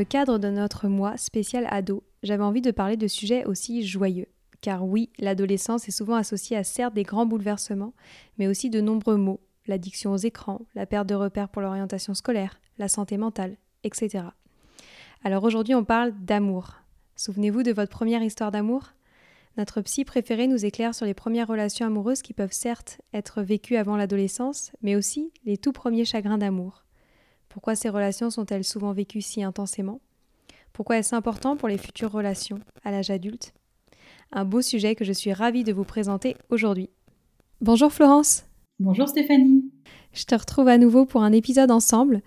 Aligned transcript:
le 0.00 0.04
cadre 0.04 0.38
de 0.38 0.48
notre 0.48 0.88
mois 0.88 1.18
spécial 1.18 1.66
ado, 1.68 2.02
j'avais 2.22 2.42
envie 2.42 2.62
de 2.62 2.70
parler 2.70 2.96
de 2.96 3.06
sujets 3.06 3.44
aussi 3.44 3.86
joyeux. 3.86 4.28
Car 4.62 4.86
oui, 4.86 5.10
l'adolescence 5.18 5.88
est 5.88 5.90
souvent 5.90 6.14
associée 6.14 6.56
à 6.56 6.64
certes 6.64 6.94
des 6.94 7.02
grands 7.02 7.26
bouleversements, 7.26 7.92
mais 8.38 8.46
aussi 8.46 8.70
de 8.70 8.80
nombreux 8.80 9.18
maux, 9.18 9.40
l'addiction 9.66 10.12
aux 10.12 10.16
écrans, 10.16 10.62
la 10.74 10.86
perte 10.86 11.06
de 11.06 11.14
repères 11.14 11.50
pour 11.50 11.60
l'orientation 11.60 12.14
scolaire, 12.14 12.62
la 12.78 12.88
santé 12.88 13.18
mentale, 13.18 13.58
etc. 13.84 14.24
Alors 15.22 15.44
aujourd'hui 15.44 15.74
on 15.74 15.84
parle 15.84 16.14
d'amour. 16.18 16.76
Souvenez-vous 17.14 17.62
de 17.62 17.72
votre 17.72 17.92
première 17.92 18.22
histoire 18.22 18.50
d'amour? 18.50 18.94
Notre 19.58 19.82
psy 19.82 20.06
préféré 20.06 20.46
nous 20.46 20.64
éclaire 20.64 20.94
sur 20.94 21.04
les 21.04 21.12
premières 21.12 21.48
relations 21.48 21.84
amoureuses 21.84 22.22
qui 22.22 22.32
peuvent 22.32 22.52
certes 22.52 23.02
être 23.12 23.42
vécues 23.42 23.76
avant 23.76 23.98
l'adolescence, 23.98 24.72
mais 24.80 24.96
aussi 24.96 25.30
les 25.44 25.58
tout 25.58 25.72
premiers 25.72 26.06
chagrins 26.06 26.38
d'amour. 26.38 26.86
Pourquoi 27.50 27.74
ces 27.74 27.88
relations 27.88 28.30
sont-elles 28.30 28.64
souvent 28.64 28.92
vécues 28.92 29.20
si 29.20 29.42
intensément? 29.42 30.00
Pourquoi 30.72 30.98
est-ce 30.98 31.16
important 31.16 31.56
pour 31.56 31.68
les 31.68 31.78
futures 31.78 32.12
relations 32.12 32.60
à 32.84 32.92
l'âge 32.92 33.10
adulte? 33.10 33.52
Un 34.30 34.44
beau 34.44 34.62
sujet 34.62 34.94
que 34.94 35.04
je 35.04 35.12
suis 35.12 35.32
ravie 35.32 35.64
de 35.64 35.72
vous 35.72 35.84
présenter 35.84 36.36
aujourd'hui. 36.48 36.90
Bonjour 37.60 37.92
Florence 37.92 38.44
Bonjour 38.78 39.08
Stéphanie 39.08 39.70
je 40.12 40.24
te 40.24 40.34
retrouve 40.34 40.68
à 40.68 40.78
nouveau 40.78 41.06
pour 41.06 41.22
un 41.22 41.32
épisode 41.32 41.70
ensemble. 41.70 42.20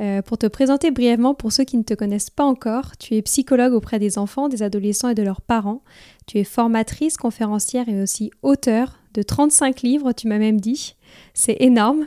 Euh, 0.00 0.22
pour 0.22 0.38
te 0.38 0.46
présenter 0.46 0.90
brièvement, 0.90 1.34
pour 1.34 1.52
ceux 1.52 1.64
qui 1.64 1.76
ne 1.76 1.84
te 1.84 1.94
connaissent 1.94 2.30
pas 2.30 2.44
encore, 2.44 2.96
tu 2.96 3.14
es 3.14 3.22
psychologue 3.22 3.74
auprès 3.74 4.00
des 4.00 4.18
enfants, 4.18 4.48
des 4.48 4.62
adolescents 4.62 5.10
et 5.10 5.14
de 5.14 5.22
leurs 5.22 5.40
parents. 5.40 5.82
Tu 6.26 6.38
es 6.38 6.44
formatrice, 6.44 7.16
conférencière 7.16 7.88
et 7.88 8.02
aussi 8.02 8.32
auteur 8.42 8.97
de 9.14 9.22
35 9.22 9.82
livres, 9.82 10.12
tu 10.12 10.28
m'as 10.28 10.38
même 10.38 10.60
dit. 10.60 10.96
C'est 11.34 11.56
énorme. 11.60 12.06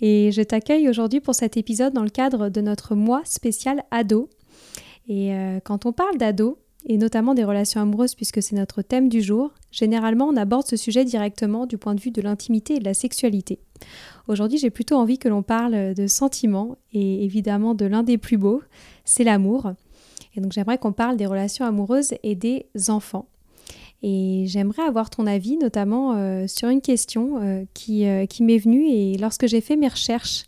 Et 0.00 0.30
je 0.32 0.42
t'accueille 0.42 0.88
aujourd'hui 0.88 1.20
pour 1.20 1.34
cet 1.34 1.56
épisode 1.56 1.92
dans 1.92 2.04
le 2.04 2.10
cadre 2.10 2.48
de 2.48 2.60
notre 2.60 2.94
mois 2.94 3.22
spécial 3.24 3.84
ado. 3.90 4.28
Et 5.08 5.34
euh, 5.34 5.60
quand 5.64 5.86
on 5.86 5.92
parle 5.92 6.16
d'ado, 6.18 6.58
et 6.86 6.98
notamment 6.98 7.34
des 7.34 7.44
relations 7.44 7.80
amoureuses 7.80 8.14
puisque 8.14 8.42
c'est 8.42 8.56
notre 8.56 8.82
thème 8.82 9.08
du 9.08 9.22
jour, 9.22 9.52
généralement 9.70 10.26
on 10.26 10.36
aborde 10.36 10.66
ce 10.66 10.76
sujet 10.76 11.04
directement 11.04 11.66
du 11.66 11.78
point 11.78 11.94
de 11.94 12.00
vue 12.00 12.10
de 12.10 12.20
l'intimité 12.20 12.74
et 12.74 12.78
de 12.80 12.84
la 12.84 12.94
sexualité. 12.94 13.60
Aujourd'hui 14.28 14.58
j'ai 14.58 14.70
plutôt 14.70 14.96
envie 14.96 15.18
que 15.18 15.28
l'on 15.28 15.42
parle 15.42 15.94
de 15.94 16.06
sentiments 16.06 16.76
et 16.92 17.24
évidemment 17.24 17.74
de 17.74 17.86
l'un 17.86 18.02
des 18.02 18.18
plus 18.18 18.36
beaux, 18.36 18.62
c'est 19.04 19.24
l'amour. 19.24 19.72
Et 20.34 20.40
donc 20.40 20.52
j'aimerais 20.52 20.78
qu'on 20.78 20.92
parle 20.92 21.16
des 21.16 21.26
relations 21.26 21.64
amoureuses 21.64 22.14
et 22.22 22.34
des 22.34 22.66
enfants. 22.88 23.26
Et 24.02 24.44
j'aimerais 24.48 24.82
avoir 24.82 25.10
ton 25.10 25.26
avis 25.26 25.56
notamment 25.56 26.14
euh, 26.14 26.46
sur 26.48 26.68
une 26.68 26.80
question 26.80 27.40
euh, 27.40 27.64
qui, 27.72 28.06
euh, 28.06 28.26
qui 28.26 28.42
m'est 28.42 28.58
venue. 28.58 28.88
Et 28.88 29.16
lorsque 29.16 29.46
j'ai 29.46 29.60
fait 29.60 29.76
mes 29.76 29.88
recherches, 29.88 30.44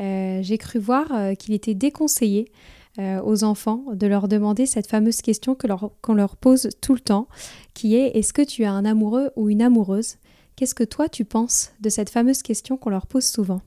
j'ai 0.00 0.58
cru 0.58 0.78
voir 0.78 1.08
qu'il 1.40 1.54
était 1.54 1.74
déconseillé 1.74 2.52
aux 3.00 3.42
enfants 3.42 3.82
de 3.92 4.06
leur 4.06 4.28
demander 4.28 4.64
cette 4.64 4.86
fameuse 4.86 5.22
question 5.22 5.56
que 5.56 5.66
qu'on 6.00 6.14
leur 6.14 6.36
pose 6.36 6.68
tout 6.80 6.94
le 6.94 7.00
temps, 7.00 7.26
qui 7.74 7.96
est 7.96 8.16
est-ce 8.16 8.32
que 8.32 8.42
tu 8.42 8.62
as 8.62 8.70
un 8.70 8.84
amoureux 8.84 9.30
ou 9.34 9.50
une 9.50 9.60
amoureuse? 9.60 10.18
Qu'est-ce 10.54 10.76
que 10.76 10.84
toi 10.84 11.08
tu 11.08 11.24
penses 11.24 11.72
de 11.80 11.88
cette 11.88 12.10
fameuse 12.10 12.42
question 12.44 12.76
qu'on 12.76 12.90
leur 12.90 13.08
pose 13.08 13.24
souvent? 13.24 13.60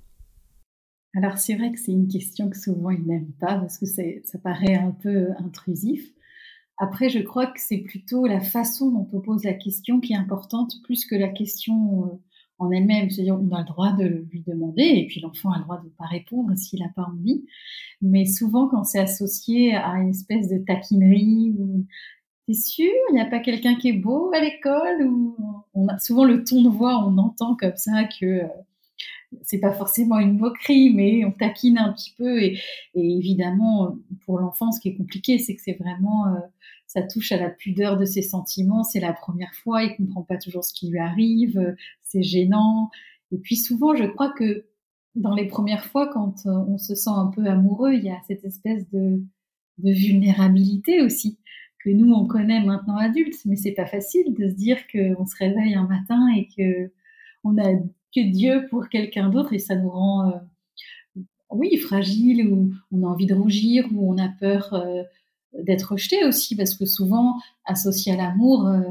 Alors 1.17 1.37
c'est 1.37 1.55
vrai 1.55 1.73
que 1.73 1.79
c'est 1.79 1.91
une 1.91 2.07
question 2.07 2.49
que 2.49 2.57
souvent 2.57 2.91
ils 2.91 3.05
n'aiment 3.05 3.33
pas 3.41 3.57
parce 3.57 3.77
que 3.77 3.85
ça 3.85 4.39
paraît 4.41 4.75
un 4.75 4.91
peu 4.91 5.31
intrusif. 5.37 6.13
Après, 6.81 7.09
je 7.09 7.19
crois 7.19 7.45
que 7.45 7.59
c'est 7.59 7.77
plutôt 7.77 8.25
la 8.25 8.39
façon 8.39 8.89
dont 8.89 9.07
on 9.13 9.21
pose 9.21 9.43
la 9.43 9.53
question 9.53 9.99
qui 9.99 10.13
est 10.13 10.17
importante 10.17 10.73
plus 10.83 11.05
que 11.05 11.13
la 11.13 11.27
question 11.27 12.05
euh, 12.05 12.19
en 12.57 12.71
elle-même. 12.71 13.11
C'est-à-dire, 13.11 13.39
on 13.39 13.55
a 13.55 13.59
le 13.59 13.65
droit 13.65 13.93
de 13.93 14.25
lui 14.31 14.43
demander 14.47 14.81
et 14.81 15.05
puis 15.05 15.21
l'enfant 15.21 15.51
a 15.51 15.59
le 15.59 15.63
droit 15.63 15.77
de 15.77 15.85
ne 15.85 15.91
pas 15.91 16.07
répondre 16.07 16.57
s'il 16.57 16.79
n'a 16.79 16.89
pas 16.89 17.03
envie. 17.03 17.45
Mais 18.01 18.25
souvent, 18.25 18.67
quand 18.67 18.83
c'est 18.83 18.97
associé 18.97 19.75
à 19.75 19.91
une 19.97 20.09
espèce 20.09 20.49
de 20.49 20.57
taquinerie 20.57 21.53
ou 21.59 21.85
T'es 22.47 22.55
sûr 22.55 22.89
Il 23.11 23.13
n'y 23.13 23.21
a 23.21 23.25
pas 23.25 23.39
quelqu'un 23.39 23.75
qui 23.75 23.89
est 23.89 23.93
beau 23.93 24.31
à 24.33 24.39
l'école 24.39 25.03
ou 25.03 25.37
on 25.75 25.87
a 25.87 25.99
souvent 25.99 26.25
le 26.25 26.43
ton 26.43 26.63
de 26.63 26.69
voix, 26.69 27.05
on 27.07 27.19
entend 27.19 27.55
comme 27.55 27.75
ça 27.75 28.05
que 28.05 28.25
euh, 28.25 28.47
c'est 29.43 29.59
pas 29.59 29.71
forcément 29.73 30.19
une 30.19 30.37
moquerie, 30.37 30.93
mais 30.93 31.25
on 31.25 31.31
taquine 31.31 31.77
un 31.77 31.93
petit 31.93 32.13
peu. 32.17 32.41
Et, 32.41 32.59
évidemment, 32.95 33.97
pour 34.25 34.39
l'enfant, 34.39 34.71
ce 34.71 34.79
qui 34.79 34.89
est 34.89 34.95
compliqué, 34.95 35.39
c'est 35.39 35.55
que 35.55 35.61
c'est 35.61 35.77
vraiment, 35.79 36.27
euh, 36.27 36.39
ça 36.87 37.01
touche 37.03 37.31
à 37.31 37.37
la 37.37 37.49
pudeur 37.49 37.97
de 37.97 38.05
ses 38.05 38.21
sentiments. 38.21 38.83
C'est 38.83 38.99
la 38.99 39.13
première 39.13 39.53
fois, 39.55 39.83
il 39.83 39.95
comprend 39.95 40.23
pas 40.23 40.37
toujours 40.37 40.63
ce 40.63 40.73
qui 40.73 40.89
lui 40.89 40.99
arrive, 40.99 41.75
c'est 42.03 42.23
gênant. 42.23 42.89
Et 43.31 43.37
puis 43.37 43.55
souvent, 43.55 43.95
je 43.95 44.05
crois 44.05 44.31
que 44.31 44.65
dans 45.15 45.35
les 45.35 45.47
premières 45.47 45.85
fois, 45.85 46.07
quand 46.07 46.45
euh, 46.45 46.65
on 46.67 46.77
se 46.77 46.95
sent 46.95 47.09
un 47.13 47.27
peu 47.27 47.45
amoureux, 47.45 47.93
il 47.93 48.03
y 48.03 48.09
a 48.09 48.17
cette 48.27 48.45
espèce 48.45 48.89
de, 48.91 49.21
de 49.79 49.91
vulnérabilité 49.91 51.01
aussi 51.01 51.37
que 51.83 51.89
nous 51.89 52.11
on 52.13 52.25
connaît 52.27 52.63
maintenant 52.63 52.97
adultes, 52.97 53.39
mais 53.45 53.55
c'est 53.55 53.71
pas 53.71 53.85
facile 53.85 54.33
de 54.33 54.49
se 54.49 54.53
dire 54.53 54.77
qu'on 54.87 55.25
se 55.25 55.35
réveille 55.37 55.73
un 55.73 55.87
matin 55.87 56.27
et 56.35 56.47
que 56.55 56.91
on 57.43 57.57
a 57.57 57.73
que 58.13 58.29
Dieu 58.29 58.67
pour 58.69 58.89
quelqu'un 58.89 59.29
d'autre 59.29 59.53
et 59.53 59.59
ça 59.59 59.75
nous 59.75 59.89
rend, 59.89 60.29
euh, 60.29 61.21
oui, 61.49 61.77
fragile 61.77 62.47
ou 62.47 62.73
on 62.91 63.03
a 63.03 63.07
envie 63.07 63.25
de 63.25 63.33
rougir 63.33 63.87
ou 63.93 64.11
on 64.13 64.17
a 64.17 64.29
peur 64.29 64.73
euh, 64.73 65.03
d'être 65.53 65.93
rejeté 65.93 66.23
aussi 66.25 66.55
parce 66.55 66.75
que 66.75 66.85
souvent 66.85 67.37
associé 67.65 68.13
à 68.13 68.17
l'amour, 68.17 68.67
euh, 68.67 68.81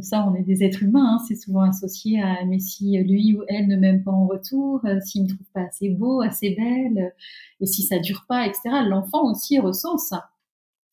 ça 0.00 0.26
on 0.28 0.34
est 0.34 0.42
des 0.42 0.62
êtres 0.64 0.82
humains, 0.82 1.16
hein, 1.16 1.24
c'est 1.26 1.34
souvent 1.34 1.62
associé 1.62 2.22
à 2.22 2.44
mais 2.44 2.58
si 2.58 2.98
lui 2.98 3.34
ou 3.34 3.42
elle 3.48 3.68
ne 3.68 3.76
m'aime 3.76 4.02
pas 4.02 4.10
en 4.10 4.26
retour, 4.26 4.82
s'il 5.02 5.22
me 5.24 5.28
trouve 5.28 5.46
pas 5.54 5.62
assez 5.62 5.88
beau, 5.90 6.20
assez 6.20 6.50
belle, 6.50 7.14
et 7.60 7.66
si 7.66 7.82
ça 7.82 7.98
dure 7.98 8.26
pas, 8.28 8.46
etc. 8.46 8.60
L'enfant 8.86 9.30
aussi 9.30 9.58
ressent 9.58 9.98
ça 9.98 10.30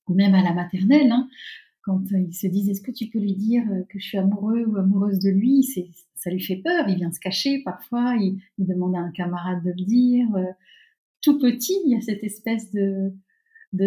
même 0.09 0.35
à 0.35 0.41
la 0.41 0.53
maternelle, 0.53 1.11
hein, 1.11 1.27
quand 1.81 2.01
ils 2.11 2.33
se 2.33 2.47
disent 2.47 2.69
est-ce 2.69 2.81
que 2.81 2.91
tu 2.91 3.07
peux 3.07 3.19
lui 3.19 3.35
dire 3.35 3.63
que 3.89 3.99
je 3.99 4.05
suis 4.05 4.17
amoureux 4.17 4.63
ou 4.65 4.77
amoureuse 4.77 5.19
de 5.19 5.29
lui, 5.29 5.63
c'est, 5.63 5.89
ça 6.17 6.29
lui 6.29 6.41
fait 6.41 6.57
peur, 6.57 6.87
il 6.89 6.95
vient 6.95 7.11
se 7.11 7.19
cacher 7.19 7.61
parfois, 7.63 8.15
il, 8.19 8.39
demande 8.57 8.95
à 8.95 8.99
un 8.99 9.11
camarade 9.11 9.63
de 9.63 9.69
le 9.69 9.85
dire. 9.85 10.27
Euh, 10.35 10.45
tout 11.21 11.39
petit, 11.39 11.77
il 11.85 11.91
y 11.91 11.95
a 11.95 12.01
cette 12.01 12.23
espèce 12.23 12.71
de, 12.71 13.11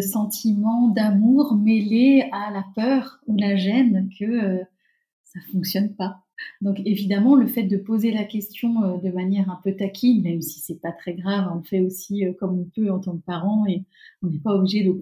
sentiment 0.01 0.89
d'amour 0.89 1.57
mêlé 1.57 2.29
à 2.33 2.51
la 2.53 2.65
peur 2.75 3.21
ou 3.27 3.37
la 3.37 3.57
gêne 3.57 4.09
que 4.19 4.25
euh, 4.25 4.65
ça 5.25 5.41
fonctionne 5.53 5.95
pas. 5.95 6.23
Donc 6.61 6.81
évidemment, 6.87 7.35
le 7.35 7.47
fait 7.47 7.65
de 7.65 7.77
poser 7.77 8.13
la 8.13 8.25
question 8.25 8.99
de 8.99 9.11
manière 9.11 9.51
un 9.51 9.61
peu 9.63 9.77
taquine, 9.77 10.23
même 10.23 10.41
si 10.41 10.61
c'est 10.61 10.81
pas 10.81 10.93
très 10.93 11.13
grave, 11.15 11.51
on 11.53 11.57
le 11.57 11.65
fait 11.65 11.81
aussi 11.81 12.25
comme 12.39 12.59
on 12.59 12.65
peut 12.65 12.91
en 12.91 12.99
tant 12.99 13.17
que 13.17 13.25
parent 13.25 13.67
et 13.67 13.85
on 14.23 14.29
n'est 14.29 14.39
pas 14.39 14.55
obligé 14.55 14.83
de 14.85 14.93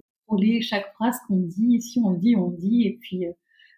chaque 0.61 0.93
phrase 0.93 1.17
qu'on 1.27 1.37
dit. 1.37 1.81
Si 1.81 1.99
on 2.03 2.11
le 2.11 2.17
dit, 2.17 2.35
on 2.35 2.49
le 2.49 2.57
dit. 2.57 2.83
Et 2.83 2.97
puis, 3.01 3.25
euh, 3.25 3.31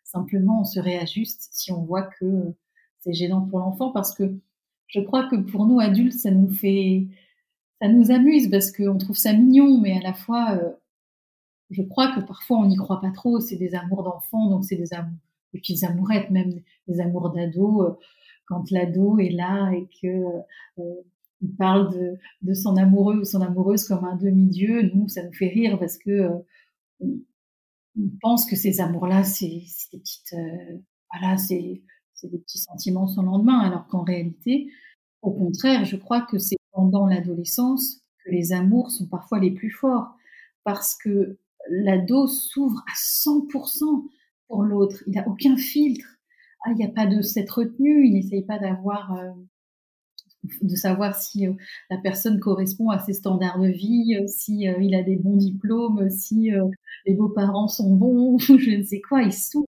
simplement, 0.04 0.62
on 0.62 0.66
se 0.66 0.80
réajuste 0.80 1.50
si 1.52 1.72
on 1.72 1.84
voit 1.84 2.04
que 2.04 2.26
euh, 2.26 2.56
c'est 3.02 3.14
gênant 3.14 3.42
pour 3.42 3.60
l'enfant. 3.60 3.92
Parce 3.92 4.16
que 4.16 4.34
je 4.88 5.02
crois 5.02 5.28
que 5.30 5.36
pour 5.36 5.66
nous, 5.66 5.80
adultes, 5.80 6.14
ça 6.14 6.32
nous 6.32 6.50
fait, 6.50 7.08
ça 7.82 7.88
nous 7.88 8.12
amuse 8.12 8.50
parce 8.50 8.72
qu'on 8.72 8.98
trouve 8.98 9.18
ça 9.18 9.34
mignon, 9.34 9.80
mais 9.80 9.98
à 9.98 10.02
la 10.02 10.14
fois, 10.14 10.56
euh, 10.56 10.72
je 11.70 11.84
crois 11.84 12.14
que 12.16 12.22
parfois, 12.22 12.60
on 12.60 12.68
n'y 12.68 12.78
croit 12.78 13.02
pas 13.02 13.12
trop. 13.12 13.40
C'est 13.40 13.58
des 13.58 13.76
amours 13.76 14.04
d'enfants, 14.04 14.50
donc 14.50 14.66
c'est 14.66 14.78
des 14.78 14.90
des 15.54 15.60
petites 15.60 15.84
amourettes, 15.84 16.32
même 16.32 16.54
des 16.88 17.02
amours 17.02 17.32
d'ado. 17.32 17.98
quand 18.46 18.72
l'ado 18.72 19.20
est 19.20 19.30
là 19.30 19.72
et 19.72 19.88
que 20.02 20.24
il 21.42 21.56
parle 21.56 22.18
de, 22.42 22.54
son 22.54 22.78
amoureux 22.78 23.20
ou 23.20 23.26
son 23.26 23.42
amoureuse 23.42 23.86
comme 23.86 24.06
un 24.06 24.16
demi-dieu. 24.16 24.92
Nous, 24.94 25.08
ça 25.08 25.24
nous 25.24 25.34
fait 25.34 25.48
rire 25.48 25.78
parce 25.80 25.98
que 25.98 26.12
euh, 26.12 26.30
on, 27.00 28.10
pense 28.22 28.46
que 28.46 28.56
ces 28.56 28.80
amours-là, 28.80 29.24
c'est 29.24 29.64
des 29.92 30.00
petites, 30.00 30.34
euh, 30.34 30.78
voilà, 31.12 31.38
c'est 31.38 31.82
des 32.28 32.38
petits 32.38 32.60
sentiments 32.60 33.08
sans 33.08 33.24
lendemain, 33.24 33.60
alors 33.60 33.88
qu'en 33.88 34.04
réalité, 34.04 34.72
au 35.22 35.32
contraire, 35.32 35.86
je 35.86 35.96
crois 35.96 36.22
que 36.22 36.38
c'est 36.38 36.58
pendant 36.72 37.06
l'adolescence 37.06 38.02
que 38.24 38.32
les 38.32 38.54
amours 38.54 38.92
sont 38.92 39.08
parfois 39.08 39.40
les 39.40 39.52
plus 39.52 39.72
forts 39.72 40.16
parce 40.64 40.96
que 40.96 41.38
l'ado 41.70 42.28
s'ouvre 42.28 42.84
à 42.88 42.94
100% 42.96 44.08
pour 44.48 44.64
l'autre. 44.64 45.04
Il 45.08 45.14
n'a 45.14 45.28
aucun 45.28 45.58
filtre. 45.58 46.08
Ah, 46.64 46.72
il 46.72 46.78
n'y 46.78 46.86
a 46.86 46.90
pas 46.90 47.08
de 47.08 47.22
cette 47.22 47.50
retenue. 47.50 48.06
Il 48.06 48.14
n'essaye 48.14 48.44
pas 48.44 48.60
d'avoir 48.60 49.14
euh, 49.14 49.32
de 50.62 50.76
savoir 50.76 51.16
si 51.16 51.48
la 51.90 51.98
personne 51.98 52.40
correspond 52.40 52.90
à 52.90 53.00
ses 53.00 53.14
standards 53.14 53.60
de 53.60 53.68
vie, 53.68 54.18
si 54.28 54.62
il 54.62 54.96
a 54.96 55.04
des 55.04 55.16
bons 55.16 55.38
diplômes, 55.38 56.10
si 56.10 56.50
les 57.06 57.14
beaux-parents 57.14 57.68
sont 57.68 57.94
bons, 57.94 58.38
je 58.40 58.78
ne 58.78 58.84
sais 58.84 59.02
quoi, 59.02 59.22
ils 59.22 59.34
s'ouvrent 59.34 59.68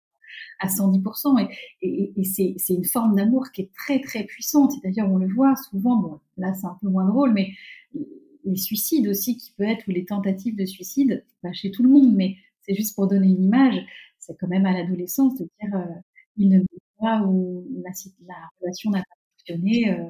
à 0.63 0.69
110%. 0.69 1.49
Et, 1.83 2.13
c'est 2.25 2.75
une 2.75 2.85
forme 2.85 3.17
d'amour 3.17 3.51
qui 3.53 3.63
est 3.63 3.71
très, 3.75 4.01
très 4.01 4.25
puissante. 4.25 4.73
Et 4.77 4.89
d'ailleurs, 4.89 5.11
on 5.11 5.19
le 5.19 5.33
voit 5.33 5.55
souvent, 5.71 5.97
bon, 5.97 6.21
là, 6.39 6.55
c'est 6.55 6.67
un 6.67 6.79
peu 6.81 6.89
moins 6.89 7.07
drôle, 7.07 7.33
mais 7.33 7.51
les 8.45 8.57
suicides 8.57 9.09
aussi, 9.09 9.37
qui 9.37 9.53
peut 9.53 9.65
être, 9.65 9.87
ou 9.89 9.93
les 9.93 10.05
tentatives 10.05 10.57
de 10.57 10.65
suicide, 10.65 11.25
pas 11.43 11.53
chez 11.53 11.71
tout 11.71 11.83
le 11.83 11.91
monde, 11.91 12.15
mais 12.15 12.37
c'est 12.63 12.75
juste 12.75 12.95
pour 12.95 13.09
donner 13.09 13.29
une 13.29 13.45
image, 13.45 13.77
c'est 14.19 14.37
quand 14.39 14.49
même 14.49 14.67
à 14.67 14.73
l'adolescence 14.73 15.39
de 15.39 15.49
dire, 15.61 15.75
euh, 15.75 15.85
il 16.37 16.49
ne 16.49 16.59
veut 16.61 16.67
pas, 17.01 17.23
ou 17.23 17.67
la, 17.85 17.91
la 18.27 18.35
relation 18.61 18.91
n'a 18.91 19.01
pas 19.01 19.17
fonctionné, 19.37 19.91
euh, 19.91 20.05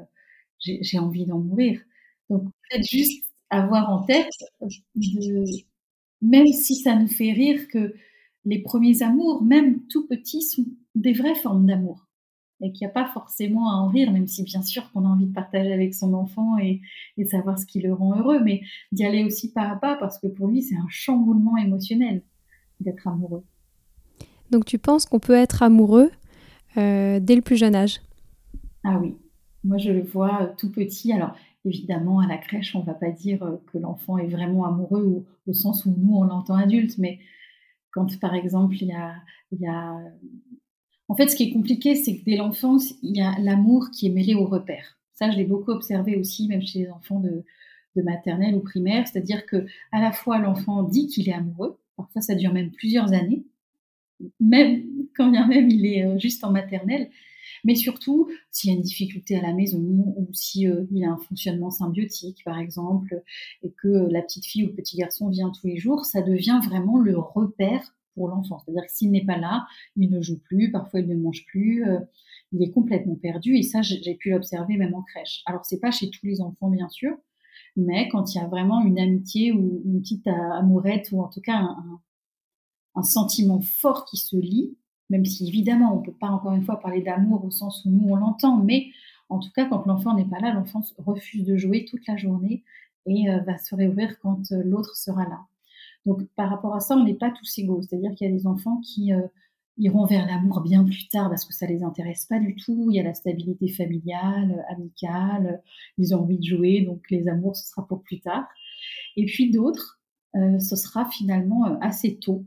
j'ai 0.61 0.99
envie 0.99 1.27
d'en 1.27 1.39
mourir. 1.39 1.81
Donc, 2.31 2.45
peut-être 2.45 2.89
juste 2.89 3.25
avoir 3.51 3.91
en 3.91 4.05
tête, 4.05 4.29
de, 4.61 5.45
même 6.23 6.47
si 6.47 6.77
ça 6.77 6.95
nous 6.97 7.09
fait 7.09 7.33
rire 7.33 7.69
que 7.69 7.95
les 8.45 8.61
premiers 8.61 9.03
amours, 9.03 9.43
même 9.43 9.87
tout 9.87 10.07
petits, 10.07 10.43
sont 10.43 10.65
des 10.95 11.13
vraies 11.13 11.35
formes 11.35 11.67
d'amour. 11.67 12.07
Et 12.61 12.71
qu'il 12.73 12.87
n'y 12.87 12.91
a 12.91 12.95
pas 12.95 13.07
forcément 13.07 13.71
à 13.71 13.75
en 13.75 13.89
rire, 13.89 14.13
même 14.13 14.29
si 14.29 14.45
bien 14.45 14.63
sûr 14.63 14.91
qu'on 14.93 15.05
a 15.05 15.09
envie 15.09 15.27
de 15.27 15.33
partager 15.33 15.73
avec 15.73 15.95
son 15.95 16.15
enfant 16.15 16.59
et, 16.59 16.81
de 17.19 17.25
savoir 17.25 17.59
ce 17.59 17.67
qui 17.67 17.81
le 17.81 17.93
rend 17.93 18.17
heureux, 18.17 18.41
mais 18.41 18.63
d'y 18.93 19.05
aller 19.05 19.25
aussi 19.25 19.53
pas 19.53 19.69
à 19.69 19.77
pas, 19.77 19.97
parce 19.97 20.19
que 20.19 20.29
pour 20.29 20.49
lui, 20.49 20.63
c'est 20.63 20.77
un 20.77 20.87
chamboulement 20.89 21.57
émotionnel 21.57 22.23
d'être 22.81 23.09
amoureux. 23.09 23.45
Donc 24.51 24.65
tu 24.65 24.79
penses 24.79 25.07
qu'on 25.07 25.19
peut 25.19 25.35
être 25.35 25.63
amoureux 25.63 26.11
euh, 26.77 27.21
dès 27.21 27.35
le 27.35 27.43
plus 27.43 27.57
jeune 27.57 27.75
âge? 27.75 28.01
Ah 28.85 28.99
oui, 29.01 29.15
moi 29.65 29.79
je 29.79 29.91
le 29.91 30.03
vois 30.03 30.43
euh, 30.43 30.53
tout 30.57 30.71
petit. 30.71 31.13
Alors 31.13 31.35
évidemment, 31.65 32.21
à 32.21 32.27
la 32.27 32.39
crèche, 32.39 32.75
on 32.75 32.81
ne 32.81 32.85
va 32.85 32.95
pas 32.95 33.11
dire 33.11 33.43
euh, 33.43 33.57
que 33.73 33.79
l'enfant 33.79 34.19
est 34.19 34.27
vraiment 34.27 34.67
amoureux 34.67 35.05
ou, 35.05 35.25
au 35.51 35.53
sens 35.53 35.87
où 35.87 35.95
nous, 35.97 36.17
on 36.17 36.25
l'entend 36.25 36.55
adulte, 36.55 36.99
mais 36.99 37.19
quand, 37.93 38.19
par 38.21 38.35
exemple, 38.35 38.77
il 38.81 38.89
y 38.89 38.93
a, 38.93 39.15
y 39.53 39.67
a... 39.67 39.97
En 41.09 41.15
fait, 41.15 41.29
ce 41.29 41.37
qui 41.37 41.45
est 41.45 41.53
compliqué, 41.53 41.95
c'est 41.95 42.17
que 42.19 42.25
dès 42.25 42.37
l'enfance, 42.37 42.95
il 43.03 43.17
y 43.17 43.21
a 43.21 43.39
l'amour 43.39 43.91
qui 43.93 44.07
est 44.07 44.11
mêlé 44.11 44.35
au 44.35 44.47
repère. 44.47 44.99
Ça, 45.15 45.31
je 45.31 45.37
l'ai 45.37 45.45
beaucoup 45.45 45.71
observé 45.71 46.17
aussi, 46.17 46.49
même 46.49 46.63
chez 46.63 46.81
les 46.81 46.91
enfants 46.91 47.21
de, 47.21 47.45
de 47.97 48.03
maternelle 48.03 48.55
ou 48.55 48.61
primaire. 48.61 49.07
C'est-à-dire 49.07 49.47
que 49.47 49.67
à 49.93 50.01
la 50.01 50.13
fois, 50.13 50.39
l'enfant 50.39 50.83
dit 50.83 51.07
qu'il 51.07 51.29
est 51.29 51.35
amoureux. 51.35 51.79
Parfois, 51.97 52.23
ça 52.23 52.35
dure 52.35 52.53
même 52.53 52.71
plusieurs 52.71 53.13
années. 53.13 53.45
Même 54.41 54.85
quand 55.17 55.31
bien 55.31 55.47
même 55.47 55.69
il 55.69 55.85
est 55.87 56.05
euh, 56.05 56.19
juste 56.19 56.45
en 56.45 56.51
maternelle. 56.51 57.11
Mais 57.65 57.75
surtout, 57.75 58.29
s'il 58.51 58.71
y 58.71 58.73
a 58.73 58.77
une 58.77 58.83
difficulté 58.83 59.37
à 59.37 59.43
la 59.43 59.53
maison 59.53 59.81
ou 59.81 60.29
si 60.33 60.67
euh, 60.67 60.85
il 60.91 61.05
a 61.05 61.11
un 61.11 61.19
fonctionnement 61.19 61.71
symbiotique, 61.71 62.43
par 62.45 62.59
exemple, 62.59 63.23
et 63.63 63.71
que 63.71 63.89
la 63.89 64.23
petite 64.23 64.47
fille 64.47 64.65
ou 64.65 64.69
le 64.69 64.75
petit 64.75 64.97
garçon 64.97 65.29
vient 65.29 65.51
tous 65.51 65.67
les 65.67 65.77
jours, 65.77 66.05
ça 66.05 66.23
devient 66.23 66.61
vraiment 66.65 66.99
le 66.99 67.19
repère 67.19 67.95
pour 68.15 68.29
l'enfant. 68.29 68.59
C'est-à-dire 68.59 68.85
que 68.87 68.93
s'il 68.93 69.11
n'est 69.11 69.25
pas 69.25 69.39
là, 69.39 69.67
il 69.97 70.11
ne 70.11 70.21
joue 70.21 70.39
plus, 70.39 70.71
parfois 70.71 71.01
il 71.01 71.09
ne 71.09 71.17
mange 71.17 71.45
plus, 71.47 71.87
euh, 71.87 72.01
il 72.53 72.63
est 72.63 72.71
complètement 72.71 73.15
perdu. 73.15 73.57
Et 73.57 73.63
ça, 73.63 73.81
j'ai 73.83 74.15
pu 74.15 74.31
l'observer 74.31 74.77
même 74.77 74.95
en 74.95 75.03
crèche. 75.03 75.43
Alors, 75.47 75.65
c'est 75.65 75.81
pas 75.81 75.91
chez 75.91 76.11
tous 76.11 76.27
les 76.27 76.41
enfants, 76.41 76.69
bien 76.69 76.89
sûr, 76.89 77.17
mais 77.77 78.09
quand 78.09 78.35
il 78.35 78.39
y 78.39 78.41
a 78.41 78.49
vraiment 78.49 78.83
une 78.85 78.99
amitié 78.99 79.53
ou 79.53 79.83
une 79.85 80.01
petite 80.03 80.27
amourette 80.27 81.09
ou 81.13 81.23
en 81.23 81.29
tout 81.29 81.41
cas 81.41 81.77
un 82.95 83.03
sentiment 83.03 83.61
fort 83.61 84.05
qui 84.05 84.19
se 84.19 84.37
lie, 84.37 84.77
même 85.13 85.27
si 85.27 85.47
évidemment 85.47 85.95
on 85.95 86.01
ne 86.01 86.05
peut 86.05 86.19
pas 86.19 86.29
encore 86.29 86.55
une 86.55 86.65
fois 86.65 86.81
parler 86.81 87.03
d'amour 87.03 87.45
au 87.45 87.51
sens 87.51 87.85
où 87.85 87.91
nous 87.91 88.09
on 88.09 88.17
l'entend, 88.17 88.57
mais 88.57 88.87
en 89.29 89.39
tout 89.39 89.51
cas 89.55 89.67
quand 89.67 89.87
l'enfant 89.87 90.17
n'est 90.17 90.25
pas 90.25 90.41
là, 90.41 90.55
l'enfant 90.55 90.83
refuse 90.97 91.45
de 91.45 91.57
jouer 91.57 91.85
toute 91.85 92.07
la 92.09 92.17
journée 92.17 92.65
et 93.07 93.29
euh, 93.29 93.41
va 93.41 93.59
se 93.59 93.75
réouvrir 93.75 94.19
quand 94.21 94.51
euh, 94.53 94.63
l'autre 94.65 94.97
sera 94.97 95.25
là. 95.25 95.41
Donc 96.07 96.27
par 96.35 96.49
rapport 96.49 96.75
à 96.75 96.81
ça, 96.81 96.97
on 96.97 97.05
n'est 97.05 97.15
pas 97.15 97.31
tous 97.31 97.59
égaux, 97.59 97.83
c'est-à-dire 97.83 98.15
qu'il 98.15 98.27
y 98.27 98.31
a 98.31 98.35
des 98.35 98.47
enfants 98.47 98.81
qui 98.81 99.13
euh, 99.13 99.21
iront 99.77 100.07
vers 100.07 100.27
l'amour 100.27 100.63
bien 100.63 100.83
plus 100.83 101.09
tard 101.09 101.29
parce 101.29 101.45
que 101.45 101.53
ça 101.53 101.67
les 101.67 101.83
intéresse 101.83 102.25
pas 102.25 102.39
du 102.39 102.57
tout. 102.57 102.89
Il 102.91 102.97
y 102.97 103.01
a 103.01 103.03
la 103.03 103.15
stabilité 103.15 103.69
familiale, 103.69 104.65
amicale, 104.71 105.63
ils 105.99 106.15
ont 106.15 106.21
envie 106.21 106.39
de 106.39 106.45
jouer, 106.45 106.81
donc 106.81 107.03
les 107.11 107.29
amours 107.29 107.55
ce 107.55 107.69
sera 107.69 107.87
pour 107.87 108.03
plus 108.03 108.21
tard. 108.21 108.47
Et 109.17 109.27
puis 109.27 109.51
d'autres, 109.51 110.01
ce 110.35 110.77
sera 110.77 111.05
finalement 111.05 111.79
assez 111.81 112.17
tôt. 112.17 112.45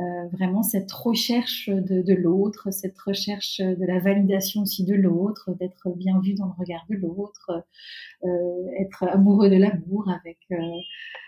Euh, 0.00 0.26
vraiment 0.32 0.62
cette 0.62 0.90
recherche 0.90 1.68
de, 1.68 2.14
l'autre, 2.14 2.70
cette 2.70 2.98
recherche 2.98 3.60
de 3.60 3.84
la 3.84 4.00
validation 4.00 4.62
aussi 4.62 4.84
de 4.84 4.94
l'autre, 4.94 5.54
d'être 5.60 5.90
bien 5.94 6.18
vu 6.20 6.32
dans 6.32 6.46
le 6.46 6.52
regard 6.58 6.86
de 6.88 6.96
l'autre, 6.96 7.66
euh, 8.24 8.66
être 8.80 9.04
amoureux 9.04 9.50
de 9.50 9.56
l'amour 9.56 10.08
avec 10.08 10.38
euh, 10.50 10.56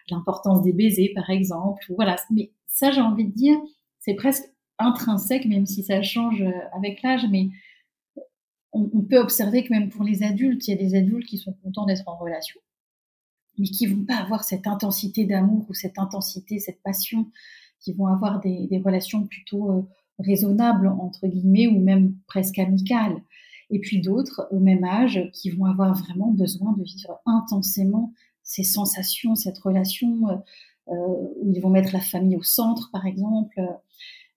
l'importance 0.09 0.63
des 0.63 0.73
baisers 0.73 1.13
par 1.15 1.29
exemple. 1.29 1.85
Voilà, 1.91 2.17
mais 2.31 2.53
ça 2.67 2.91
j'ai 2.91 3.03
envie 3.03 3.27
de 3.27 3.35
dire, 3.35 3.59
c'est 3.99 4.15
presque 4.15 4.45
intrinsèque 4.79 5.45
même 5.45 5.67
si 5.67 5.83
ça 5.83 6.01
change 6.01 6.43
avec 6.73 7.03
l'âge, 7.03 7.27
mais 7.31 7.49
on, 8.73 8.91
on, 8.95 9.03
peut 9.03 9.19
observer 9.19 9.63
que 9.63 9.75
même 9.75 9.91
pour 9.91 10.05
les 10.05 10.23
adultes, 10.23 10.67
il 10.67 10.71
y 10.71 10.75
a 10.75 10.83
des 10.83 10.95
adultes 10.95 11.27
qui 11.27 11.37
sont 11.37 11.53
contents 11.63 11.85
d'être 11.85 12.09
en 12.09 12.17
relation, 12.17 12.59
mais 13.59 13.67
qui 13.67 13.87
vont 13.87 14.07
pas 14.07 14.17
avoir 14.17 14.43
cette 14.43 14.67
intensité 14.67 15.27
d'amour 15.27 15.67
ou 15.69 15.75
cette 15.75 15.99
intensité, 15.99 16.59
cette 16.59 16.83
passion 16.83 17.31
qui 17.85 17.93
vont 17.93 18.07
avoir 18.07 18.41
des, 18.41 18.83
relations 18.85 19.27
plutôt 19.27 19.71
euh, 19.71 19.83
raisonnables, 20.19 20.89
entre 20.89 21.27
guillemets, 21.27 21.67
ou 21.67 21.79
même 21.79 22.15
presque 22.27 22.59
amicales. 22.59 23.23
Et 23.71 23.79
puis 23.79 24.01
d'autres, 24.01 24.49
au 24.51 24.59
même 24.59 24.85
âge, 24.85 25.31
qui 25.33 25.51
vont 25.51 25.67
avoir 25.67 25.95
vraiment 25.95 26.31
besoin 26.31 26.73
de 26.73 26.83
vivre 26.83 27.21
intensément 27.27 28.13
ces 28.43 28.63
sensations, 28.63 29.35
cette 29.35 29.59
relation, 29.59 30.29
euh, 30.29 30.37
euh, 30.89 31.33
où 31.41 31.53
ils 31.53 31.61
vont 31.61 31.71
mettre 31.71 31.93
la 31.93 32.01
famille 32.01 32.37
au 32.37 32.43
centre, 32.43 32.91
par 32.91 33.07
exemple. 33.07 33.61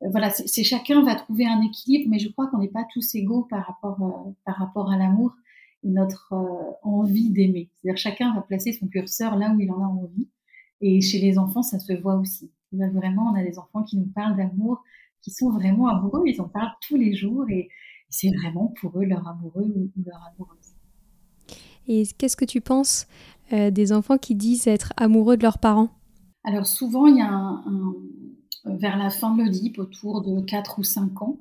voilà, 0.02 0.30
c'est 0.30 0.64
chacun 0.64 1.04
va 1.04 1.16
trouver 1.16 1.46
un 1.46 1.62
équilibre, 1.62 2.10
mais 2.10 2.20
je 2.20 2.30
crois 2.30 2.48
qu'on 2.48 2.60
n'est 2.60 2.68
pas 2.68 2.86
tous 2.94 3.16
égaux 3.16 3.48
par 3.50 3.66
rapport, 3.66 4.34
par 4.46 4.56
rapport 4.56 4.92
à 4.92 4.98
l'amour 4.98 5.34
et 5.84 5.90
notre 5.90 6.34
envie 6.84 7.32
d'aimer. 7.32 7.70
C'est-à-dire 7.76 7.98
chacun 7.98 8.34
va 8.34 8.42
placer 8.42 8.74
son 8.74 8.88
curseur 8.88 9.36
là 9.36 9.54
où 9.54 9.60
il 9.60 9.72
en 9.72 9.82
a 9.82 9.88
envie. 9.88 10.28
Et 10.82 11.02
chez 11.02 11.20
les 11.20 11.38
enfants, 11.38 11.64
ça 11.64 11.80
se 11.80 11.94
voit 11.94 12.16
aussi. 12.16 12.52
Vraiment, 12.72 13.32
on 13.32 13.36
a 13.36 13.44
des 13.44 13.58
enfants 13.58 13.84
qui 13.84 13.98
nous 13.98 14.08
parlent 14.08 14.36
d'amour, 14.36 14.84
qui 15.22 15.32
sont 15.32 15.52
vraiment 15.52 15.88
amoureux, 15.88 16.24
ils 16.26 16.42
en 16.42 16.48
parlent 16.48 16.76
tous 16.88 16.96
les 16.96 17.14
jours 17.14 17.50
et 17.50 17.70
c'est 18.10 18.30
vraiment 18.30 18.74
pour 18.80 19.00
eux 19.00 19.06
leur 19.06 19.28
amoureux 19.28 19.74
ou 19.76 19.92
leur 20.06 20.20
amoureuse. 20.34 20.76
Et 21.88 22.04
qu'est-ce 22.18 22.38
que 22.38 22.46
tu 22.46 22.62
penses 22.62 23.08
euh, 23.54 23.72
des 23.72 23.94
enfants 23.94 24.18
qui 24.18 24.36
disent 24.36 24.68
être 24.68 24.94
amoureux 24.98 25.38
de 25.38 25.44
leurs 25.44 25.60
parents? 25.60 25.90
Alors 26.44 26.66
souvent, 26.66 27.08
il 27.08 27.18
y 27.18 27.22
a 27.22 27.32
un, 27.32 27.96
vers 28.66 28.98
la 28.98 29.10
fin 29.10 29.36
de 29.36 29.44
l'Oedipe, 29.44 29.80
autour 29.80 30.22
de 30.22 30.42
4 30.42 30.80
ou 30.80 30.84
5 30.84 31.22
ans, 31.22 31.40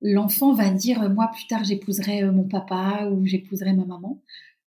l'enfant 0.00 0.52
va 0.52 0.70
dire 0.70 1.10
moi 1.10 1.30
plus 1.32 1.46
tard 1.46 1.64
j'épouserai 1.64 2.22
euh, 2.22 2.32
mon 2.32 2.44
papa 2.44 3.08
ou 3.10 3.24
j'épouserai 3.26 3.72
ma 3.72 3.84
maman 3.84 4.22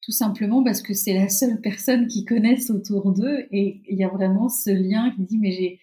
tout 0.02 0.12
simplement 0.12 0.64
parce 0.64 0.82
que 0.82 0.94
c'est 0.94 1.14
la 1.14 1.30
seule 1.30 1.60
personne 1.62 2.08
qui 2.08 2.26
connaissent 2.26 2.70
autour 2.70 3.12
d'eux 3.12 3.48
et 3.52 3.82
il 3.90 3.98
y 3.98 4.04
a 4.04 4.10
vraiment 4.10 4.50
ce 4.50 4.70
lien 4.70 5.12
qui 5.12 5.24
dit 5.24 5.38
mais 5.38 5.52
j'ai 5.52 5.80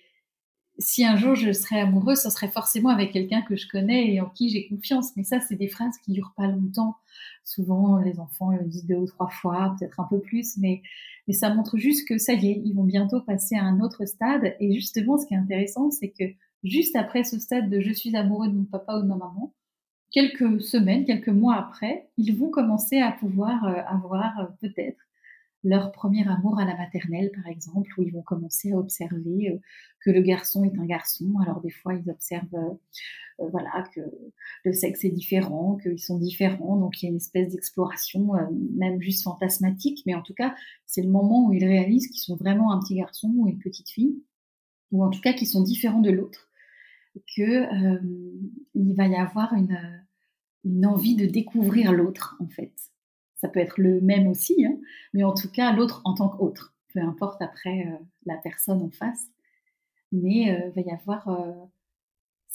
si 0.78 1.04
un 1.04 1.16
jour 1.16 1.34
je 1.34 1.52
serais 1.52 1.80
amoureuse, 1.80 2.20
ce 2.20 2.30
serait 2.30 2.48
forcément 2.48 2.90
avec 2.90 3.12
quelqu'un 3.12 3.42
que 3.42 3.56
je 3.56 3.68
connais 3.68 4.12
et 4.12 4.20
en 4.20 4.28
qui 4.28 4.48
j'ai 4.50 4.68
confiance. 4.68 5.16
Mais 5.16 5.24
ça, 5.24 5.40
c'est 5.40 5.56
des 5.56 5.68
phrases 5.68 5.96
qui 6.04 6.12
durent 6.12 6.34
pas 6.36 6.46
longtemps. 6.46 6.96
Souvent, 7.44 7.98
les 7.98 8.18
enfants 8.18 8.50
le 8.50 8.64
disent 8.64 8.86
deux 8.86 8.96
ou 8.96 9.06
trois 9.06 9.28
fois, 9.28 9.74
peut-être 9.78 10.00
un 10.00 10.06
peu 10.08 10.20
plus, 10.20 10.56
mais, 10.58 10.82
mais 11.26 11.34
ça 11.34 11.54
montre 11.54 11.78
juste 11.78 12.06
que 12.06 12.18
ça 12.18 12.34
y 12.34 12.50
est, 12.50 12.62
ils 12.64 12.74
vont 12.74 12.84
bientôt 12.84 13.20
passer 13.20 13.56
à 13.56 13.64
un 13.64 13.80
autre 13.80 14.04
stade. 14.04 14.54
Et 14.60 14.74
justement, 14.74 15.16
ce 15.16 15.26
qui 15.26 15.34
est 15.34 15.38
intéressant, 15.38 15.90
c'est 15.90 16.10
que 16.10 16.24
juste 16.64 16.96
après 16.96 17.24
ce 17.24 17.38
stade 17.38 17.70
de 17.70 17.80
je 17.80 17.92
suis 17.92 18.14
amoureux 18.16 18.48
de 18.48 18.54
mon 18.54 18.64
papa 18.64 18.98
ou 18.98 19.02
de 19.02 19.08
ma 19.08 19.16
maman, 19.16 19.54
quelques 20.16 20.62
semaines, 20.62 21.04
quelques 21.04 21.28
mois 21.28 21.56
après, 21.56 22.08
ils 22.16 22.34
vont 22.34 22.48
commencer 22.48 23.00
à 23.00 23.12
pouvoir 23.12 23.66
euh, 23.66 23.82
avoir 23.86 24.40
euh, 24.40 24.46
peut-être 24.62 24.96
leur 25.62 25.92
premier 25.92 26.26
amour 26.26 26.58
à 26.58 26.64
la 26.64 26.74
maternelle, 26.74 27.30
par 27.34 27.46
exemple, 27.48 27.90
où 27.98 28.02
ils 28.02 28.14
vont 28.14 28.22
commencer 28.22 28.72
à 28.72 28.78
observer 28.78 29.50
euh, 29.50 29.58
que 30.00 30.10
le 30.10 30.22
garçon 30.22 30.64
est 30.64 30.78
un 30.78 30.86
garçon. 30.86 31.34
Alors 31.42 31.60
des 31.60 31.70
fois, 31.70 31.92
ils 31.94 32.10
observent 32.10 32.78
voilà, 33.38 33.84
que 33.94 34.00
le 34.64 34.72
sexe 34.72 35.04
est 35.04 35.10
différent, 35.10 35.76
qu'ils 35.76 35.98
sont 35.98 36.18
différents, 36.18 36.76
donc 36.76 37.02
il 37.02 37.04
y 37.04 37.08
a 37.08 37.10
une 37.10 37.16
espèce 37.16 37.52
d'exploration, 37.52 38.32
même 38.74 39.02
juste 39.02 39.24
fantasmatique, 39.24 40.02
mais 40.06 40.14
en 40.14 40.22
tout 40.22 40.32
cas, 40.32 40.54
c'est 40.86 41.02
le 41.02 41.10
moment 41.10 41.46
où 41.46 41.52
ils 41.52 41.66
réalisent 41.66 42.06
qu'ils 42.06 42.22
sont 42.22 42.36
vraiment 42.36 42.72
un 42.72 42.80
petit 42.80 42.94
garçon 42.94 43.30
ou 43.36 43.46
une 43.46 43.58
petite 43.58 43.90
fille, 43.90 44.22
ou 44.90 45.04
en 45.04 45.10
tout 45.10 45.20
cas 45.20 45.34
qu'ils 45.34 45.48
sont 45.48 45.62
différents 45.62 46.00
de 46.00 46.10
l'autre 46.10 46.46
que 47.36 47.42
euh, 47.42 48.00
il 48.74 48.94
va 48.94 49.06
y 49.06 49.16
avoir 49.16 49.52
une, 49.54 50.05
une 50.66 50.84
envie 50.84 51.16
de 51.16 51.26
découvrir 51.26 51.92
l'autre 51.92 52.36
en 52.40 52.48
fait. 52.48 52.72
Ça 53.36 53.48
peut 53.48 53.60
être 53.60 53.78
le 53.78 54.00
même 54.00 54.26
aussi, 54.26 54.66
hein, 54.66 54.78
mais 55.14 55.24
en 55.24 55.34
tout 55.34 55.50
cas 55.50 55.72
l'autre 55.72 56.02
en 56.04 56.14
tant 56.14 56.28
qu'autre, 56.28 56.74
peu 56.92 57.00
importe 57.00 57.40
après 57.40 57.86
euh, 57.86 58.04
la 58.24 58.36
personne 58.36 58.82
en 58.82 58.90
face. 58.90 59.26
Mais 60.12 60.42
il 60.44 60.50
euh, 60.50 60.70
va 60.74 60.82
y 60.82 60.90
avoir 60.90 61.28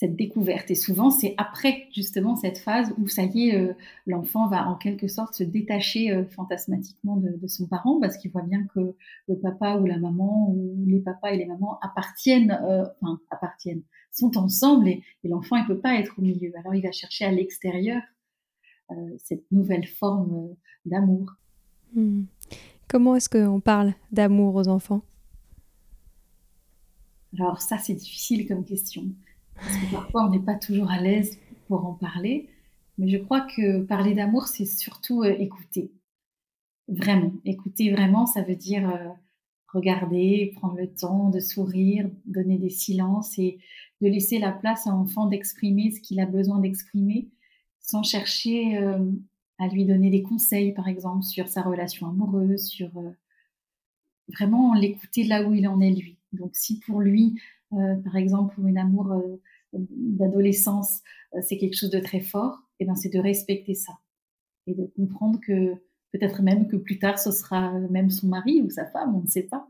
cette 0.01 0.15
découverte. 0.15 0.71
Et 0.71 0.75
souvent, 0.75 1.11
c'est 1.11 1.35
après 1.37 1.87
justement 1.93 2.35
cette 2.35 2.57
phase 2.57 2.91
où 2.97 3.07
ça 3.07 3.21
y 3.21 3.49
est, 3.49 3.55
euh, 3.55 3.73
l'enfant 4.07 4.47
va 4.47 4.67
en 4.67 4.75
quelque 4.75 5.07
sorte 5.07 5.35
se 5.35 5.43
détacher 5.43 6.11
euh, 6.11 6.25
fantasmatiquement 6.25 7.17
de, 7.17 7.45
son 7.45 7.67
parent 7.67 7.99
parce 7.99 8.17
qu'il 8.17 8.31
voit 8.31 8.41
bien 8.41 8.65
que 8.73 8.95
le 9.27 9.37
papa 9.39 9.75
ou 9.75 9.85
la 9.85 9.99
maman 9.99 10.49
ou 10.49 10.75
les 10.87 11.01
papas 11.01 11.33
et 11.33 11.37
les 11.37 11.45
mamans 11.45 11.77
appartiennent, 11.83 12.59
euh, 12.63 12.83
enfin 12.99 13.19
appartiennent, 13.29 13.83
sont 14.11 14.39
ensemble 14.39 14.87
et, 14.87 15.03
l'enfant 15.23 15.57
il 15.57 15.67
peut 15.67 15.79
pas 15.79 15.93
être 15.99 16.17
au 16.17 16.23
milieu. 16.23 16.51
Alors 16.57 16.73
il 16.73 16.81
va 16.81 16.91
chercher 16.91 17.25
à 17.25 17.31
l'extérieur 17.31 18.01
cette 19.19 19.49
nouvelle 19.51 19.85
forme 19.85 20.55
d'amour. 20.85 21.31
Hmm. 21.93 22.23
Comment 22.89 23.15
est-ce 23.15 23.29
qu'on 23.29 23.61
parle 23.61 23.93
d'amour 24.11 24.55
aux 24.55 24.67
enfants? 24.67 25.03
Alors 27.39 27.61
ça 27.61 27.77
c'est 27.77 27.93
difficile 27.93 28.47
comme 28.47 28.65
question. 28.65 29.05
Parce 29.61 29.77
que 29.77 29.91
parfois, 29.91 30.25
on 30.25 30.29
n'est 30.29 30.39
pas 30.39 30.55
toujours 30.55 30.89
à 30.89 30.99
l'aise 30.99 31.39
pour 31.67 31.85
en 31.85 31.93
parler. 31.93 32.49
Mais 32.97 33.07
je 33.07 33.17
crois 33.17 33.41
que 33.41 33.81
parler 33.81 34.13
d'amour, 34.13 34.47
c'est 34.47 34.65
surtout 34.65 35.23
euh, 35.23 35.35
écouter. 35.39 35.91
Vraiment. 36.87 37.33
Écouter 37.45 37.91
vraiment, 37.91 38.25
ça 38.25 38.43
veut 38.43 38.55
dire 38.55 38.89
euh, 38.89 39.07
regarder, 39.67 40.51
prendre 40.55 40.77
le 40.77 40.87
temps 40.87 41.29
de 41.29 41.39
sourire, 41.39 42.09
donner 42.25 42.57
des 42.57 42.69
silences 42.69 43.39
et 43.39 43.59
de 44.01 44.07
laisser 44.07 44.39
la 44.39 44.51
place 44.51 44.87
à 44.87 44.91
l'enfant 44.91 45.25
d'exprimer 45.25 45.91
ce 45.91 46.01
qu'il 46.01 46.19
a 46.19 46.25
besoin 46.25 46.59
d'exprimer 46.59 47.29
sans 47.79 48.03
chercher 48.03 48.77
euh, 48.77 48.99
à 49.57 49.67
lui 49.67 49.85
donner 49.85 50.09
des 50.09 50.21
conseils, 50.21 50.73
par 50.73 50.87
exemple, 50.87 51.23
sur 51.23 51.47
sa 51.47 51.61
relation 51.61 52.07
amoureuse, 52.07 52.67
sur 52.67 52.91
vraiment 54.27 54.73
l'écouter 54.73 55.23
là 55.23 55.47
où 55.47 55.53
il 55.53 55.67
en 55.67 55.81
est 55.81 55.91
lui. 55.91 56.17
Donc 56.33 56.51
si 56.53 56.79
pour 56.79 56.99
lui, 56.99 57.39
par 57.69 58.15
exemple, 58.15 58.55
pour 58.55 58.65
une 58.65 58.77
amour 58.77 59.13
d'adolescence, 59.73 61.01
euh, 61.35 61.39
c'est 61.41 61.57
quelque 61.57 61.77
chose 61.77 61.89
de 61.89 61.99
très 61.99 62.21
fort, 62.21 62.59
et 62.79 62.85
ben 62.85 62.95
c'est 62.95 63.09
de 63.09 63.19
respecter 63.19 63.75
ça 63.75 63.93
et 64.67 64.73
de 64.73 64.85
comprendre 64.95 65.39
que 65.39 65.73
peut-être 66.11 66.41
même 66.41 66.67
que 66.67 66.75
plus 66.75 66.99
tard 66.99 67.17
ce 67.19 67.31
sera 67.31 67.71
même 67.89 68.09
son 68.09 68.27
mari 68.27 68.61
ou 68.61 68.69
sa 68.69 68.85
femme, 68.85 69.15
on 69.15 69.21
ne 69.21 69.27
sait 69.27 69.43
pas, 69.43 69.67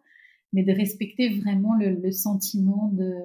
mais 0.53 0.63
de 0.63 0.72
respecter 0.72 1.38
vraiment 1.38 1.75
le, 1.75 2.12
sentiment 2.12 2.89
de 2.93 3.15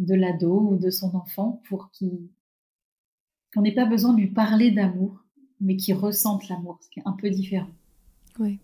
de 0.00 0.14
l'ado 0.14 0.70
ou 0.70 0.76
de 0.76 0.90
son 0.90 1.14
enfant 1.14 1.62
pour 1.68 1.90
qu'on 1.92 3.62
n'ait 3.62 3.74
pas 3.74 3.86
besoin 3.86 4.12
de 4.12 4.20
lui 4.20 4.32
parler 4.32 4.70
d'amour, 4.70 5.24
mais 5.60 5.76
qu'il 5.76 5.94
ressente 5.94 6.48
l'amour, 6.48 6.78
ce 6.82 6.90
qui 6.90 7.00
est 7.00 7.06
un 7.06 7.12
peu 7.12 7.30
différent. 7.30 7.70
Oui. 8.40 8.58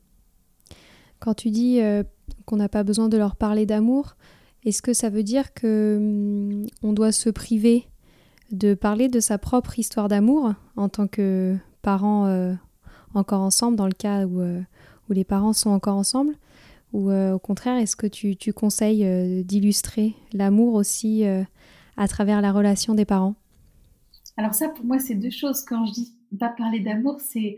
Quand 1.21 1.35
tu 1.35 1.50
dis 1.50 1.81
euh, 1.81 2.02
qu'on 2.47 2.57
n'a 2.57 2.69
pas 2.69 2.83
besoin 2.83 3.09
de 3.09 3.17
leur 3.17 3.37
parler 3.37 3.67
d'amour, 3.67 4.17
est-ce 4.64 4.83
que 4.83 4.93
ça 4.93 5.09
veut 5.09 5.23
dire 5.23 5.55
que 5.55 5.97
hum, 5.99 6.67
on 6.83 6.93
doit 6.93 7.12
se 7.12 7.31
priver 7.31 7.87
de 8.52 8.75
parler 8.75 9.09
de 9.09 9.21
sa 9.21 9.38
propre 9.38 9.79
histoire 9.79 10.09
d'amour 10.09 10.55
en 10.76 10.88
tant 10.88 11.07
que 11.07 11.57
parents 11.83 12.26
euh, 12.26 12.55
encore 13.14 13.40
ensemble, 13.40 13.76
dans 13.76 13.87
le 13.87 13.93
cas 13.93 14.26
où, 14.26 14.40
euh, 14.40 14.61
où, 15.09 15.12
les 15.12 15.25
parents 15.25 15.52
sont 15.52 15.71
encore 15.71 15.97
ensemble? 15.97 16.35
Ou 16.93 17.11
euh, 17.11 17.35
au 17.35 17.38
contraire, 17.38 17.76
est-ce 17.76 17.97
que 17.97 18.07
tu, 18.07 18.37
tu 18.37 18.52
conseilles 18.52 19.45
d'illustrer 19.45 20.14
l'amour 20.33 20.75
aussi 20.75 21.25
à 21.97 22.09
travers 22.09 22.40
la 22.40 22.52
relation 22.52 22.95
des 22.95 23.05
parents? 23.05 23.37
Alors 24.37 24.55
ça, 24.55 24.69
pour 24.69 24.85
moi, 24.85 24.99
c'est 24.99 25.14
deux 25.14 25.31
choses. 25.31 25.62
Quand 25.64 25.87
je 25.87 25.93
dis 25.93 26.14
pas 26.38 26.49
parler 26.49 26.81
d'amour, 26.81 27.21
c'est 27.21 27.57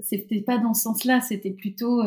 c'était 0.00 0.42
pas 0.42 0.58
dans 0.58 0.74
ce 0.74 0.82
sens-là, 0.82 1.22
c'était 1.22 1.50
plutôt 1.50 2.02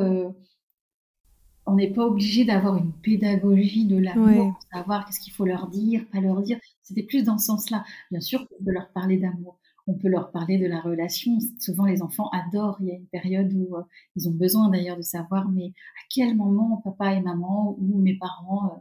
on 1.71 1.75
n'est 1.75 1.91
pas 1.91 2.05
obligé 2.05 2.43
d'avoir 2.43 2.75
une 2.75 2.91
pédagogie 2.91 3.85
de 3.85 3.97
l'amour, 3.97 4.59
savoir 4.73 5.05
qu'est-ce 5.05 5.19
qu'il 5.21 5.31
faut 5.33 5.45
leur 5.45 5.67
dire, 5.69 6.05
pas 6.11 6.19
leur 6.19 6.41
dire. 6.41 6.59
C'était 6.81 7.03
plus 7.03 7.23
dans 7.23 7.37
ce 7.37 7.45
sens-là. 7.45 7.85
Bien 8.11 8.19
sûr, 8.19 8.45
on 8.59 8.63
peut 8.63 8.71
leur 8.71 8.89
parler 8.91 9.17
d'amour, 9.17 9.57
on 9.87 9.93
peut 9.93 10.09
leur 10.09 10.31
parler 10.31 10.57
de 10.57 10.67
la 10.67 10.81
relation. 10.81 11.31
Souvent, 11.59 11.85
les 11.85 12.01
enfants 12.01 12.29
adorent. 12.29 12.77
Il 12.81 12.87
y 12.87 12.91
a 12.91 12.95
une 12.95 13.07
période 13.07 13.53
où 13.53 13.77
euh, 13.77 13.83
ils 14.17 14.27
ont 14.27 14.33
besoin 14.33 14.69
d'ailleurs 14.69 14.97
de 14.97 15.01
savoir, 15.01 15.49
mais 15.49 15.67
à 15.67 16.03
quel 16.09 16.35
moment 16.35 16.81
papa 16.83 17.13
et 17.13 17.21
maman 17.21 17.77
ou 17.79 18.01
mes 18.01 18.17
parents, 18.17 18.65
euh, 18.65 18.79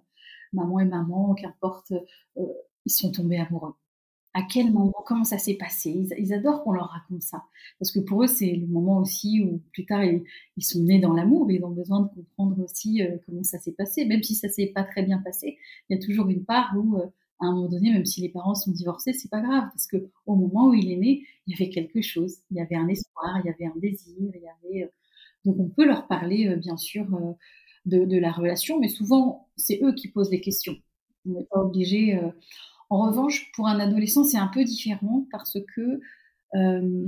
maman 0.52 0.80
et 0.80 0.84
maman, 0.84 1.34
qu'importe, 1.34 1.92
euh, 1.92 2.42
ils 2.84 2.92
sont 2.92 3.12
tombés 3.12 3.38
amoureux 3.38 3.74
à 4.32 4.42
quel 4.42 4.72
moment, 4.72 4.94
comment 5.06 5.24
ça 5.24 5.38
s'est 5.38 5.54
passé? 5.54 6.06
Ils, 6.18 6.32
adorent 6.32 6.62
qu'on 6.62 6.72
leur 6.72 6.88
raconte 6.88 7.22
ça. 7.22 7.42
Parce 7.78 7.90
que 7.90 7.98
pour 7.98 8.22
eux, 8.22 8.28
c'est 8.28 8.52
le 8.52 8.66
moment 8.66 8.98
aussi 8.98 9.42
où 9.42 9.60
plus 9.72 9.84
tard, 9.86 10.04
ils, 10.04 10.64
sont 10.64 10.82
nés 10.82 11.00
dans 11.00 11.12
l'amour, 11.12 11.50
ils 11.50 11.64
ont 11.64 11.70
besoin 11.70 12.02
de 12.02 12.08
comprendre 12.08 12.62
aussi 12.62 13.02
euh, 13.02 13.16
comment 13.26 13.42
ça 13.42 13.58
s'est 13.58 13.72
passé. 13.72 14.04
Même 14.04 14.22
si 14.22 14.36
ça 14.36 14.48
s'est 14.48 14.68
pas 14.68 14.84
très 14.84 15.02
bien 15.02 15.18
passé, 15.18 15.58
il 15.88 15.96
y 15.96 16.00
a 16.00 16.04
toujours 16.04 16.28
une 16.28 16.44
part 16.44 16.72
où, 16.76 16.96
euh, 16.96 17.06
à 17.40 17.46
un 17.46 17.54
moment 17.54 17.68
donné, 17.68 17.92
même 17.92 18.04
si 18.06 18.20
les 18.20 18.28
parents 18.28 18.54
sont 18.54 18.70
divorcés, 18.70 19.12
c'est 19.12 19.30
pas 19.30 19.40
grave. 19.40 19.64
Parce 19.72 19.88
que 19.88 19.96
au 20.26 20.36
moment 20.36 20.68
où 20.68 20.74
il 20.74 20.92
est 20.92 20.96
né, 20.96 21.26
il 21.46 21.58
y 21.58 21.62
avait 21.62 21.70
quelque 21.70 22.00
chose. 22.00 22.36
Il 22.52 22.58
y 22.58 22.60
avait 22.60 22.76
un 22.76 22.86
espoir, 22.88 23.40
il 23.42 23.48
y 23.48 23.50
avait 23.50 23.66
un 23.66 23.78
désir. 23.78 24.30
Euh, 24.76 24.86
donc 25.44 25.58
on 25.58 25.68
peut 25.68 25.86
leur 25.86 26.06
parler, 26.06 26.54
bien 26.56 26.76
sûr, 26.76 27.06
de, 27.86 28.18
la 28.18 28.30
relation, 28.30 28.78
mais 28.78 28.88
souvent, 28.88 29.48
c'est 29.56 29.80
eux 29.82 29.94
qui 29.94 30.08
posent 30.08 30.30
les 30.30 30.40
questions. 30.40 30.76
On 31.26 31.32
n'est 31.32 31.46
pas 31.50 31.60
obligé 31.60 32.20
en 32.90 33.06
revanche, 33.06 33.50
pour 33.52 33.68
un 33.68 33.78
adolescent, 33.78 34.24
c'est 34.24 34.38
un 34.38 34.48
peu 34.48 34.64
différent 34.64 35.26
parce 35.30 35.58
que 35.74 36.00
euh, 36.56 37.06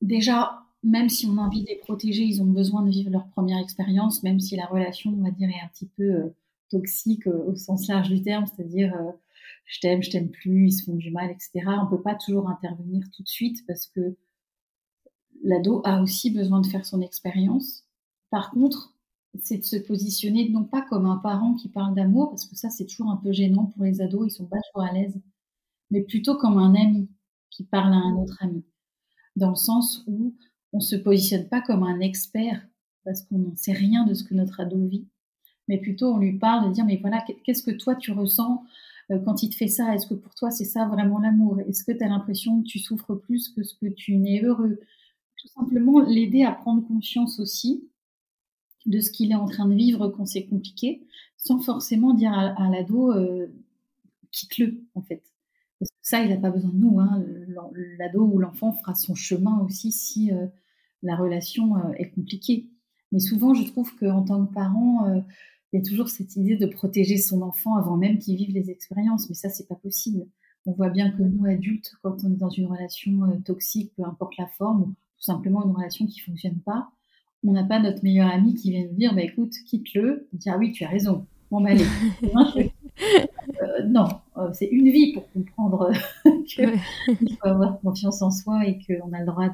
déjà, 0.00 0.62
même 0.82 1.10
si 1.10 1.26
on 1.26 1.36
a 1.36 1.42
envie 1.42 1.62
de 1.62 1.68
les 1.68 1.76
protéger, 1.76 2.22
ils 2.22 2.42
ont 2.42 2.46
besoin 2.46 2.82
de 2.82 2.90
vivre 2.90 3.10
leur 3.10 3.28
première 3.28 3.58
expérience, 3.58 4.22
même 4.22 4.40
si 4.40 4.56
la 4.56 4.66
relation, 4.66 5.10
on 5.10 5.22
va 5.22 5.30
dire, 5.30 5.50
est 5.50 5.60
un 5.62 5.68
petit 5.68 5.90
peu 5.96 6.02
euh, 6.02 6.34
toxique 6.70 7.26
euh, 7.26 7.44
au 7.46 7.54
sens 7.54 7.86
large 7.88 8.08
du 8.08 8.22
terme, 8.22 8.46
c'est-à-dire 8.46 8.94
je 9.66 9.80
t'aime, 9.80 10.02
je 10.02 10.10
t'aime 10.10 10.30
plus, 10.30 10.68
ils 10.68 10.72
se 10.72 10.84
font 10.84 10.96
du 10.96 11.10
mal, 11.10 11.30
etc. 11.30 11.50
On 11.82 11.86
peut 11.86 12.02
pas 12.02 12.14
toujours 12.14 12.48
intervenir 12.48 13.04
tout 13.14 13.22
de 13.22 13.28
suite 13.28 13.64
parce 13.66 13.86
que 13.86 14.16
l'ado 15.44 15.82
a 15.84 16.00
aussi 16.02 16.30
besoin 16.30 16.60
de 16.60 16.66
faire 16.66 16.86
son 16.86 17.00
expérience. 17.02 17.84
Par 18.30 18.50
contre, 18.50 18.94
c'est 19.38 19.58
de 19.58 19.64
se 19.64 19.76
positionner 19.76 20.48
non 20.48 20.64
pas 20.64 20.82
comme 20.82 21.06
un 21.06 21.16
parent 21.16 21.54
qui 21.54 21.68
parle 21.68 21.94
d'amour, 21.94 22.30
parce 22.30 22.46
que 22.46 22.56
ça 22.56 22.70
c'est 22.70 22.86
toujours 22.86 23.10
un 23.10 23.16
peu 23.16 23.32
gênant 23.32 23.66
pour 23.66 23.84
les 23.84 24.00
ados, 24.00 24.26
ils 24.28 24.36
sont 24.36 24.46
pas 24.46 24.58
toujours 24.72 24.88
à 24.88 24.92
l'aise, 24.92 25.20
mais 25.90 26.02
plutôt 26.02 26.36
comme 26.36 26.58
un 26.58 26.74
ami 26.74 27.08
qui 27.50 27.64
parle 27.64 27.92
à 27.92 27.96
un 27.96 28.16
autre 28.16 28.38
ami, 28.40 28.64
dans 29.36 29.50
le 29.50 29.56
sens 29.56 30.04
où 30.06 30.34
on 30.72 30.80
se 30.80 30.96
positionne 30.96 31.48
pas 31.48 31.60
comme 31.60 31.82
un 31.82 32.00
expert 32.00 32.66
parce 33.04 33.22
qu'on 33.22 33.38
n'en 33.38 33.56
sait 33.56 33.72
rien 33.72 34.04
de 34.04 34.14
ce 34.14 34.24
que 34.24 34.34
notre 34.34 34.60
ado 34.60 34.84
vit, 34.86 35.06
mais 35.68 35.78
plutôt 35.78 36.12
on 36.14 36.18
lui 36.18 36.38
parle 36.38 36.68
de 36.68 36.74
dire 36.74 36.84
mais 36.84 36.98
voilà 36.98 37.24
qu'est-ce 37.44 37.62
que 37.62 37.70
toi 37.70 37.94
tu 37.94 38.12
ressens 38.12 38.64
euh, 39.10 39.18
quand 39.20 39.42
il 39.42 39.50
te 39.50 39.56
fait 39.56 39.68
ça? 39.68 39.94
Est-ce 39.94 40.06
que 40.06 40.14
pour 40.14 40.34
toi 40.34 40.50
c'est 40.50 40.64
ça 40.64 40.86
vraiment 40.86 41.18
l'amour? 41.18 41.60
Est-ce 41.60 41.84
que 41.84 41.92
tu 41.92 42.04
as 42.04 42.08
l'impression 42.08 42.62
que 42.62 42.66
tu 42.66 42.78
souffres 42.78 43.14
plus 43.14 43.48
que 43.50 43.62
ce 43.62 43.74
que 43.74 43.86
tu 43.86 44.16
n'es 44.16 44.42
heureux? 44.42 44.80
Tout 45.38 45.48
simplement 45.48 46.00
l'aider 46.00 46.44
à 46.44 46.52
prendre 46.52 46.86
conscience 46.86 47.40
aussi 47.40 47.88
de 48.86 49.00
ce 49.00 49.10
qu'il 49.10 49.32
est 49.32 49.36
en 49.36 49.46
train 49.46 49.68
de 49.68 49.74
vivre 49.74 50.08
quand 50.08 50.26
c'est 50.26 50.46
compliqué, 50.46 51.02
sans 51.36 51.58
forcément 51.60 52.14
dire 52.14 52.32
à, 52.32 52.68
l'ado 52.70 53.12
euh, 53.12 53.52
quitte-le 54.30 54.82
en 54.94 55.02
fait. 55.02 55.22
Parce 55.78 55.90
que 55.90 55.96
ça, 56.02 56.22
il 56.22 56.30
n'a 56.30 56.36
pas 56.36 56.50
besoin 56.50 56.70
de 56.70 56.76
nous. 56.76 57.00
Hein. 57.00 57.24
L'ado 57.98 58.22
ou 58.22 58.38
l'enfant 58.38 58.72
fera 58.72 58.94
son 58.94 59.14
chemin 59.14 59.60
aussi 59.60 59.92
si 59.92 60.32
euh, 60.32 60.46
la 61.02 61.16
relation 61.16 61.76
euh, 61.76 61.92
est 61.96 62.10
compliquée. 62.10 62.68
Mais 63.12 63.20
souvent, 63.20 63.54
je 63.54 63.64
trouve 63.64 63.94
qu'en 63.96 64.22
tant 64.22 64.44
que 64.46 64.52
parent, 64.52 65.24
il 65.72 65.80
y 65.80 65.82
a 65.82 65.84
toujours 65.84 66.08
cette 66.08 66.36
idée 66.36 66.56
de 66.56 66.66
protéger 66.66 67.16
son 67.16 67.42
enfant 67.42 67.74
avant 67.74 67.96
même 67.96 68.18
qu'il 68.18 68.36
vive 68.36 68.54
les 68.54 68.70
expériences. 68.70 69.28
Mais 69.28 69.34
ça, 69.34 69.48
c'est 69.48 69.66
pas 69.66 69.74
possible. 69.74 70.28
On 70.64 70.72
voit 70.72 70.90
bien 70.90 71.10
que 71.10 71.24
nous, 71.24 71.44
adultes, 71.44 71.92
quand 72.02 72.22
on 72.22 72.32
est 72.32 72.36
dans 72.36 72.50
une 72.50 72.66
relation 72.66 73.40
toxique, 73.44 73.92
peu 73.96 74.04
importe 74.04 74.36
la 74.38 74.46
forme, 74.46 74.82
ou 74.82 74.86
tout 74.86 75.24
simplement 75.24 75.64
une 75.64 75.74
relation 75.74 76.06
qui 76.06 76.20
fonctionne 76.20 76.60
pas, 76.60 76.92
on 77.44 77.52
n'a 77.52 77.64
pas 77.64 77.78
notre 77.80 78.02
meilleur 78.02 78.30
ami 78.30 78.54
qui 78.54 78.70
vient 78.70 78.84
nous 78.84 78.96
dire 78.96 79.14
bah, 79.14 79.22
écoute, 79.22 79.54
quitte-le. 79.66 80.28
On 80.32 80.36
dit 80.36 80.50
ah 80.50 80.58
oui, 80.58 80.72
tu 80.72 80.84
as 80.84 80.88
raison. 80.88 81.26
Bon, 81.50 81.60
bah, 81.60 81.70
allez. 81.70 81.84
Euh, 83.62 83.82
non, 83.86 84.06
euh, 84.36 84.50
c'est 84.52 84.66
une 84.66 84.90
vie 84.90 85.12
pour 85.14 85.30
comprendre 85.32 85.90
qu'il 86.46 86.68
faut 86.68 87.48
avoir 87.48 87.80
confiance 87.80 88.20
en 88.20 88.30
soi 88.30 88.66
et 88.66 88.78
qu'on 88.78 89.12
a 89.12 89.20
le 89.20 89.26
droit 89.26 89.48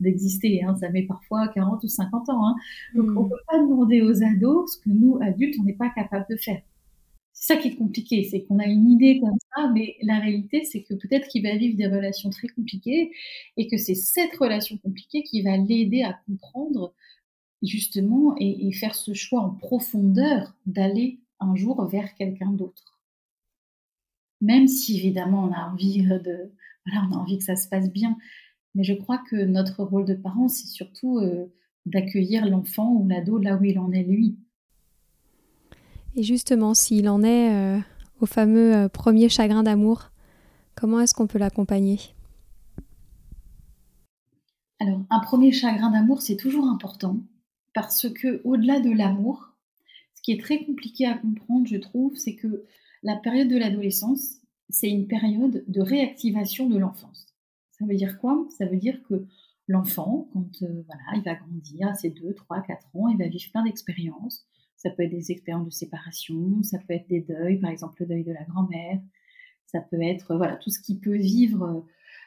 d'exister. 0.00 0.62
hein. 0.62 0.76
Ça 0.76 0.90
met 0.90 1.04
parfois 1.04 1.48
40 1.48 1.82
ou 1.82 1.88
50 1.88 2.28
ans. 2.28 2.46
Hein. 2.46 2.54
Donc, 2.94 3.06
on 3.06 3.22
ne 3.22 3.26
hmm. 3.26 3.28
peut 3.30 3.36
pas 3.48 3.58
demander 3.58 4.02
aux 4.02 4.22
ados 4.22 4.74
ce 4.74 4.78
que 4.80 4.90
nous, 4.90 5.18
adultes, 5.22 5.56
on 5.60 5.64
n'est 5.64 5.72
pas 5.74 5.90
capable 5.90 6.26
de 6.30 6.36
faire. 6.36 6.60
C'est 7.32 7.54
ça 7.54 7.60
qui 7.60 7.68
est 7.68 7.76
compliqué, 7.76 8.22
c'est 8.24 8.44
qu'on 8.44 8.58
a 8.58 8.66
une 8.66 8.88
idée 8.88 9.18
comme 9.20 9.36
ça, 9.54 9.68
mais 9.74 9.96
la 10.02 10.20
réalité, 10.20 10.64
c'est 10.64 10.82
que 10.82 10.94
peut-être 10.94 11.26
qu'il 11.28 11.42
va 11.42 11.56
vivre 11.56 11.76
des 11.76 11.88
relations 11.88 12.30
très 12.30 12.48
compliquées 12.48 13.10
et 13.56 13.66
que 13.66 13.76
c'est 13.76 13.96
cette 13.96 14.34
relation 14.36 14.76
compliquée 14.78 15.24
qui 15.24 15.42
va 15.42 15.56
l'aider 15.56 16.02
à 16.02 16.18
comprendre 16.26 16.94
justement 17.66 18.34
et, 18.38 18.72
faire 18.72 18.94
ce 18.94 19.14
choix 19.14 19.40
en 19.40 19.50
profondeur 19.50 20.54
d'aller 20.66 21.20
un 21.40 21.54
jour 21.54 21.84
vers 21.86 22.14
quelqu'un 22.14 22.50
d'autre. 22.50 23.00
Même 24.40 24.68
si 24.68 24.98
évidemment 24.98 25.44
on 25.44 25.52
a 25.52 25.70
envie 25.70 26.02
de, 26.02 26.52
voilà, 26.86 27.06
on 27.10 27.14
a 27.14 27.18
envie 27.18 27.38
que 27.38 27.44
ça 27.44 27.56
se 27.56 27.68
passe 27.68 27.90
bien, 27.90 28.16
mais 28.74 28.84
je 28.84 28.94
crois 28.94 29.18
que 29.30 29.36
notre 29.36 29.84
rôle 29.84 30.04
de 30.04 30.14
parent, 30.14 30.48
c'est 30.48 30.66
surtout 30.66 31.18
euh, 31.18 31.46
d'accueillir 31.86 32.46
l'enfant 32.46 32.92
ou 32.92 33.08
l'ado 33.08 33.38
là 33.38 33.56
où 33.56 33.64
il 33.64 33.78
en 33.78 33.92
est 33.92 34.02
lui. 34.02 34.36
Et 36.16 36.22
justement, 36.22 36.74
s'il 36.74 37.08
en 37.08 37.22
est 37.22 37.52
euh, 37.52 37.80
au 38.20 38.26
fameux 38.26 38.74
euh, 38.74 38.88
premier 38.88 39.28
chagrin 39.28 39.62
d'amour, 39.62 40.10
Comment 40.74 41.00
est-ce 41.00 41.14
qu'on 41.14 41.26
peut 41.26 41.38
l'accompagner? 41.38 42.00
Alors, 44.80 45.00
un 45.08 45.20
premier 45.20 45.52
chagrin 45.52 45.90
d'amour, 45.90 46.20
c'est 46.20 46.36
toujours 46.36 46.66
important 46.66 47.18
parce 47.74 48.08
que 48.08 48.40
au-delà 48.44 48.80
de 48.80 48.90
l'amour, 48.90 49.52
ce 50.14 50.22
qui 50.22 50.32
est 50.32 50.40
très 50.40 50.64
compliqué 50.64 51.06
à 51.06 51.18
comprendre, 51.18 51.66
je 51.66 51.76
trouve, 51.76 52.16
c'est 52.16 52.34
que 52.34 52.64
la 53.02 53.16
période 53.16 53.48
de 53.48 53.58
l'adolescence, 53.58 54.38
c'est 54.70 54.88
une 54.88 55.06
période 55.06 55.64
de 55.68 55.80
réactivation 55.80 56.68
de 56.68 56.78
l'enfance. 56.78 57.26
Ça 57.72 57.84
veut 57.84 57.96
dire 57.96 58.18
quoi? 58.18 58.46
Ça 58.56 58.66
veut 58.66 58.76
dire 58.78 59.02
que 59.02 59.26
l'enfant, 59.68 60.28
quand 60.32 60.62
euh, 60.62 60.84
voilà, 60.86 61.02
il 61.16 61.22
va 61.22 61.34
grandir 61.34 61.88
à 61.88 61.94
ses 61.94 62.10
2, 62.10 62.32
3, 62.34 62.62
4 62.62 62.96
ans, 62.96 63.08
il 63.08 63.18
va 63.18 63.28
vivre 63.28 63.50
plein 63.50 63.64
d'expériences. 63.64 64.46
Ça 64.76 64.90
peut 64.90 65.02
être 65.02 65.10
des 65.10 65.32
expériences 65.32 65.66
de 65.66 65.72
séparation, 65.72 66.62
ça 66.62 66.78
peut 66.78 66.94
être 66.94 67.08
des 67.08 67.20
deuils, 67.20 67.58
par 67.58 67.70
exemple 67.70 67.96
le 68.00 68.06
deuil 68.06 68.24
de 68.24 68.32
la 68.32 68.44
grand-mère, 68.44 69.00
ça 69.66 69.80
peut 69.80 70.02
être 70.02 70.36
voilà 70.36 70.56
tout 70.56 70.70
ce 70.70 70.80
qui 70.80 70.98
peut 70.98 71.16
vivre, 71.16 71.84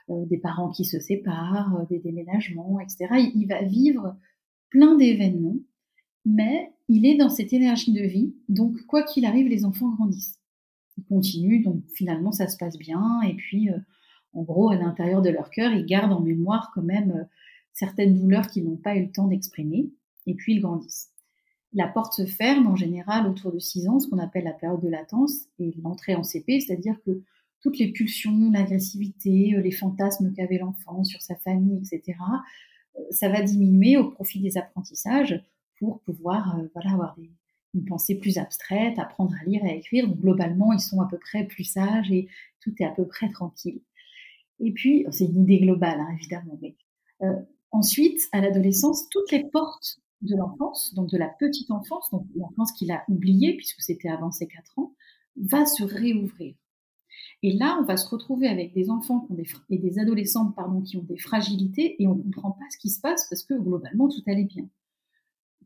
euh, 0.10 0.26
des 0.26 0.38
parents 0.38 0.70
qui 0.70 0.86
se 0.86 1.00
séparent, 1.00 1.76
euh, 1.76 1.86
des 1.90 2.00
déménagements, 2.00 2.80
etc. 2.80 3.30
Il, 3.36 3.46
va 3.48 3.62
vivre 3.62 4.16
plein 4.70 4.96
d'événements, 4.96 5.58
mais 6.26 6.72
il 6.88 7.06
est 7.06 7.16
dans 7.16 7.30
cette 7.30 7.54
énergie 7.54 7.94
de 7.94 8.04
vie, 8.04 8.36
donc 8.50 8.78
quoi 8.88 9.04
qu'il 9.04 9.26
arrive, 9.26 9.48
les 9.48 9.66
enfants 9.66 9.90
grandissent. 9.90 10.40
Ils 10.98 11.06
continuent, 11.06 11.64
donc 11.64 11.84
finalement 11.94 12.32
ça 12.32 12.48
se 12.48 12.58
passe 12.58 12.78
bien, 12.78 13.22
et 13.22 13.34
puis 13.36 13.70
en 14.38 14.44
gros, 14.44 14.70
à 14.70 14.76
l'intérieur 14.76 15.24
de 15.24 15.30
leur 15.30 15.50
cœur, 15.50 15.74
ils 15.74 15.86
gardent 15.86 16.14
en 16.14 16.22
mémoire 16.22 16.72
quand 16.76 16.84
même 16.84 17.12
euh, 17.12 17.24
certaines 17.74 18.14
douleurs 18.14 18.48
qu'ils 18.48 18.66
n'ont 18.66 18.78
pas 18.78 18.96
eu 18.96 19.06
le 19.06 19.12
temps 19.12 19.28
d'exprimer, 19.28 19.90
et 20.28 20.36
puis 20.36 20.56
ils 20.56 20.62
grandissent. 20.62 21.10
La 21.74 21.88
porte 21.88 22.14
se 22.14 22.26
ferme 22.26 22.68
en 22.68 22.76
général 22.76 23.28
autour 23.28 23.52
de 23.52 23.60
6 23.60 23.88
ans, 23.88 24.00
ce 24.00 24.08
qu'on 24.08 24.20
appelle 24.20 24.44
la 24.44 24.54
période 24.54 24.82
de 24.82 24.90
latence, 24.90 25.48
et 25.58 25.74
l'entrée 25.82 26.14
en 26.14 26.24
CP, 26.24 26.60
c'est-à-dire 26.60 27.02
que 27.04 27.24
toutes 27.62 27.80
les 27.80 27.92
pulsions, 27.92 28.52
l'agressivité, 28.52 29.56
euh, 29.56 29.62
les 29.62 29.72
fantasmes 29.72 30.32
qu'avait 30.34 30.60
l'enfant 30.60 31.04
sur 31.04 31.22
sa 31.24 31.36
famille, 31.36 31.78
etc., 31.78 32.04
euh, 32.06 32.38
ça 33.12 33.30
va 33.30 33.42
diminuer 33.42 33.98
au 33.98 34.12
profit 34.12 34.40
des 34.40 34.58
apprentissages 34.58 35.42
pour 35.80 36.02
pouvoir 36.02 36.58
voilà, 36.74 36.92
avoir 36.94 37.16
une 37.74 37.86
pensée 37.86 38.16
plus 38.16 38.38
abstraite, 38.38 38.98
apprendre 39.00 39.34
à 39.40 39.46
lire 39.46 39.64
et 39.66 39.70
à 39.70 39.76
écrire. 39.76 40.08
Globalement, 40.10 40.74
ils 40.74 40.80
sont 40.80 41.02
à 41.02 41.08
peu 41.08 41.18
près 41.18 41.46
plus 41.46 41.64
sages 41.64 42.12
et 42.12 42.28
tout 42.60 42.74
est 42.80 42.86
à 42.86 42.92
peu 42.92 43.06
près 43.06 43.30
tranquille. 43.30 43.82
Et 44.60 44.72
puis, 44.72 45.06
c'est 45.12 45.26
une 45.26 45.44
idée 45.44 45.60
globale, 45.60 46.00
hein, 46.00 46.16
évidemment, 46.20 46.58
mais 46.62 46.76
euh, 47.22 47.40
ensuite, 47.72 48.22
à 48.32 48.42
l'adolescence, 48.42 49.08
toutes 49.10 49.32
les 49.32 49.44
portes 49.44 50.00
de 50.22 50.36
l'enfance, 50.36 50.94
donc 50.96 51.10
de 51.10 51.18
la 51.18 51.28
petite 51.28 51.70
enfance, 51.70 52.10
donc 52.12 52.26
l'enfance 52.36 52.72
qu'il 52.72 52.92
a 52.92 53.04
oubliée, 53.08 53.56
puisque 53.56 53.82
c'était 53.82 54.10
avant 54.10 54.32
ses 54.32 54.48
4 54.48 54.80
ans, 54.80 54.94
va 55.36 55.66
se 55.66 55.84
réouvrir. 55.84 56.56
Et 57.44 57.54
là, 57.54 57.78
on 57.80 57.86
va 57.86 57.98
se 57.98 58.10
retrouver 58.10 58.48
avec 58.48 58.74
des 58.74 58.90
enfants 58.90 59.22
qui 59.22 59.32
ont 59.32 59.36
des, 59.36 59.48
et 59.70 59.78
des 59.78 60.00
adolescents 60.00 60.54
qui 60.86 60.98
ont 60.98 61.04
des 61.04 61.18
fragilités 61.18 62.02
et 62.02 62.08
on 62.08 62.16
ne 62.16 62.24
comprend 62.24 62.52
pas 62.52 62.66
ce 62.72 62.78
qui 62.78 62.90
se 62.90 63.00
passe 63.00 63.28
parce 63.30 63.44
que 63.44 63.54
globalement, 63.54 64.10
tout 64.10 64.24
allait 64.26 64.46
bien. 64.46 64.68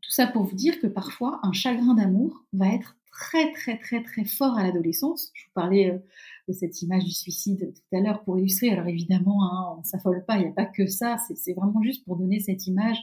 Tout 0.01 0.12
ça 0.12 0.28
pour 0.28 0.44
vous 0.44 0.56
dire 0.56 0.80
que 0.80 0.88
parfois, 0.88 1.40
un 1.44 1.54
chagrin 1.54 1.94
d'amour 1.94 2.44
va 2.54 2.68
être 2.74 2.98
très, 3.12 3.51
très, 3.54 3.78
très, 3.78 4.04
très 4.04 4.25
fort 4.25 4.58
à 4.58 4.63
l'adolescence. 4.63 5.32
Je 5.34 5.46
vous 5.46 5.51
parlais 5.54 5.92
euh, 5.92 6.00
de 6.48 6.54
cette 6.54 6.82
image 6.82 7.06
du 7.06 7.12
suicide 7.12 7.74
tout 7.74 7.96
à 7.96 8.01
l'heure 8.01 8.24
pour 8.24 8.38
illustrer. 8.38 8.72
Alors 8.72 8.88
évidemment, 8.88 9.44
hein, 9.46 9.75
on 9.78 9.80
ne 9.82 9.86
s'affole 9.86 10.25
pas, 10.25 10.38
il 10.38 10.44
n'y 10.44 10.50
a 10.50 10.54
pas 10.54 10.66
que 10.66 10.88
ça, 10.88 11.18
c'est 11.36 11.54
vraiment 11.54 11.82
juste 11.84 12.04
pour 12.06 12.18
donner 12.18 12.40
cette 12.40 12.68
image 12.68 12.98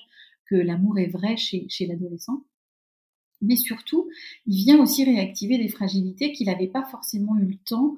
que 0.46 0.56
l'amour 0.56 0.98
est 0.98 1.08
vrai 1.08 1.36
chez, 1.36 1.66
chez 1.68 1.86
l'adolescent. 1.86 2.42
Mais 3.40 3.56
surtout, 3.56 4.08
il 4.46 4.56
vient 4.56 4.80
aussi 4.82 5.04
réactiver 5.04 5.58
des 5.58 5.68
fragilités 5.68 6.32
qu'il 6.32 6.48
n'avait 6.48 6.66
pas 6.66 6.84
forcément 6.84 7.36
eu 7.36 7.44
le 7.46 7.56
temps 7.56 7.96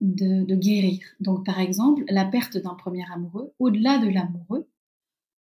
de, 0.00 0.44
de, 0.44 0.54
guérir. 0.54 1.00
Donc 1.20 1.44
par 1.44 1.60
exemple, 1.60 2.04
la 2.08 2.24
perte 2.24 2.56
d'un 2.56 2.74
premier 2.74 3.04
amoureux, 3.12 3.52
au-delà 3.58 3.98
de 3.98 4.08
l'amoureux, 4.08 4.68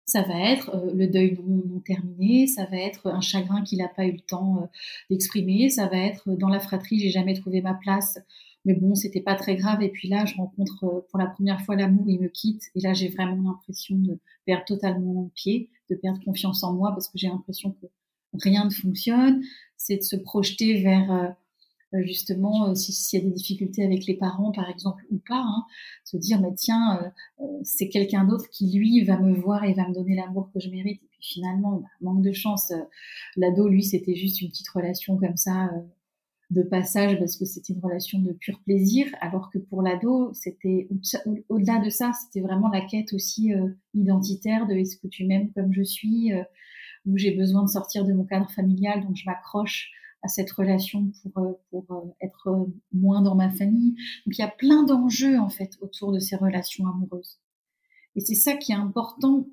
ça 0.04 0.22
va 0.22 0.38
être 0.40 0.74
euh, 0.74 0.92
le 0.94 1.06
deuil 1.06 1.38
non, 1.46 1.80
terminé, 1.80 2.46
ça 2.46 2.64
va 2.64 2.78
être 2.78 3.08
un 3.08 3.20
chagrin 3.20 3.62
qu'il 3.62 3.78
n'a 3.78 3.88
pas 3.88 4.06
eu 4.06 4.12
le 4.12 4.20
temps 4.20 4.62
euh, 4.62 4.66
d'exprimer, 5.10 5.68
ça 5.68 5.86
va 5.86 5.98
être 5.98 6.30
dans 6.36 6.48
la 6.48 6.60
fratrie, 6.60 6.98
j'ai 6.98 7.10
jamais 7.10 7.34
trouvé 7.34 7.60
ma 7.60 7.74
place, 7.74 8.18
mais 8.64 8.74
bon, 8.74 8.94
c'était 8.94 9.20
pas 9.20 9.34
très 9.34 9.56
grave. 9.56 9.82
Et 9.82 9.88
puis 9.88 10.08
là, 10.08 10.24
je 10.26 10.34
rencontre 10.34 10.84
euh, 10.84 11.00
pour 11.08 11.18
la 11.18 11.26
première 11.26 11.60
fois 11.62 11.76
l'amour, 11.76 12.04
il 12.08 12.20
me 12.20 12.28
quitte. 12.28 12.64
Et 12.74 12.80
là, 12.80 12.92
j'ai 12.92 13.08
vraiment 13.08 13.50
l'impression 13.50 13.96
de 13.96 14.18
perdre 14.44 14.64
totalement 14.66 15.30
pied, 15.34 15.70
de 15.90 15.94
perdre 15.94 16.22
confiance 16.24 16.62
en 16.62 16.74
moi 16.74 16.90
parce 16.90 17.08
que 17.08 17.18
j'ai 17.18 17.28
l'impression 17.28 17.70
que 17.72 17.86
rien 18.34 18.64
ne 18.64 18.70
fonctionne. 18.70 19.42
C'est 19.76 19.96
de 19.96 20.02
se 20.02 20.16
projeter 20.16 20.82
vers 20.82 21.10
euh, 21.10 21.24
euh, 21.24 21.30
justement 22.04 22.74
s'il 22.74 23.20
y 23.20 23.22
a 23.22 23.26
des 23.26 23.32
difficultés 23.34 23.84
avec 23.84 24.06
les 24.06 24.16
parents, 24.16 24.52
par 24.52 24.68
exemple, 24.68 25.04
ou 25.10 25.18
pas, 25.26 25.42
hein, 25.42 25.64
se 26.04 26.16
dire, 26.16 26.40
mais 26.40 26.54
tiens, 26.54 27.12
c'est 27.62 27.88
quelqu'un 27.88 28.24
d'autre 28.24 28.48
qui, 28.50 28.70
lui, 28.70 29.04
va 29.04 29.18
me 29.18 29.34
voir 29.34 29.64
et 29.64 29.74
va 29.74 29.88
me 29.88 29.94
donner 29.94 30.14
l'amour 30.14 30.50
que 30.52 30.60
je 30.60 30.70
mérite. 30.70 31.02
Et 31.02 31.08
puis 31.10 31.20
finalement, 31.22 31.78
bah, 31.78 31.88
manque 32.00 32.22
de 32.22 32.32
chance, 32.32 32.72
l'ado, 33.36 33.68
lui, 33.68 33.82
c'était 33.82 34.14
juste 34.14 34.40
une 34.42 34.48
petite 34.48 34.68
relation 34.68 35.16
comme 35.16 35.36
ça 35.36 35.70
de 36.50 36.62
passage 36.62 37.18
parce 37.18 37.36
que 37.36 37.44
c'était 37.44 37.74
une 37.74 37.80
relation 37.80 38.18
de 38.20 38.32
pur 38.32 38.60
plaisir, 38.64 39.06
alors 39.20 39.50
que 39.50 39.58
pour 39.58 39.82
l'ado, 39.82 40.32
c'était 40.32 40.88
au-delà 41.48 41.78
de 41.78 41.90
ça, 41.90 42.12
c'était 42.12 42.40
vraiment 42.40 42.68
la 42.68 42.80
quête 42.80 43.12
aussi 43.12 43.52
euh, 43.52 43.68
identitaire 43.94 44.66
de 44.66 44.74
est-ce 44.74 44.96
que 44.96 45.08
tu 45.08 45.26
m'aimes 45.26 45.52
comme 45.52 45.72
je 45.72 45.82
suis, 45.82 46.32
euh, 46.32 46.42
où 47.06 47.18
j'ai 47.18 47.32
besoin 47.32 47.64
de 47.64 47.68
sortir 47.68 48.04
de 48.04 48.12
mon 48.12 48.24
cadre 48.24 48.50
familial, 48.50 49.02
donc 49.02 49.14
je 49.14 49.24
m'accroche 49.26 49.90
à 50.22 50.28
cette 50.28 50.50
relation 50.50 51.12
pour, 51.22 51.42
euh, 51.42 51.52
pour 51.70 52.14
être 52.20 52.68
moins 52.92 53.22
dans 53.22 53.34
ma 53.34 53.50
famille. 53.50 53.92
Donc 54.26 54.38
il 54.38 54.40
y 54.40 54.44
a 54.44 54.48
plein 54.48 54.82
d'enjeux 54.82 55.38
en 55.38 55.48
fait 55.48 55.76
autour 55.80 56.12
de 56.12 56.18
ces 56.18 56.36
relations 56.36 56.86
amoureuses. 56.86 57.38
Et 58.16 58.20
c'est 58.20 58.34
ça 58.34 58.54
qui 58.54 58.72
est 58.72 58.76
important, 58.76 59.46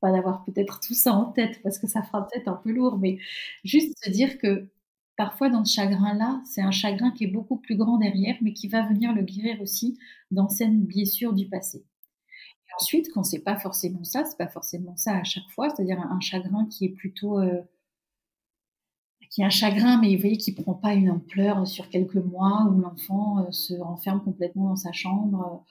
pas 0.00 0.10
d'avoir 0.10 0.44
peut-être 0.44 0.80
tout 0.80 0.94
ça 0.94 1.12
en 1.12 1.26
tête 1.32 1.62
parce 1.62 1.78
que 1.78 1.86
ça 1.86 2.02
fera 2.02 2.26
peut-être 2.26 2.48
un 2.48 2.56
peu 2.56 2.72
lourd, 2.72 2.98
mais 2.98 3.18
juste 3.64 3.94
se 4.02 4.10
dire 4.10 4.38
que 4.38 4.68
parfois 5.16 5.48
dans 5.50 5.64
ce 5.64 5.74
chagrin-là, 5.74 6.42
c'est 6.44 6.62
un 6.62 6.70
chagrin 6.70 7.10
qui 7.12 7.24
est 7.24 7.28
beaucoup 7.28 7.56
plus 7.56 7.76
grand 7.76 7.98
derrière, 7.98 8.36
mais 8.42 8.52
qui 8.52 8.68
va 8.68 8.86
venir 8.86 9.14
le 9.14 9.22
guérir 9.22 9.60
aussi 9.62 9.98
d'anciennes 10.30 10.82
blessures 10.84 11.32
du 11.32 11.48
passé. 11.48 11.78
Et 11.78 12.74
ensuite, 12.80 13.08
quand 13.14 13.22
c'est 13.22 13.42
pas 13.42 13.56
forcément 13.56 14.04
ça, 14.04 14.24
c'est 14.24 14.36
pas 14.36 14.48
forcément 14.48 14.96
ça 14.96 15.16
à 15.16 15.24
chaque 15.24 15.48
fois, 15.54 15.70
c'est-à-dire 15.70 16.00
un, 16.00 16.20
chagrin 16.20 16.66
qui 16.66 16.86
est 16.86 16.90
plutôt 16.90 17.38
euh, 17.38 17.62
qui 19.36 19.42
est 19.42 19.44
un 19.44 19.50
chagrin, 19.50 20.00
mais 20.00 20.14
vous 20.14 20.22
voyez, 20.22 20.38
qui 20.38 20.52
prend 20.52 20.72
pas 20.72 20.94
une 20.94 21.10
ampleur 21.10 21.66
sur 21.66 21.90
quelques 21.90 22.14
mois, 22.16 22.66
où 22.70 22.80
l'enfant 22.80 23.40
euh, 23.40 23.50
se 23.50 23.74
renferme 23.74 24.22
complètement 24.24 24.70
dans 24.70 24.76
sa 24.76 24.92
chambre, 24.92 25.62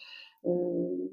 euh, 0.46 1.10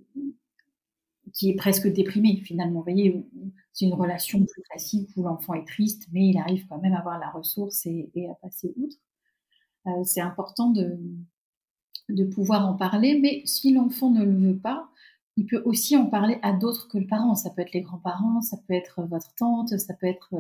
qui 1.33 1.49
est 1.49 1.55
presque 1.55 1.91
déprimé 1.91 2.43
finalement. 2.45 2.81
Vous 2.81 2.85
voyez, 2.85 3.27
c'est 3.73 3.87
une 3.87 3.95
relation 3.95 4.45
plus 4.45 4.63
classique 4.69 5.09
où 5.17 5.23
l'enfant 5.23 5.55
est 5.55 5.67
triste, 5.67 6.09
mais 6.13 6.29
il 6.29 6.37
arrive 6.37 6.67
quand 6.69 6.77
même 6.77 6.93
à 6.93 6.99
avoir 6.99 7.19
la 7.19 7.31
ressource 7.31 7.87
et, 7.87 8.11
à 8.31 8.35
passer 8.35 8.75
outre. 8.77 8.99
Euh, 9.87 10.05
c'est 10.05 10.21
important 10.21 10.69
de, 10.69 10.99
de 12.11 12.25
pouvoir 12.25 12.69
en 12.69 12.75
parler, 12.75 13.19
mais 13.19 13.41
si 13.47 13.73
l'enfant 13.73 14.11
ne 14.11 14.27
le 14.27 14.37
veut 14.37 14.59
pas, 14.59 14.91
il 15.39 15.47
peut 15.47 15.63
aussi 15.65 15.97
en 15.97 16.05
parler 16.05 16.39
à 16.43 16.53
d'autres 16.53 16.87
que 16.89 16.99
le 16.99 17.07
parent. 17.07 17.35
Ça 17.35 17.49
peut 17.49 17.63
être 17.63 17.73
les 17.73 17.81
grands-parents, 17.81 18.43
ça 18.43 18.59
peut 18.69 18.75
être 18.75 19.05
votre 19.05 19.35
tante, 19.37 19.71
ça 19.71 19.95
peut 19.95 20.07
être 20.07 20.35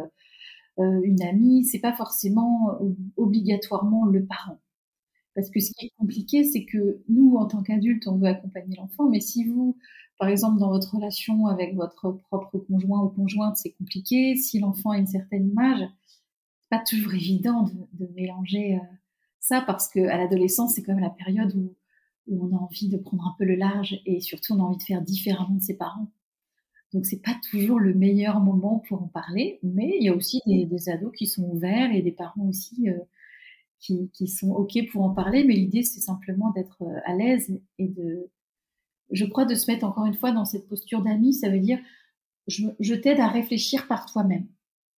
une 0.78 1.22
amie. 1.22 1.64
C'est 1.64 1.80
pas 1.80 1.92
forcément 1.92 2.78
obligatoirement 3.16 4.06
le 4.06 4.24
parent. 4.24 4.58
Parce 5.35 5.50
que 5.50 5.61
ce 5.61 5.72
qui 5.72 5.87
est 5.87 5.92
compliqué, 5.98 6.44
c'est 6.44 6.64
que 6.64 7.02
nous, 7.08 7.37
en 7.37 7.46
tant 7.46 7.62
qu'adultes, 7.62 8.06
on 8.06 8.18
veut 8.18 8.28
accompagner 8.28 8.76
l'enfant, 8.76 9.08
mais 9.08 9.20
si 9.20 9.44
vous, 9.44 9.78
par 10.18 10.28
exemple, 10.28 10.58
dans 10.58 10.70
votre 10.70 10.94
relation 10.94 11.46
avec 11.46 11.74
votre 11.74 12.11
propre 12.11 12.58
conjoint 12.58 13.02
ou 13.02 13.08
conjointe, 13.08 13.56
c'est 13.56 13.72
compliqué. 13.72 14.37
Si 14.37 14.61
l'enfant 14.61 14.90
a 14.90 14.98
une 14.98 15.06
certaine 15.06 15.48
image, 15.48 15.80
c'est 16.61 16.68
pas 16.70 16.82
toujours 16.85 17.14
évident 17.14 17.68
de, 17.98 18.06
mélanger 18.14 18.76
euh, 18.76 18.96
ça 19.40 19.62
parce 19.62 19.88
que 19.88 20.00
à 20.00 20.18
l'adolescence, 20.18 20.74
c'est 20.74 20.82
quand 20.82 20.94
même 20.94 21.02
la 21.02 21.11
période 21.11 21.54
où, 21.56 21.74
on 22.30 22.56
a 22.56 22.61
envie 22.61 22.88
de 22.88 22.98
prendre 22.98 23.26
un 23.26 23.35
peu 23.37 23.44
le 23.44 23.56
large 23.56 24.00
et 24.06 24.20
surtout 24.20 24.52
on 24.54 24.61
a 24.61 24.62
envie 24.62 24.78
de 24.78 24.82
faire 24.85 25.02
différemment 25.02 25.56
de 25.56 25.61
ses 25.61 25.76
parents. 25.76 26.08
Donc 26.92 27.07
c'est 27.07 27.22
pas 27.22 27.38
toujours 27.50 27.81
le 27.81 27.94
meilleur 27.94 28.40
moment 28.40 28.83
pour 28.88 29.02
en 29.02 29.09
parler, 29.09 29.59
mais 29.62 29.96
il 29.98 30.05
y 30.05 30.09
a 30.09 30.14
aussi 30.14 30.40
des, 30.46 30.88
ados 30.88 31.12
qui 31.16 31.26
sont 31.26 31.44
ouverts 31.44 31.92
et 31.92 32.02
des 32.02 32.12
parents 32.12 32.46
aussi 32.46 32.90
euh, 32.90 32.98
qui, 33.78 34.28
sont 34.28 34.50
ok 34.52 34.78
pour 34.90 35.02
en 35.02 35.11
parler. 35.11 35.44
Mais 35.44 35.55
l'idée 35.55 35.83
c'est 35.83 36.00
simplement 36.00 36.50
d'être 36.50 36.83
euh, 36.83 37.00
à 37.05 37.14
l'aise 37.14 37.59
et 37.78 37.88
de 37.88 38.31
je 39.11 39.26
crois, 39.26 39.44
de 39.44 39.55
se 39.55 39.70
mettre 39.70 39.85
encore 39.85 40.07
une 40.07 40.14
fois 40.14 40.33
dans 40.33 40.46
cette 40.46 40.66
posture 40.68 41.02
d'ami, 41.02 41.35
ça 41.35 41.50
veut 41.50 41.61
dire 41.61 41.78
je, 42.46 42.94
t'aide 42.94 43.20
à 43.20 43.28
réfléchir 43.28 43.87
par 43.87 44.07
toi-même. 44.07 44.46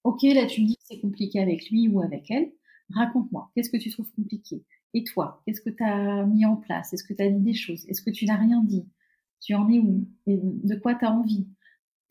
Ok, 0.02 0.22
là 0.22 0.46
tu 0.46 0.62
me 0.62 0.66
dis 0.66 0.76
que 0.76 0.82
c'est 0.84 1.00
compliqué 1.00 1.40
avec 1.40 1.70
lui 1.70 1.88
ou 1.88 2.00
avec 2.00 2.30
elle. 2.30 2.52
Raconte-moi, 2.90 3.50
qu'est-ce 3.54 3.70
que 3.70 3.76
tu 3.76 3.90
trouves 3.90 4.10
compliqué? 4.12 4.64
Et 4.94 5.04
toi, 5.04 5.42
qu'est-ce 5.44 5.60
que 5.60 5.70
tu 5.70 5.82
as 5.82 6.24
mis 6.26 6.44
en 6.44 6.56
place? 6.56 6.92
Est-ce 6.92 7.04
que 7.04 7.14
tu 7.14 7.22
as 7.22 7.30
dit 7.30 7.42
des 7.42 7.54
choses? 7.54 7.84
Est-ce 7.88 8.02
que 8.02 8.10
tu 8.10 8.26
n'as 8.26 8.36
rien 8.36 8.62
dit? 8.62 8.86
Tu 9.40 9.54
en 9.54 9.68
es 9.68 9.78
où? 9.78 10.06
Et 10.26 10.38
de 10.42 10.74
quoi 10.76 10.94
tu 10.94 11.04
as 11.04 11.12
envie? 11.12 11.46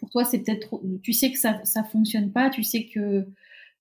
Pour 0.03 0.09
toi, 0.09 0.25
c'est 0.25 0.39
peut-être. 0.39 0.81
Tu 1.01 1.13
sais 1.13 1.31
que 1.31 1.39
ça 1.39 1.61
ne 1.63 1.87
fonctionne 1.87 2.33
pas, 2.33 2.49
tu 2.49 2.61
sais 2.61 2.87
que 2.87 3.25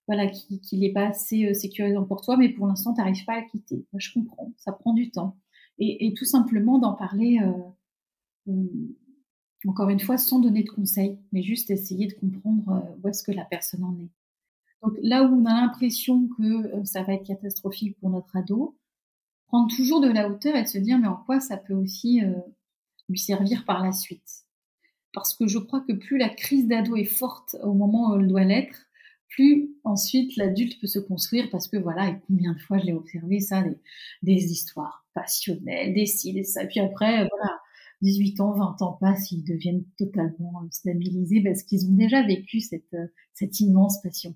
voilà 0.07 0.27
qu'il 0.27 0.79
n'est 0.79 0.93
pas 0.93 1.07
assez 1.07 1.47
euh, 1.47 1.53
sécurisant 1.53 2.05
pour 2.05 2.21
toi, 2.21 2.37
mais 2.37 2.47
pour 2.47 2.65
l'instant, 2.65 2.93
tu 2.93 3.01
n'arrives 3.01 3.25
pas 3.25 3.33
à 3.33 3.41
quitter. 3.41 3.85
Moi, 3.91 3.99
je 3.99 4.13
comprends, 4.13 4.53
ça 4.55 4.71
prend 4.71 4.93
du 4.93 5.11
temps. 5.11 5.35
et, 5.79 6.13
tout 6.13 6.23
simplement 6.23 6.79
d'en 6.79 6.93
parler, 6.93 7.41
encore 9.67 9.89
une 9.89 9.99
fois, 9.99 10.17
sans 10.17 10.39
donner 10.39 10.63
de 10.63 10.69
conseils, 10.69 11.19
mais 11.33 11.43
juste 11.43 11.69
essayer 11.69 12.07
de 12.07 12.13
comprendre 12.13 12.85
où 13.03 13.07
est-ce 13.09 13.23
que 13.23 13.33
la 13.33 13.43
personne 13.43 13.83
en 13.83 13.97
est. 13.99 14.09
Donc 14.81 14.93
là 15.01 15.23
où 15.23 15.35
on 15.35 15.45
a 15.45 15.53
l'impression 15.53 16.29
que 16.37 16.85
ça 16.85 17.03
va 17.03 17.15
être 17.15 17.27
catastrophique 17.27 17.99
pour 17.99 18.09
notre 18.11 18.33
ado, 18.37 18.77
prendre 19.47 19.75
toujours 19.75 19.99
de 19.99 20.07
la 20.07 20.29
hauteur 20.29 20.55
et 20.55 20.63
de 20.63 20.67
se 20.69 20.77
dire 20.77 20.99
mais 20.99 21.07
en 21.07 21.17
quoi 21.17 21.41
ça 21.41 21.57
peut 21.57 21.73
aussi 21.73 22.21
lui 23.09 23.19
servir 23.19 23.65
par 23.65 23.83
la 23.83 23.91
suite? 23.91 24.42
Parce 25.13 25.35
que 25.35 25.47
je 25.47 25.59
crois 25.59 25.81
que 25.81 25.93
plus 25.93 26.17
la 26.17 26.29
crise 26.29 26.67
d'ado 26.67 26.95
est 26.95 27.03
forte 27.05 27.55
au 27.63 27.73
moment 27.73 28.11
où 28.11 28.19
elle 28.19 28.27
doit 28.27 28.43
l'être, 28.43 28.87
plus 29.29 29.71
ensuite 29.83 30.35
l'adulte 30.37 30.79
peut 30.79 30.87
se 30.87 30.99
construire 30.99 31.49
parce 31.51 31.67
que 31.67 31.77
voilà, 31.77 32.09
et 32.09 32.15
combien 32.27 32.53
de 32.53 32.59
fois 32.59 32.77
je 32.77 32.85
l'ai 32.85 32.93
observé 32.93 33.39
ça, 33.39 33.63
des, 34.21 34.51
histoires 34.51 35.05
passionnelles, 35.13 35.93
des 35.93 36.05
ci, 36.05 36.33
des 36.33 36.43
ça. 36.43 36.65
Puis 36.65 36.79
après, 36.79 37.27
voilà, 37.27 37.59
18 38.01 38.39
ans, 38.41 38.53
20 38.53 38.81
ans 38.81 38.97
passent, 38.99 39.31
ils 39.31 39.43
deviennent 39.43 39.85
totalement 39.97 40.67
stabilisés 40.71 41.41
parce 41.41 41.63
qu'ils 41.63 41.87
ont 41.89 41.95
déjà 41.95 42.21
vécu 42.23 42.59
cette, 42.59 42.95
cette 43.33 43.59
immense 43.59 44.01
passion. 44.01 44.35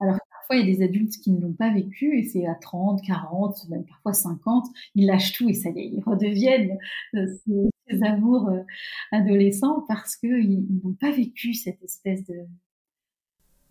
Alors 0.00 0.18
parfois, 0.30 0.56
il 0.56 0.68
y 0.68 0.72
a 0.72 0.76
des 0.76 0.82
adultes 0.82 1.16
qui 1.22 1.30
ne 1.30 1.40
l'ont 1.40 1.52
pas 1.52 1.72
vécu 1.72 2.18
et 2.18 2.24
c'est 2.24 2.46
à 2.46 2.54
30, 2.54 3.02
40, 3.02 3.68
même 3.68 3.84
parfois 3.84 4.14
50, 4.14 4.66
ils 4.94 5.06
lâchent 5.06 5.32
tout 5.32 5.48
et 5.48 5.54
ça 5.54 5.70
y 5.70 5.80
est, 5.80 5.86
ils 5.88 6.02
redeviennent 6.04 6.78
euh, 7.14 7.26
ces, 7.92 8.02
amours 8.02 8.48
euh, 8.48 8.62
adolescents 9.10 9.84
parce 9.88 10.16
qu'ils 10.16 10.66
n'ont 10.82 10.94
pas 10.94 11.10
vécu 11.10 11.54
cette 11.54 11.82
espèce 11.82 12.24
de, 12.26 12.34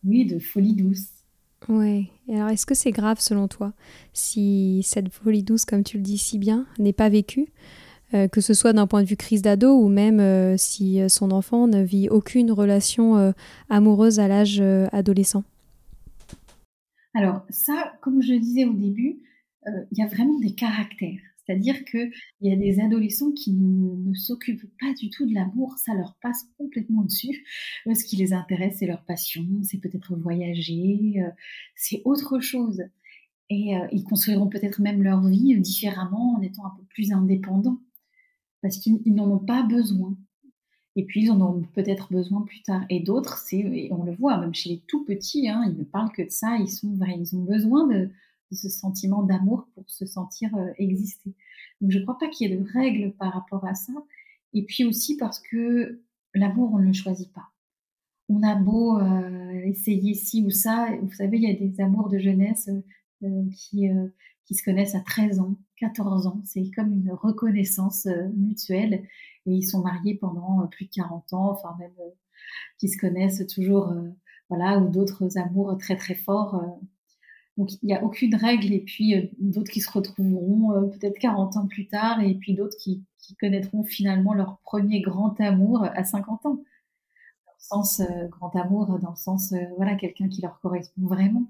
oui, 0.03 0.25
de 0.25 0.39
folie 0.39 0.75
douce. 0.75 1.09
Oui. 1.69 2.09
Alors, 2.29 2.49
est-ce 2.49 2.65
que 2.65 2.73
c'est 2.73 2.91
grave 2.91 3.19
selon 3.19 3.47
toi 3.47 3.73
si 4.13 4.81
cette 4.83 5.13
folie 5.13 5.43
douce, 5.43 5.65
comme 5.65 5.83
tu 5.83 5.97
le 5.97 6.03
dis 6.03 6.17
si 6.17 6.37
bien, 6.37 6.65
n'est 6.79 6.93
pas 6.93 7.09
vécue 7.09 7.47
euh, 8.13 8.27
que 8.27 8.41
ce 8.41 8.53
soit 8.53 8.73
d'un 8.73 8.87
point 8.87 9.03
de 9.03 9.07
vue 9.07 9.15
crise 9.15 9.41
d'ado 9.41 9.73
ou 9.73 9.87
même 9.87 10.19
euh, 10.19 10.57
si 10.57 10.99
son 11.07 11.31
enfant 11.31 11.67
ne 11.67 11.81
vit 11.81 12.09
aucune 12.09 12.51
relation 12.51 13.33
amoureuse 13.69 14.19
à 14.19 14.27
l'âge 14.27 14.61
adolescent? 14.91 15.43
Alors 17.13 17.45
ça, 17.49 17.93
comme 18.01 18.21
je 18.21 18.33
le 18.33 18.39
disais 18.39 18.65
au 18.65 18.73
début, 18.73 19.19
il 19.65 19.97
y 19.97 20.01
a 20.01 20.07
vraiment 20.07 20.39
des 20.39 20.55
caractères. 20.55 21.21
C'est-à-dire 21.51 21.83
qu'il 21.83 22.11
y 22.39 22.51
a 22.51 22.55
des 22.55 22.79
adolescents 22.79 23.33
qui 23.33 23.51
ne, 23.51 24.13
s'occupent 24.13 24.71
pas 24.79 24.93
du 24.93 25.09
tout 25.09 25.25
de 25.25 25.33
l'amour, 25.33 25.77
ça 25.77 25.93
leur 25.93 26.15
passe 26.21 26.45
complètement 26.57 27.01
dessus. 27.01 27.45
Ce 27.85 28.05
qui 28.05 28.15
les 28.15 28.31
intéresse, 28.31 28.77
c'est 28.79 28.87
leur 28.87 29.03
passion, 29.03 29.45
c'est 29.63 29.79
peut-être 29.79 30.15
voyager, 30.15 31.15
euh, 31.17 31.29
c'est 31.75 32.01
autre 32.05 32.39
chose. 32.39 32.83
Et 33.49 33.75
euh, 33.75 33.85
ils 33.91 34.05
construiront 34.05 34.47
peut-être 34.47 34.81
même 34.81 35.03
leur 35.03 35.27
vie 35.27 35.59
différemment 35.59 36.37
en 36.37 36.41
étant 36.41 36.65
un 36.65 36.73
peu 36.77 36.83
plus 36.87 37.11
indépendants, 37.11 37.81
parce 38.61 38.77
qu'ils 38.77 39.01
n'en 39.13 39.29
ont 39.29 39.45
pas 39.45 39.63
besoin. 39.63 40.17
Et 40.95 41.03
puis, 41.03 41.23
ils 41.23 41.31
en 41.31 41.41
auront 41.41 41.63
peut-être 41.73 42.13
besoin 42.13 42.43
plus 42.43 42.61
tard. 42.61 42.85
Et 42.89 43.01
d'autres, 43.01 43.37
c'est, 43.39 43.89
on 43.91 44.03
le 44.05 44.13
voit, 44.15 44.37
même 44.37 44.53
chez 44.53 44.69
les 44.69 44.83
tout 44.87 45.03
petits, 45.03 45.49
hein, 45.49 45.63
ils 45.67 45.77
ne 45.77 45.83
parlent 45.83 46.11
que 46.13 46.21
de 46.21 46.29
ça, 46.29 46.57
ils 46.57 47.35
ont 47.35 47.43
besoin 47.43 47.87
de, 47.87 48.09
ce 48.55 48.69
sentiment 48.69 49.23
d'amour 49.23 49.67
pour 49.73 49.89
se 49.89 50.05
sentir 50.05 50.55
euh, 50.55 50.71
exister. 50.77 51.33
Donc 51.79 51.91
je 51.91 51.99
ne 51.99 52.03
crois 52.03 52.17
pas 52.17 52.27
qu'il 52.27 52.49
y 52.49 52.53
ait 52.53 52.57
de 52.57 52.65
règles 52.73 53.13
par 53.13 53.33
rapport 53.33 53.65
à 53.65 53.75
ça. 53.75 53.93
Et 54.53 54.63
puis 54.65 54.83
aussi 54.83 55.17
parce 55.17 55.39
que 55.39 56.01
l'amour, 56.33 56.71
on 56.73 56.79
ne 56.79 56.87
le 56.87 56.93
choisit 56.93 57.31
pas. 57.31 57.49
On 58.29 58.43
a 58.43 58.55
beau 58.55 58.99
euh, 58.99 59.61
essayer 59.63 60.13
ci 60.13 60.43
ou 60.45 60.49
ça, 60.49 60.89
vous 61.01 61.13
savez, 61.13 61.37
il 61.37 61.43
y 61.43 61.51
a 61.51 61.53
des 61.53 61.81
amours 61.81 62.09
de 62.09 62.17
jeunesse 62.17 62.69
euh, 63.23 63.43
qui, 63.55 63.89
qui 64.45 64.55
se 64.55 64.63
connaissent 64.63 64.95
à 64.95 65.01
13 65.01 65.39
ans, 65.39 65.55
14 65.77 66.27
ans. 66.27 66.41
C'est 66.45 66.69
comme 66.71 66.93
une 66.93 67.11
reconnaissance 67.11 68.07
mutuelle. 68.35 69.05
Et 69.45 69.53
ils 69.53 69.63
sont 69.63 69.81
mariés 69.81 70.15
pendant 70.15 70.67
plus 70.67 70.85
de 70.85 70.91
40 70.91 71.33
ans, 71.33 71.51
enfin 71.51 71.75
même 71.79 71.91
qui 72.77 72.89
se 72.89 72.97
connaissent 72.97 73.45
toujours, 73.47 73.93
voilà, 74.49 74.79
ou 74.79 74.89
d'autres 74.89 75.37
amours 75.37 75.77
très 75.77 75.95
très 75.95 76.15
forts 76.15 76.79
donc 77.57 77.69
il 77.81 77.85
n'y 77.85 77.93
a 77.93 78.03
aucune 78.03 78.35
règle 78.35 78.71
et 78.73 78.79
puis 78.79 79.15
euh, 79.15 79.27
d'autres 79.39 79.71
qui 79.71 79.81
se 79.81 79.91
retrouveront 79.91 80.71
euh, 80.73 80.87
peut-être 80.87 81.19
40 81.19 81.57
ans 81.57 81.67
plus 81.67 81.87
tard 81.87 82.21
et 82.21 82.35
puis 82.35 82.53
d'autres 82.53 82.77
qui, 82.77 83.03
connaîtront 83.39 83.85
finalement 83.85 84.33
leur 84.33 84.57
premier 84.59 84.99
grand 84.99 85.39
amour 85.39 85.85
à 85.85 86.03
50 86.03 86.45
ans. 86.47 86.63
Dans 87.71 87.81
le 87.81 88.03
euh, 88.03 88.27
grand 88.27 88.53
amour, 88.57 88.99
dans 88.99 89.11
le 89.11 89.15
sens 89.15 89.53
voilà 89.77 89.95
quelqu'un 89.95 90.27
qui 90.27 90.41
leur 90.41 90.59
correspond 90.59 91.07
vraiment. 91.07 91.49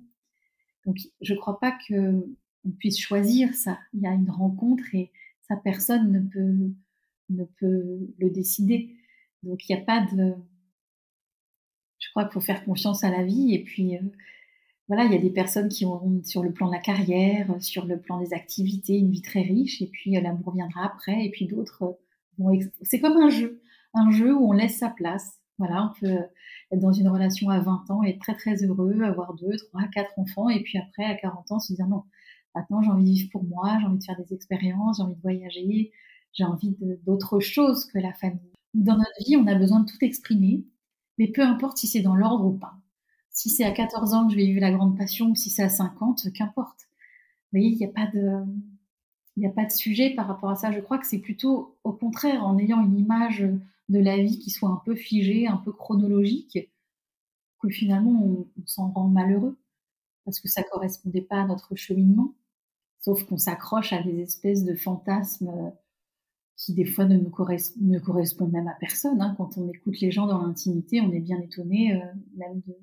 Donc 0.85 0.97
je 1.21 1.33
ne 1.33 1.39
crois 1.39 1.59
pas 1.59 1.75
que 1.87 2.23
on 2.65 2.69
puisse 2.77 2.99
choisir 2.99 3.55
ça. 3.55 3.79
Il 3.93 4.01
y 4.01 4.05
a 4.05 4.13
une 4.13 4.29
rencontre 4.29 4.83
et 4.93 5.11
sa 5.47 5.55
personne 5.55 6.11
ne 6.11 6.19
peut 6.19 6.71
ne 7.29 7.45
peut 7.45 8.13
le 8.19 8.29
décider. 8.29 8.95
Donc 9.41 9.67
il 9.67 9.75
n'y 9.75 9.81
a 9.81 9.83
pas 9.83 10.05
de 10.13 10.35
je 11.97 12.09
crois 12.11 12.25
qu'il 12.25 12.33
faut 12.33 12.41
faire 12.41 12.63
confiance 12.63 13.03
à 13.03 13.09
la 13.09 13.23
vie 13.23 13.55
et 13.55 13.63
puis 13.63 13.97
voilà, 14.87 15.05
il 15.05 15.11
y 15.11 15.15
a 15.15 15.21
des 15.21 15.29
personnes 15.29 15.69
qui 15.69 15.85
ont 15.85 16.21
sur 16.23 16.43
le 16.43 16.51
plan 16.51 16.67
de 16.67 16.73
la 16.73 16.79
carrière, 16.79 17.47
sur 17.61 17.85
le 17.85 17.99
plan 17.99 18.19
des 18.19 18.33
activités, 18.33 18.97
une 18.97 19.11
vie 19.11 19.21
très 19.21 19.41
riche, 19.41 19.81
et 19.81 19.87
puis 19.87 20.17
euh, 20.17 20.21
l'amour 20.21 20.53
viendra 20.53 20.85
après, 20.85 21.25
et 21.25 21.31
puis 21.31 21.47
d'autres 21.47 21.83
euh, 21.83 21.93
vont. 22.37 22.59
C'est 22.81 22.99
comme 22.99 23.17
un 23.17 23.29
jeu, 23.29 23.61
un 23.93 24.11
jeu 24.11 24.33
où 24.35 24.49
on 24.49 24.51
laisse 24.51 24.77
sa 24.77 24.89
place. 24.89 25.39
Voilà, 25.57 25.91
on 25.91 25.99
peut 25.99 26.17
être 26.71 26.79
dans 26.79 26.91
une 26.91 27.07
relation 27.07 27.49
à 27.49 27.59
20 27.59 27.91
ans, 27.91 28.03
être 28.03 28.19
très 28.19 28.35
très 28.35 28.63
heureux, 28.63 29.01
avoir 29.03 29.33
deux, 29.35 29.55
trois, 29.69 29.83
quatre 29.93 30.17
enfants, 30.17 30.49
et 30.49 30.61
puis 30.63 30.77
après, 30.77 31.05
à 31.05 31.15
40 31.15 31.51
ans, 31.51 31.59
se 31.59 31.73
dire 31.73 31.87
non, 31.87 32.03
maintenant 32.55 32.81
j'ai 32.81 32.89
envie 32.91 33.03
de 33.03 33.09
vivre 33.09 33.29
pour 33.31 33.43
moi, 33.43 33.77
j'ai 33.79 33.85
envie 33.87 33.99
de 33.99 34.03
faire 34.03 34.17
des 34.17 34.33
expériences, 34.33 34.97
j'ai 34.97 35.03
envie 35.03 35.15
de 35.15 35.21
voyager, 35.21 35.91
j'ai 36.33 36.43
envie 36.45 36.75
d'autre 37.05 37.39
chose 37.39 37.85
que 37.85 37.99
la 37.99 38.13
famille. 38.13 38.39
Dans 38.73 38.97
notre 38.97 39.25
vie, 39.25 39.37
on 39.37 39.47
a 39.47 39.55
besoin 39.55 39.81
de 39.81 39.85
tout 39.85 39.97
exprimer, 40.01 40.65
mais 41.17 41.27
peu 41.27 41.43
importe 41.43 41.77
si 41.77 41.87
c'est 41.87 42.01
dans 42.01 42.15
l'ordre 42.15 42.45
ou 42.45 42.57
pas. 42.57 42.80
Si 43.41 43.49
c'est 43.49 43.63
à 43.63 43.71
14 43.71 44.13
ans 44.13 44.27
que 44.27 44.33
je 44.33 44.37
vais 44.37 44.45
vivre 44.45 44.61
la 44.61 44.71
grande 44.71 44.95
passion 44.95 45.31
ou 45.31 45.35
si 45.35 45.49
c'est 45.49 45.63
à 45.63 45.69
50, 45.69 46.31
qu'importe. 46.31 46.81
Vous 47.51 47.57
voyez, 47.57 47.69
il 47.69 47.77
n'y 47.77 47.85
a 47.85 47.89
pas 47.89 48.05
de... 48.05 48.45
Il 49.35 49.39
n'y 49.39 49.47
a 49.47 49.51
pas 49.51 49.65
de 49.65 49.71
sujet 49.71 50.11
par 50.11 50.27
rapport 50.27 50.51
à 50.51 50.55
ça. 50.55 50.71
Je 50.71 50.79
crois 50.79 50.99
que 50.99 51.07
c'est 51.07 51.17
plutôt 51.17 51.75
au 51.83 51.91
contraire, 51.91 52.45
en 52.45 52.59
ayant 52.59 52.85
une 52.85 52.99
image 52.99 53.43
de 53.89 53.99
la 53.99 54.17
vie 54.21 54.37
qui 54.37 54.51
soit 54.51 54.69
un 54.69 54.79
peu 54.85 54.93
figée, 54.93 55.47
un 55.47 55.57
peu 55.57 55.71
chronologique, 55.71 56.69
que 57.59 57.69
finalement 57.69 58.23
on, 58.23 58.47
s'en 58.67 58.91
rend 58.91 59.07
malheureux 59.07 59.57
parce 60.23 60.39
que 60.39 60.47
ça 60.47 60.61
correspondait 60.61 61.21
pas 61.21 61.41
à 61.41 61.47
notre 61.47 61.75
cheminement. 61.75 62.35
Sauf 62.99 63.23
qu'on 63.23 63.37
s'accroche 63.37 63.91
à 63.91 64.03
des 64.03 64.19
espèces 64.19 64.65
de 64.65 64.75
fantasmes 64.75 65.73
qui 66.57 66.75
des 66.75 66.85
fois 66.85 67.05
ne, 67.05 67.17
nous 67.17 67.31
ne 67.79 67.99
correspondent 67.99 68.51
même 68.51 68.67
à 68.67 68.75
personne. 68.79 69.19
Hein. 69.19 69.33
Quand 69.35 69.57
on 69.57 69.67
écoute 69.67 69.99
les 69.99 70.11
gens 70.11 70.27
dans 70.27 70.45
l'intimité, 70.45 71.01
on 71.01 71.11
est 71.11 71.21
bien 71.21 71.39
étonné 71.39 71.95
euh, 71.95 72.05
même 72.35 72.61
de, 72.67 72.75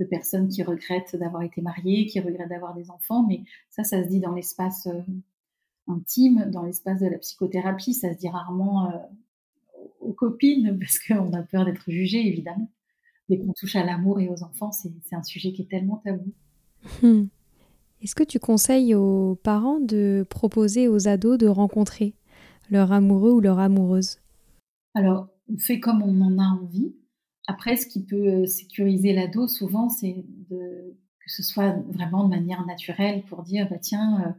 de 0.00 0.04
personnes 0.04 0.48
qui 0.48 0.62
regrettent 0.62 1.14
d'avoir 1.14 1.42
été 1.42 1.60
mariées, 1.60 2.06
qui 2.06 2.20
regrettent 2.20 2.48
d'avoir 2.48 2.74
des 2.74 2.90
enfants, 2.90 3.24
mais 3.28 3.44
ça, 3.68 3.84
ça 3.84 4.02
se 4.02 4.08
dit 4.08 4.18
dans 4.18 4.34
l'espace 4.34 4.86
euh, 4.86 5.02
intime, 5.86 6.50
dans 6.50 6.62
l'espace 6.62 7.00
de 7.00 7.06
la 7.06 7.18
psychothérapie, 7.18 7.94
ça 7.94 8.12
se 8.12 8.18
dit 8.18 8.28
rarement 8.28 8.90
euh, 8.90 8.96
aux 10.00 10.14
copines, 10.14 10.76
parce 10.80 10.98
qu'on 10.98 11.32
a 11.34 11.42
peur 11.42 11.66
d'être 11.66 11.88
jugé, 11.88 12.26
évidemment. 12.26 12.70
Dès 13.28 13.38
qu'on 13.38 13.52
touche 13.52 13.76
à 13.76 13.84
l'amour 13.84 14.18
et 14.18 14.28
aux 14.28 14.42
enfants, 14.42 14.72
c'est 14.72 15.14
un 15.14 15.22
sujet 15.22 15.52
qui 15.52 15.62
est 15.62 15.70
tellement 15.70 16.02
tabou. 16.04 16.32
Hmm. 17.02 17.26
Est-ce 18.02 18.14
que 18.14 18.24
tu 18.24 18.40
conseilles 18.40 18.94
aux 18.94 19.36
parents 19.36 19.78
de 19.78 20.26
proposer 20.28 20.88
aux 20.88 21.06
ados 21.06 21.38
de 21.38 21.46
rencontrer 21.46 22.14
leur 22.70 22.90
amoureux 22.90 23.32
ou 23.32 23.40
leur 23.40 23.58
amoureuse? 23.58 24.18
Alors, 24.94 25.28
on 25.52 25.58
fait 25.58 25.78
comme 25.78 26.02
on 26.02 26.20
en 26.22 26.38
a 26.38 26.60
envie. 26.60 26.94
Après, 27.50 27.76
ce 27.76 27.88
qui 27.88 28.04
peut 28.04 28.42
euh, 28.42 28.46
sécuriser 28.46 29.12
l'ado, 29.12 29.48
souvent, 29.48 29.88
c'est 29.88 30.24
que 30.48 30.94
ce 31.26 31.42
soit 31.42 31.72
vraiment 31.88 32.22
de 32.22 32.28
manière 32.28 32.64
naturelle 32.64 33.24
pour 33.24 33.42
dire, 33.42 33.68
bah, 33.68 33.78
tiens, 33.78 34.36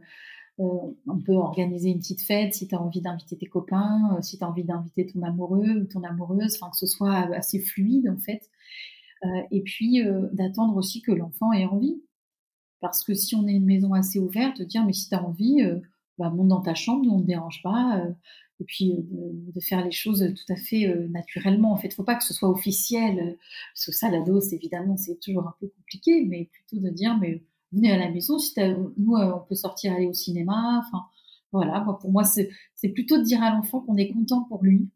euh, 0.58 0.64
euh, 0.64 0.94
on 1.06 1.18
peut 1.18 1.34
organiser 1.34 1.90
une 1.90 1.98
petite 1.98 2.22
fête 2.22 2.54
si 2.54 2.66
tu 2.68 2.74
as 2.74 2.80
envie 2.80 3.02
d'inviter 3.02 3.36
tes 3.36 3.44
copains, 3.44 4.18
si 4.22 4.38
tu 4.38 4.44
as 4.44 4.48
envie 4.48 4.64
d'inviter 4.64 5.04
ton 5.04 5.22
amoureux 5.24 5.82
ou 5.82 5.84
ton 5.84 6.02
amoureuse, 6.04 6.56
que 6.58 6.66
ce 6.72 6.86
soit 6.86 7.34
assez 7.36 7.60
fluide 7.60 8.08
en 8.08 8.18
fait. 8.18 8.50
et 9.50 9.62
puis 9.62 10.02
d'attendre 10.32 10.76
aussi 10.76 11.00
que 11.00 11.12
l'enfant 11.12 11.52
ait 11.52 11.64
envie. 11.64 12.02
Parce 12.80 13.02
que 13.04 13.14
si 13.14 13.34
on 13.34 13.46
est 13.46 13.52
une 13.52 13.64
maison 13.64 13.92
assez 13.94 14.18
ouverte, 14.18 14.60
dire 14.62 14.84
mais 14.84 14.92
si 14.92 15.08
tu 15.08 15.14
as 15.14 15.24
envie, 15.24 15.62
bah, 16.18 16.30
monte 16.30 16.48
dans 16.48 16.60
ta 16.60 16.74
chambre, 16.74 17.04
nous 17.04 17.12
on 17.12 17.18
ne 17.18 17.22
te 17.22 17.28
dérange 17.28 17.62
pas 17.62 18.06
et 18.62 18.64
puis 18.64 18.92
euh, 18.92 19.30
de, 19.54 19.60
faire 19.60 19.84
les 19.84 19.90
choses 19.90 20.24
tout 20.34 20.52
à 20.52 20.56
fait 20.56 20.86
euh, 20.86 21.08
naturellement. 21.08 21.72
En 21.72 21.76
fait, 21.76 21.92
faut 21.92 22.04
pas 22.04 22.14
que 22.14 22.22
ce 22.22 22.32
soit 22.32 22.48
officiel, 22.48 23.18
euh, 23.18 23.36
parce 23.74 23.86
que 23.86 23.92
ça, 23.92 24.08
la 24.08 24.20
dose, 24.20 24.52
évidemment, 24.54 24.96
c'est 24.96 25.18
toujours 25.18 25.46
un 25.46 25.54
peu 25.58 25.66
compliqué, 25.66 26.24
mais 26.24 26.48
plutôt 26.52 26.80
de 26.80 26.88
dire, 26.90 27.18
mais 27.20 27.42
venez 27.72 27.90
à 27.90 27.98
la 27.98 28.08
maison, 28.08 28.38
si 28.38 28.54
nous, 28.96 29.16
on 29.16 29.40
peut 29.40 29.56
sortir, 29.56 29.92
aller 29.92 30.06
au 30.06 30.12
cinéma, 30.12 30.84
enfin, 30.86 31.04
voilà, 31.50 31.84
pour 32.00 32.10
moi, 32.12 32.24
c'est 32.24 32.48
plutôt 32.94 33.18
de 33.18 33.24
dire 33.24 33.42
à 33.42 33.50
l'enfant 33.50 33.80
qu'on 33.80 33.96
est 33.96 34.10
content 34.10 34.44
pour 34.44 34.62
lui, 34.62 34.88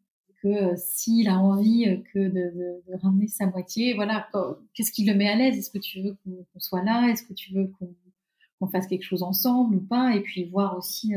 que 0.42 0.76
s'il 0.76 1.28
a 1.28 1.38
envie 1.38 2.02
que 2.14 2.28
de, 2.28 2.82
ramener 3.02 3.28
sa 3.28 3.46
moitié, 3.46 3.94
voilà, 3.94 4.28
qu'est-ce 4.74 4.92
qui 4.92 5.04
le 5.04 5.14
met 5.14 5.28
à 5.28 5.36
l'aise? 5.36 5.58
Est-ce 5.58 5.70
que 5.70 5.78
tu 5.78 6.02
veux 6.02 6.16
qu'on 6.24 6.60
soit 6.60 6.84
là? 6.84 7.08
Est-ce 7.10 7.24
que 7.24 7.34
tu 7.34 7.52
veux 7.52 7.72
qu'on 8.60 8.66
fasse 8.68 8.86
quelque 8.86 9.02
chose 9.02 9.22
ensemble 9.22 9.76
ou 9.76 9.80
pas? 9.80 10.14
Et 10.14 10.20
puis 10.20 10.44
voir 10.44 10.78
aussi 10.78 11.14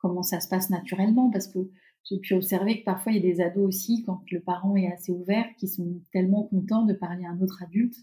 comment 0.00 0.22
ça 0.22 0.40
se 0.40 0.48
passe 0.48 0.70
naturellement, 0.70 1.30
parce 1.30 1.46
que 1.46 1.58
j'ai 2.08 2.18
pu 2.18 2.34
observer 2.34 2.80
que 2.80 2.84
parfois 2.84 3.12
il 3.12 3.16
y 3.16 3.18
a 3.18 3.32
des 3.32 3.40
ados 3.40 3.66
aussi, 3.66 4.02
quand 4.04 4.22
le 4.30 4.40
parent 4.40 4.74
est 4.76 4.90
assez 4.90 5.12
ouvert, 5.12 5.44
qui 5.58 5.68
sont 5.68 6.00
tellement 6.12 6.44
contents 6.44 6.84
de 6.84 6.94
parler 6.94 7.24
à 7.24 7.30
un 7.30 7.40
autre 7.40 7.62
adulte 7.62 7.96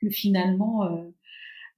que 0.00 0.08
finalement 0.08 0.84
euh, 0.84 1.04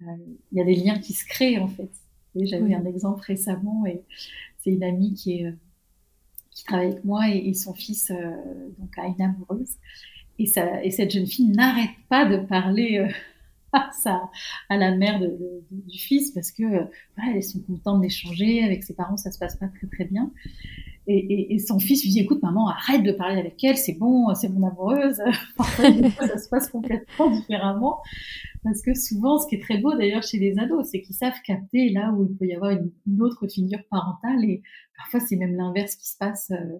euh, 0.02 0.16
il 0.52 0.58
y 0.58 0.60
a 0.60 0.64
des 0.64 0.76
liens 0.76 0.98
qui 0.98 1.12
se 1.12 1.26
créent 1.26 1.58
en 1.58 1.68
fait. 1.68 1.90
J'avais 2.36 2.74
un 2.74 2.84
exemple 2.84 3.22
récemment 3.22 3.86
et 3.86 4.02
c'est 4.58 4.70
une 4.70 4.82
amie 4.82 5.14
qui 5.14 5.34
est 5.34 5.54
qui 6.50 6.64
travaille 6.64 6.92
avec 6.92 7.04
moi 7.04 7.28
et, 7.28 7.52
son 7.54 7.74
fils 7.74 8.12
donc 8.78 8.96
a 8.98 9.06
une 9.06 9.20
amoureuse 9.22 9.76
et, 10.38 10.46
ça, 10.46 10.82
et 10.84 10.90
cette 10.90 11.10
jeune 11.12 11.26
fille 11.26 11.48
n'arrête 11.48 11.90
pas 12.08 12.24
de 12.24 12.38
parler 12.38 13.08
à 14.68 14.76
la 14.76 14.94
mère 14.96 15.20
du 15.20 15.98
fils 15.98 16.30
parce 16.30 16.50
que 16.52 16.64
voilà, 16.64 17.34
elles 17.34 17.42
sont 17.42 17.60
contentes 17.60 18.00
d'échanger 18.00 18.62
avec 18.62 18.84
ses 18.84 18.94
parents, 18.94 19.16
ça 19.16 19.30
se 19.30 19.38
passe 19.38 19.56
pas 19.56 19.68
très 19.68 19.86
très 19.86 20.04
bien. 20.04 20.30
Et, 21.06 21.58
son 21.58 21.78
fils 21.78 22.02
lui 22.02 22.10
dit 22.10 22.20
écoute 22.20 22.42
maman 22.42 22.68
arrête 22.68 23.02
de 23.02 23.12
parler 23.12 23.38
avec 23.38 23.62
elle, 23.62 23.76
c'est 23.76 23.98
bon, 23.98 24.34
c'est 24.34 24.48
mon 24.48 24.66
amoureuse. 24.66 25.16
ça 25.58 26.38
se 26.38 26.48
passe 26.48 26.70
complètement 26.70 27.30
différemment 27.30 28.00
parce 28.62 28.80
que 28.80 28.94
souvent 28.94 29.38
ce 29.38 29.46
qui 29.46 29.56
est 29.56 29.62
très 29.62 29.78
beau 29.78 29.94
d'ailleurs 29.94 30.22
chez 30.22 30.38
les 30.38 30.58
ados, 30.58 30.88
c'est 30.90 31.02
qu'ils 31.02 31.14
savent 31.14 31.40
capter 31.44 31.90
là 31.90 32.10
où 32.12 32.24
il 32.24 32.34
peut 32.34 32.46
y 32.46 32.54
avoir 32.54 32.70
une, 32.70 32.90
autre 33.20 33.46
figure 33.46 33.84
parentale 33.90 34.44
et 34.44 34.62
parfois 34.96 35.20
c'est 35.20 35.36
même 35.36 35.54
l'inverse 35.56 35.94
qui 35.96 36.08
se 36.08 36.16
passe. 36.16 36.50
Euh. 36.50 36.78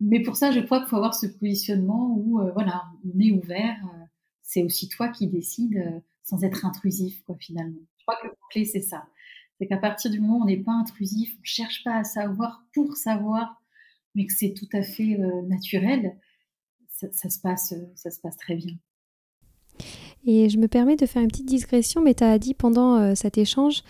Mais 0.00 0.22
pour 0.22 0.36
ça, 0.36 0.52
je 0.52 0.60
crois 0.60 0.78
qu'il 0.78 0.88
faut 0.88 0.96
avoir 0.96 1.14
ce 1.14 1.26
positionnement 1.26 2.14
où 2.16 2.40
euh, 2.40 2.52
voilà, 2.52 2.84
on 3.04 3.18
est 3.18 3.32
ouvert. 3.32 3.76
Euh, 3.84 4.04
c'est 4.42 4.62
aussi 4.62 4.88
toi 4.88 5.08
qui 5.08 5.26
décides 5.26 6.00
sans 6.28 6.44
être 6.44 6.66
intrusif, 6.66 7.22
quoi, 7.24 7.36
finalement. 7.40 7.80
Je 7.98 8.04
crois 8.04 8.16
que 8.20 8.26
le 8.26 8.34
clé, 8.50 8.64
c'est 8.64 8.82
ça. 8.82 9.06
C'est 9.58 9.66
qu'à 9.66 9.78
partir 9.78 10.10
du 10.10 10.20
moment 10.20 10.38
où 10.38 10.42
on 10.42 10.46
n'est 10.46 10.62
pas 10.62 10.72
intrusif, 10.72 11.34
on 11.36 11.40
ne 11.40 11.46
cherche 11.46 11.82
pas 11.84 11.96
à 11.96 12.04
savoir 12.04 12.62
pour 12.74 12.96
savoir, 12.96 13.60
mais 14.14 14.26
que 14.26 14.32
c'est 14.32 14.54
tout 14.54 14.68
à 14.72 14.82
fait 14.82 15.18
euh, 15.18 15.42
naturel, 15.48 16.16
ça, 16.90 17.30
se 17.30 17.40
passe, 17.40 17.74
ça 17.94 18.10
se 18.10 18.20
passe 18.20 18.36
très 18.36 18.56
bien. 18.56 18.74
Et 20.26 20.48
je 20.48 20.58
me 20.58 20.66
permets 20.66 20.96
de 20.96 21.06
faire 21.06 21.22
une 21.22 21.28
petite 21.28 21.46
digression, 21.46 22.02
mais 22.02 22.14
tu 22.14 22.24
as 22.24 22.38
dit 22.38 22.54
pendant 22.54 22.96
euh, 22.96 23.14
cet 23.14 23.38
échange 23.38 23.82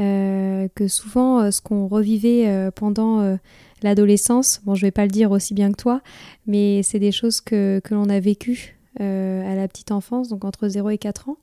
euh, 0.00 0.66
que 0.74 0.88
souvent 0.88 1.50
ce 1.50 1.60
qu'on 1.60 1.86
revivait 1.86 2.70
pendant 2.74 3.38
l'adolescence, 3.82 4.62
bon 4.64 4.74
je 4.74 4.80
vais 4.80 4.90
pas 4.90 5.04
le 5.04 5.10
dire 5.10 5.30
aussi 5.30 5.54
bien 5.54 5.70
que 5.70 5.76
toi, 5.76 6.00
mais 6.46 6.82
c'est 6.82 6.98
des 6.98 7.12
choses 7.12 7.40
que, 7.40 7.80
que 7.84 7.94
l'on 7.94 8.08
a 8.08 8.18
vécues 8.18 8.76
à 8.98 9.54
la 9.54 9.68
petite 9.68 9.92
enfance, 9.92 10.28
donc 10.28 10.44
entre 10.44 10.68
0 10.68 10.90
et 10.90 10.98
4 10.98 11.28
ans. 11.28 11.36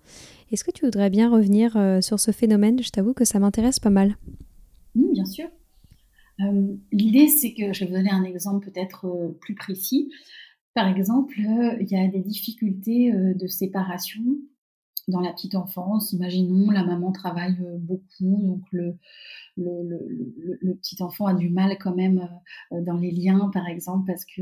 Est-ce 0.52 0.66
que 0.66 0.72
tu 0.72 0.84
voudrais 0.84 1.10
bien 1.10 1.30
revenir 1.30 1.78
euh, 1.78 2.02
sur 2.02 2.20
ce 2.20 2.32
phénomène? 2.32 2.84
Je 2.84 2.90
t'avoue 2.90 3.14
que 3.14 3.24
ça 3.24 3.40
m'intéresse 3.40 3.80
pas 3.80 3.90
mal. 3.90 4.18
Bien 4.96 5.24
sûr. 5.24 5.48
Euh, 6.42 6.76
l'idée, 6.92 7.30
c'est 7.30 7.54
que 7.54 7.72
je 7.72 7.80
vais 7.82 7.86
vous 7.86 7.96
donner 7.96 8.12
un 8.12 8.24
exemple 8.24 8.70
peut-être 8.70 9.06
euh, 9.06 9.38
plus 9.40 9.56
précis. 9.56 10.12
Par 10.74 10.90
exemple, 10.90 11.36
il 11.40 11.88
y 11.90 11.96
a 11.96 12.08
des 12.08 12.22
difficultés 12.22 13.12
de 13.12 13.48
séparation 13.48 14.22
dans 15.10 15.20
la 15.20 15.34
petite 15.34 15.56
enfance. 15.56 16.14
Imaginons, 16.14 16.72
la 16.72 16.86
maman 16.86 17.12
travaille 17.12 17.58
beaucoup, 17.80 18.42
donc 18.42 18.64
le, 18.72 18.96
le, 19.58 20.74
petit 20.76 21.04
enfant 21.04 21.26
a 21.26 21.34
du 21.34 21.50
mal 21.50 21.78
quand 21.78 21.94
même 21.94 22.26
dans 22.72 22.96
les 22.96 23.12
liens, 23.12 23.52
par 23.54 23.68
exemple, 23.68 24.06
parce 24.08 24.24
que 24.24 24.42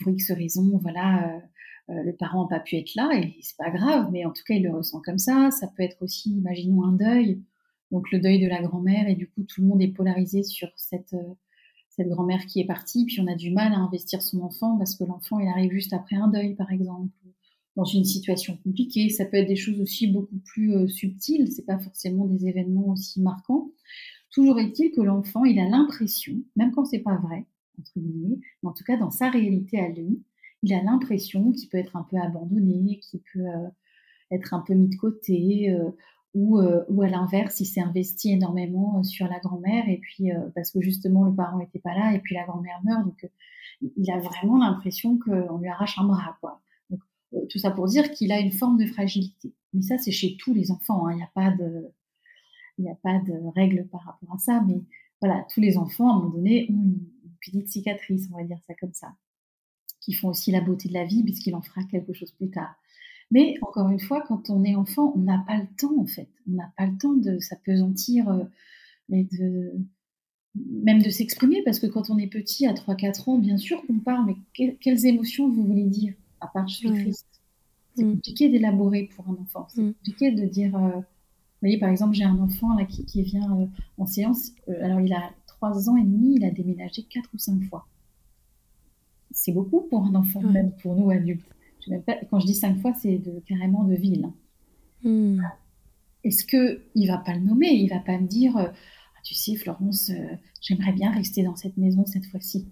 pour 0.00 0.10
X 0.10 0.32
raisons, 0.32 0.80
voilà, 0.82 1.40
euh, 1.90 2.02
le 2.02 2.12
parent 2.14 2.42
n'a 2.42 2.58
pas 2.58 2.60
pu 2.60 2.76
être 2.76 2.94
là 2.94 3.10
et 3.14 3.36
c'est 3.40 3.56
pas 3.56 3.70
grave, 3.70 4.08
mais 4.12 4.24
en 4.24 4.32
tout 4.32 4.42
cas 4.44 4.54
il 4.54 4.64
le 4.64 4.74
ressent 4.74 5.00
comme 5.00 5.18
ça. 5.18 5.50
Ça 5.50 5.68
peut 5.68 5.82
être 5.82 6.02
aussi, 6.02 6.30
imaginons 6.30 6.84
un 6.84 6.92
deuil, 6.92 7.40
donc 7.92 8.10
le 8.10 8.18
deuil 8.18 8.40
de 8.40 8.48
la 8.48 8.62
grand-mère 8.62 9.08
et 9.08 9.14
du 9.14 9.28
coup 9.28 9.44
tout 9.44 9.60
le 9.62 9.68
monde 9.68 9.82
est 9.82 9.88
polarisé 9.88 10.42
sur 10.42 10.68
cette 10.76 11.14
euh, 11.14 11.34
cette 11.90 12.08
grand-mère 12.08 12.44
qui 12.44 12.60
est 12.60 12.66
partie, 12.66 13.06
puis 13.06 13.20
on 13.20 13.26
a 13.26 13.34
du 13.34 13.50
mal 13.50 13.72
à 13.72 13.78
investir 13.78 14.20
son 14.20 14.40
enfant 14.42 14.76
parce 14.76 14.96
que 14.96 15.04
l'enfant 15.04 15.38
il 15.38 15.48
arrive 15.48 15.72
juste 15.72 15.94
après 15.94 16.16
un 16.16 16.28
deuil 16.28 16.54
par 16.54 16.70
exemple, 16.70 17.08
dans 17.74 17.84
une 17.84 18.04
situation 18.04 18.58
compliquée. 18.64 19.08
Ça 19.08 19.24
peut 19.24 19.38
être 19.38 19.48
des 19.48 19.56
choses 19.56 19.80
aussi 19.80 20.06
beaucoup 20.06 20.38
plus 20.44 20.74
euh, 20.74 20.88
subtiles, 20.88 21.50
c'est 21.52 21.64
pas 21.64 21.78
forcément 21.78 22.26
des 22.26 22.48
événements 22.48 22.88
aussi 22.88 23.20
marquants. 23.20 23.70
Toujours 24.30 24.60
est-il 24.60 24.90
que 24.90 25.00
l'enfant 25.00 25.44
il 25.44 25.58
a 25.58 25.68
l'impression, 25.68 26.34
même 26.56 26.72
quand 26.72 26.84
c'est 26.84 26.98
pas 26.98 27.16
vrai 27.16 27.46
entre 27.78 27.92
guillemets, 27.96 28.38
mais 28.62 28.68
en 28.68 28.72
tout 28.72 28.84
cas 28.84 28.96
dans 28.96 29.10
sa 29.10 29.30
réalité 29.30 29.78
à 29.78 29.88
lui, 29.88 30.22
il 30.62 30.72
a 30.74 30.82
l'impression 30.82 31.52
qu'il 31.52 31.68
peut 31.68 31.78
être 31.78 31.96
un 31.96 32.02
peu 32.02 32.16
abandonné, 32.16 32.98
qu'il 33.00 33.20
peut 33.32 33.46
euh, 33.46 33.68
être 34.30 34.54
un 34.54 34.60
peu 34.60 34.74
mis 34.74 34.88
de 34.88 34.96
côté, 34.96 35.70
euh, 35.70 35.90
ou, 36.34 36.58
euh, 36.58 36.84
ou, 36.88 37.02
à 37.02 37.08
l'inverse, 37.08 37.60
il 37.60 37.66
s'est 37.66 37.80
investi 37.80 38.32
énormément 38.32 39.02
sur 39.02 39.26
la 39.28 39.38
grand-mère, 39.38 39.88
et 39.88 39.98
puis 39.98 40.28
parce 40.54 40.70
que 40.70 40.80
justement 40.80 41.24
le 41.24 41.34
parent 41.34 41.58
n'était 41.58 41.78
pas 41.78 41.94
là, 41.94 42.12
et 42.14 42.20
puis 42.20 42.34
la 42.34 42.44
grand-mère 42.44 42.80
meurt, 42.84 43.04
donc 43.04 43.30
il 43.96 44.10
a 44.10 44.18
vraiment 44.18 44.58
l'impression 44.58 45.18
qu'on 45.18 45.58
lui 45.58 45.68
arrache 45.68 45.98
un 45.98 46.04
bras. 46.04 46.38
Donc, 46.90 47.00
tout 47.48 47.58
ça 47.58 47.70
pour 47.70 47.86
dire 47.86 48.10
qu'il 48.12 48.32
a 48.32 48.40
une 48.40 48.52
forme 48.52 48.78
de 48.78 48.86
fragilité. 48.86 49.54
Mais 49.72 49.82
ça, 49.82 49.98
c'est 49.98 50.10
chez 50.10 50.36
tous 50.36 50.52
les 50.54 50.70
enfants. 50.70 51.06
Hein. 51.06 51.12
Il 51.12 51.16
n'y 51.16 51.22
a 51.22 51.30
pas 51.34 51.50
de, 51.50 51.86
il 52.78 52.84
n'y 52.84 52.90
a 52.90 52.94
pas 52.96 53.18
de 53.18 53.34
règle 53.54 53.86
par 53.88 54.02
rapport 54.02 54.34
à 54.34 54.38
ça, 54.38 54.62
mais 54.66 54.82
voilà, 55.22 55.46
tous 55.52 55.60
les 55.60 55.78
enfants, 55.78 56.08
à 56.08 56.12
un 56.12 56.18
moment 56.18 56.34
donné, 56.34 56.66
ont 56.70 56.74
une 56.74 57.00
petite 57.40 57.68
cicatrice, 57.68 58.28
on 58.32 58.36
va 58.36 58.44
dire 58.44 58.60
ça 58.66 58.74
comme 58.74 58.92
ça 58.92 59.14
qui 60.06 60.12
font 60.12 60.28
aussi 60.28 60.52
la 60.52 60.60
beauté 60.60 60.88
de 60.88 60.94
la 60.94 61.04
vie, 61.04 61.24
puisqu'il 61.24 61.56
en 61.56 61.60
fera 61.60 61.82
quelque 61.82 62.12
chose 62.12 62.30
plus 62.30 62.48
tard. 62.48 62.76
Mais 63.32 63.56
encore 63.60 63.88
une 63.88 63.98
fois, 63.98 64.22
quand 64.28 64.50
on 64.50 64.62
est 64.62 64.76
enfant, 64.76 65.12
on 65.16 65.18
n'a 65.18 65.42
pas 65.44 65.58
le 65.58 65.66
temps, 65.76 65.98
en 65.98 66.06
fait. 66.06 66.28
On 66.48 66.54
n'a 66.54 66.72
pas 66.78 66.86
le 66.86 66.96
temps 66.96 67.14
de 67.14 67.40
s'apesantir 67.40 68.28
euh, 68.28 68.44
de 69.08 69.72
même 70.54 71.02
de 71.02 71.10
s'exprimer, 71.10 71.60
parce 71.64 71.80
que 71.80 71.88
quand 71.88 72.08
on 72.08 72.18
est 72.18 72.28
petit, 72.28 72.66
à 72.66 72.72
3-4 72.72 73.30
ans, 73.30 73.38
bien 73.38 73.56
sûr 73.58 73.84
qu'on 73.84 73.98
parle, 73.98 74.26
mais 74.26 74.76
quelles 74.80 75.06
émotions 75.06 75.50
vous 75.50 75.66
voulez 75.66 75.88
dire? 75.88 76.14
À 76.40 76.46
part 76.46 76.68
je 76.68 76.76
suis 76.76 76.88
triste. 76.88 77.26
C'est 77.96 78.04
mm. 78.04 78.12
compliqué 78.12 78.48
d'élaborer 78.48 79.10
pour 79.14 79.28
un 79.28 79.36
enfant. 79.42 79.66
C'est 79.74 79.82
mm. 79.82 79.92
compliqué 79.94 80.30
de 80.30 80.46
dire. 80.46 80.76
Euh, 80.76 81.00
vous 81.00 81.62
voyez, 81.62 81.78
par 81.78 81.88
exemple, 81.88 82.14
j'ai 82.14 82.24
un 82.24 82.38
enfant 82.38 82.74
là, 82.78 82.84
qui, 82.84 83.22
vient 83.22 83.58
euh, 83.58 83.66
en 83.98 84.06
séance. 84.06 84.52
alors, 84.68 85.00
il 85.00 85.12
a 85.12 85.32
3 85.48 85.90
ans 85.90 85.96
et 85.96 86.04
demi, 86.04 86.36
il 86.36 86.44
a 86.44 86.50
déménagé 86.50 87.02
4 87.02 87.28
ou 87.34 87.38
5 87.38 87.64
fois 87.64 87.88
c'est 89.36 89.52
beaucoup 89.52 89.82
pour 89.82 90.02
un 90.02 90.14
enfant, 90.14 90.40
même 90.40 90.72
pour 90.82 90.96
nous 90.96 91.10
adultes. 91.10 91.44
quand 92.30 92.40
je 92.40 92.46
dis 92.46 92.54
cinq 92.54 92.78
fois, 92.78 92.94
c'est 92.94 93.18
de, 93.18 93.38
carrément 93.46 93.84
de 93.84 93.94
ville. 93.94 94.30
Hmm. 95.04 95.42
Est-ce 96.24 96.44
que 96.44 96.80
il 96.94 97.06
va 97.06 97.18
pas 97.18 97.34
le 97.34 97.40
nommer? 97.40 97.68
Il 97.68 97.88
va 97.90 98.00
pas 98.00 98.18
me 98.18 98.26
dire, 98.26 98.56
euh, 98.56 98.66
ah, 98.66 99.20
tu 99.22 99.34
sais, 99.34 99.54
Florence, 99.54 100.10
euh, 100.10 100.34
j'aimerais 100.62 100.92
bien 100.92 101.12
rester 101.12 101.42
dans 101.42 101.54
cette 101.54 101.76
maison 101.76 102.06
cette 102.06 102.24
fois-ci. 102.24 102.66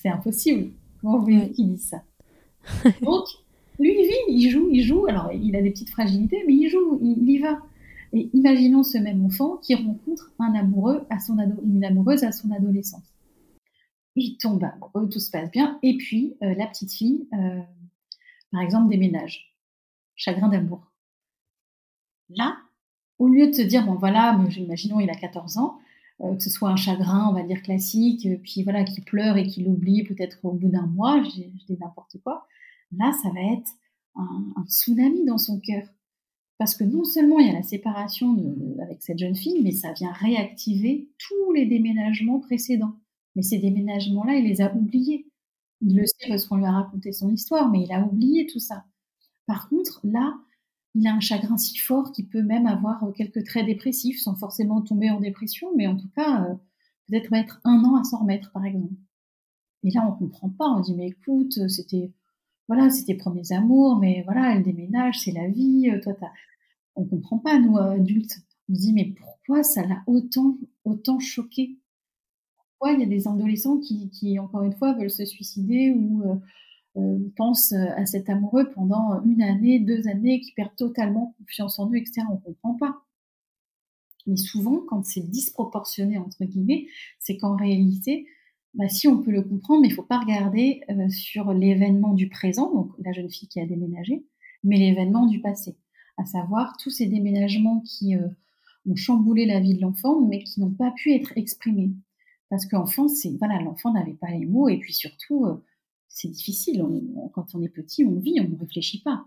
C'est 0.00 0.08
impossible. 0.08 0.70
Comment 1.00 1.18
vous 1.18 1.24
voulez 1.24 1.50
qu'il 1.50 1.70
dise 1.70 1.88
ça? 1.88 2.02
Donc, 3.02 3.24
lui, 3.80 3.92
il 3.98 4.06
vit, 4.06 4.44
il 4.44 4.48
joue, 4.48 4.68
il 4.70 4.82
joue. 4.82 5.06
Alors, 5.06 5.32
il 5.32 5.56
a 5.56 5.62
des 5.62 5.72
petites 5.72 5.90
fragilités, 5.90 6.44
mais 6.46 6.54
il 6.54 6.68
joue, 6.68 7.00
il, 7.02 7.28
y 7.28 7.38
va. 7.38 7.60
Et 8.12 8.30
imaginons 8.32 8.84
ce 8.84 8.98
même 8.98 9.24
enfant 9.24 9.56
qui 9.56 9.74
rencontre 9.74 10.32
un 10.38 10.54
amoureux 10.54 11.04
à 11.10 11.18
son 11.18 11.36
une 11.64 11.84
amoureuse 11.84 12.22
à 12.22 12.30
son 12.30 12.52
adolescence 12.52 13.02
il 14.16 14.38
tombe 14.38 14.66
tout 15.10 15.20
se 15.20 15.30
passe 15.30 15.50
bien. 15.50 15.78
Et 15.82 15.96
puis, 15.96 16.36
euh, 16.42 16.54
la 16.54 16.66
petite 16.66 16.92
fille, 16.92 17.28
euh, 17.34 17.60
par 18.50 18.62
exemple, 18.62 18.90
déménage. 18.90 19.54
Chagrin 20.16 20.48
d'amour. 20.48 20.90
Là, 22.30 22.56
au 23.18 23.28
lieu 23.28 23.46
de 23.48 23.52
se 23.52 23.62
dire, 23.62 23.84
bon 23.84 23.94
voilà, 23.94 24.38
imaginons 24.56 24.98
il 24.98 25.10
a 25.10 25.14
14 25.14 25.58
ans, 25.58 25.78
euh, 26.22 26.34
que 26.34 26.42
ce 26.42 26.50
soit 26.50 26.70
un 26.70 26.76
chagrin, 26.76 27.28
on 27.28 27.34
va 27.34 27.42
dire 27.42 27.62
classique, 27.62 28.26
puis 28.42 28.62
voilà, 28.62 28.84
qu'il 28.84 29.04
pleure 29.04 29.36
et 29.36 29.46
qu'il 29.46 29.68
oublie 29.68 30.02
peut-être 30.02 30.38
au 30.42 30.52
bout 30.52 30.68
d'un 30.68 30.86
mois, 30.86 31.22
je, 31.22 31.30
dis 31.30 31.78
n'importe 31.78 32.16
quoi, 32.24 32.46
là, 32.96 33.12
ça 33.22 33.28
va 33.30 33.40
être 33.52 33.70
un, 34.16 34.64
tsunami 34.66 35.24
dans 35.24 35.38
son 35.38 35.60
cœur. 35.60 35.86
Parce 36.58 36.74
que 36.74 36.84
non 36.84 37.04
seulement 37.04 37.38
il 37.38 37.48
y 37.48 37.50
a 37.50 37.52
la 37.52 37.62
séparation 37.62 38.34
avec 38.80 39.02
cette 39.02 39.18
jeune 39.18 39.36
fille, 39.36 39.60
mais 39.62 39.72
ça 39.72 39.92
vient 39.92 40.12
réactiver 40.12 41.10
tous 41.18 41.52
les 41.52 41.66
déménagements 41.66 42.40
précédents. 42.40 42.96
Mais 43.36 43.42
ces 43.42 43.58
déménagements-là, 43.58 44.34
il 44.34 44.46
les 44.46 44.60
a 44.62 44.74
oubliés. 44.74 45.28
Il 45.82 45.96
le 45.96 46.06
sait 46.06 46.28
parce 46.28 46.46
qu'on 46.46 46.56
lui 46.56 46.64
a 46.64 46.72
raconté 46.72 47.12
son 47.12 47.30
histoire, 47.30 47.70
mais 47.70 47.82
il 47.82 47.92
a 47.92 48.04
oublié 48.04 48.46
tout 48.46 48.58
ça. 48.58 48.84
Par 49.46 49.68
contre, 49.68 50.00
là, 50.04 50.34
il 50.94 51.06
a 51.06 51.14
un 51.14 51.20
chagrin 51.20 51.58
si 51.58 51.76
fort 51.76 52.12
qu'il 52.12 52.28
peut 52.28 52.42
même 52.42 52.66
avoir 52.66 53.04
euh, 53.04 53.12
quelques 53.12 53.44
traits 53.44 53.66
dépressifs 53.66 54.20
sans 54.20 54.34
forcément 54.34 54.80
tomber 54.80 55.10
en 55.10 55.20
dépression, 55.20 55.68
mais 55.76 55.86
en 55.86 55.96
tout 55.96 56.08
cas, 56.16 56.44
euh, 56.46 56.54
peut-être 57.06 57.30
mettre 57.30 57.60
un 57.64 57.84
an 57.84 57.96
à 57.96 58.04
s'en 58.04 58.20
remettre, 58.20 58.50
par 58.52 58.64
exemple. 58.64 58.94
Et 59.84 59.90
là, 59.90 60.06
on 60.08 60.12
ne 60.12 60.18
comprend 60.18 60.48
pas. 60.48 60.68
On 60.70 60.80
dit, 60.80 60.94
mais 60.94 61.08
écoute, 61.08 61.58
euh, 61.58 61.68
c'était 61.68 62.12
voilà, 62.68 62.90
c'était 62.90 63.14
premiers 63.14 63.52
amours, 63.52 63.98
mais 63.98 64.22
voilà, 64.24 64.54
elle 64.54 64.64
déménage, 64.64 65.20
c'est 65.20 65.32
la 65.32 65.48
vie. 65.48 65.88
Toi, 66.02 66.14
t'as... 66.14 66.32
on 66.96 67.04
comprend 67.04 67.38
pas, 67.38 67.58
nous 67.60 67.78
adultes. 67.78 68.40
On 68.68 68.74
se 68.74 68.80
dit, 68.80 68.92
mais 68.92 69.14
pourquoi 69.16 69.62
ça 69.62 69.86
l'a 69.86 70.02
autant, 70.06 70.56
autant 70.84 71.20
choqué? 71.20 71.78
Il 72.84 73.00
y 73.00 73.02
a 73.02 73.06
des 73.06 73.26
adolescents 73.28 73.78
qui, 73.78 74.38
encore 74.38 74.62
une 74.62 74.74
fois, 74.74 74.92
veulent 74.94 75.10
se 75.10 75.24
suicider 75.24 75.90
ou 75.90 76.22
euh, 76.24 76.34
euh, 76.98 77.18
pensent 77.36 77.72
à 77.72 78.06
cet 78.06 78.28
amoureux 78.30 78.70
pendant 78.74 79.22
une 79.24 79.42
année, 79.42 79.80
deux 79.80 80.08
années, 80.08 80.40
qui 80.40 80.52
perdent 80.52 80.76
totalement 80.76 81.34
confiance 81.38 81.78
en 81.78 81.90
eux, 81.90 81.96
etc. 81.96 82.22
On 82.30 82.34
ne 82.34 82.40
comprend 82.40 82.74
pas. 82.74 83.02
Mais 84.26 84.36
souvent, 84.36 84.80
quand 84.88 85.04
c'est 85.04 85.28
disproportionné, 85.28 86.18
entre 86.18 86.44
guillemets, 86.44 86.86
c'est 87.18 87.36
qu'en 87.36 87.56
réalité, 87.56 88.26
bah, 88.74 88.88
si 88.88 89.08
on 89.08 89.22
peut 89.22 89.30
le 89.30 89.42
comprendre, 89.42 89.82
mais 89.82 89.88
il 89.88 89.92
ne 89.92 89.96
faut 89.96 90.02
pas 90.02 90.18
regarder 90.18 90.82
euh, 90.90 91.08
sur 91.08 91.52
l'événement 91.52 92.12
du 92.12 92.28
présent, 92.28 92.72
donc 92.74 92.90
la 92.98 93.12
jeune 93.12 93.30
fille 93.30 93.48
qui 93.48 93.60
a 93.60 93.66
déménagé, 93.66 94.24
mais 94.64 94.76
l'événement 94.76 95.26
du 95.26 95.40
passé, 95.40 95.76
à 96.18 96.24
savoir 96.26 96.76
tous 96.78 96.90
ces 96.90 97.06
déménagements 97.06 97.80
qui 97.80 98.16
euh, 98.16 98.28
ont 98.86 98.96
chamboulé 98.96 99.46
la 99.46 99.60
vie 99.60 99.74
de 99.74 99.80
l'enfant, 99.80 100.20
mais 100.20 100.42
qui 100.44 100.60
n'ont 100.60 100.72
pas 100.72 100.90
pu 100.90 101.14
être 101.14 101.32
exprimés. 101.36 101.92
Parce 102.50 102.66
qu'enfant, 102.66 103.08
c'est 103.08 103.36
voilà, 103.38 103.60
l'enfant 103.60 103.92
n'avait 103.92 104.14
pas 104.14 104.30
les 104.30 104.46
mots, 104.46 104.68
et 104.68 104.78
puis 104.78 104.94
surtout, 104.94 105.46
euh, 105.46 105.64
c'est 106.08 106.28
difficile. 106.28 106.84
quand 107.34 107.54
on 107.54 107.62
est 107.62 107.68
petit, 107.68 108.04
on 108.04 108.18
vit, 108.20 108.40
on 108.40 108.48
ne 108.48 108.58
réfléchit 108.58 109.02
pas. 109.02 109.26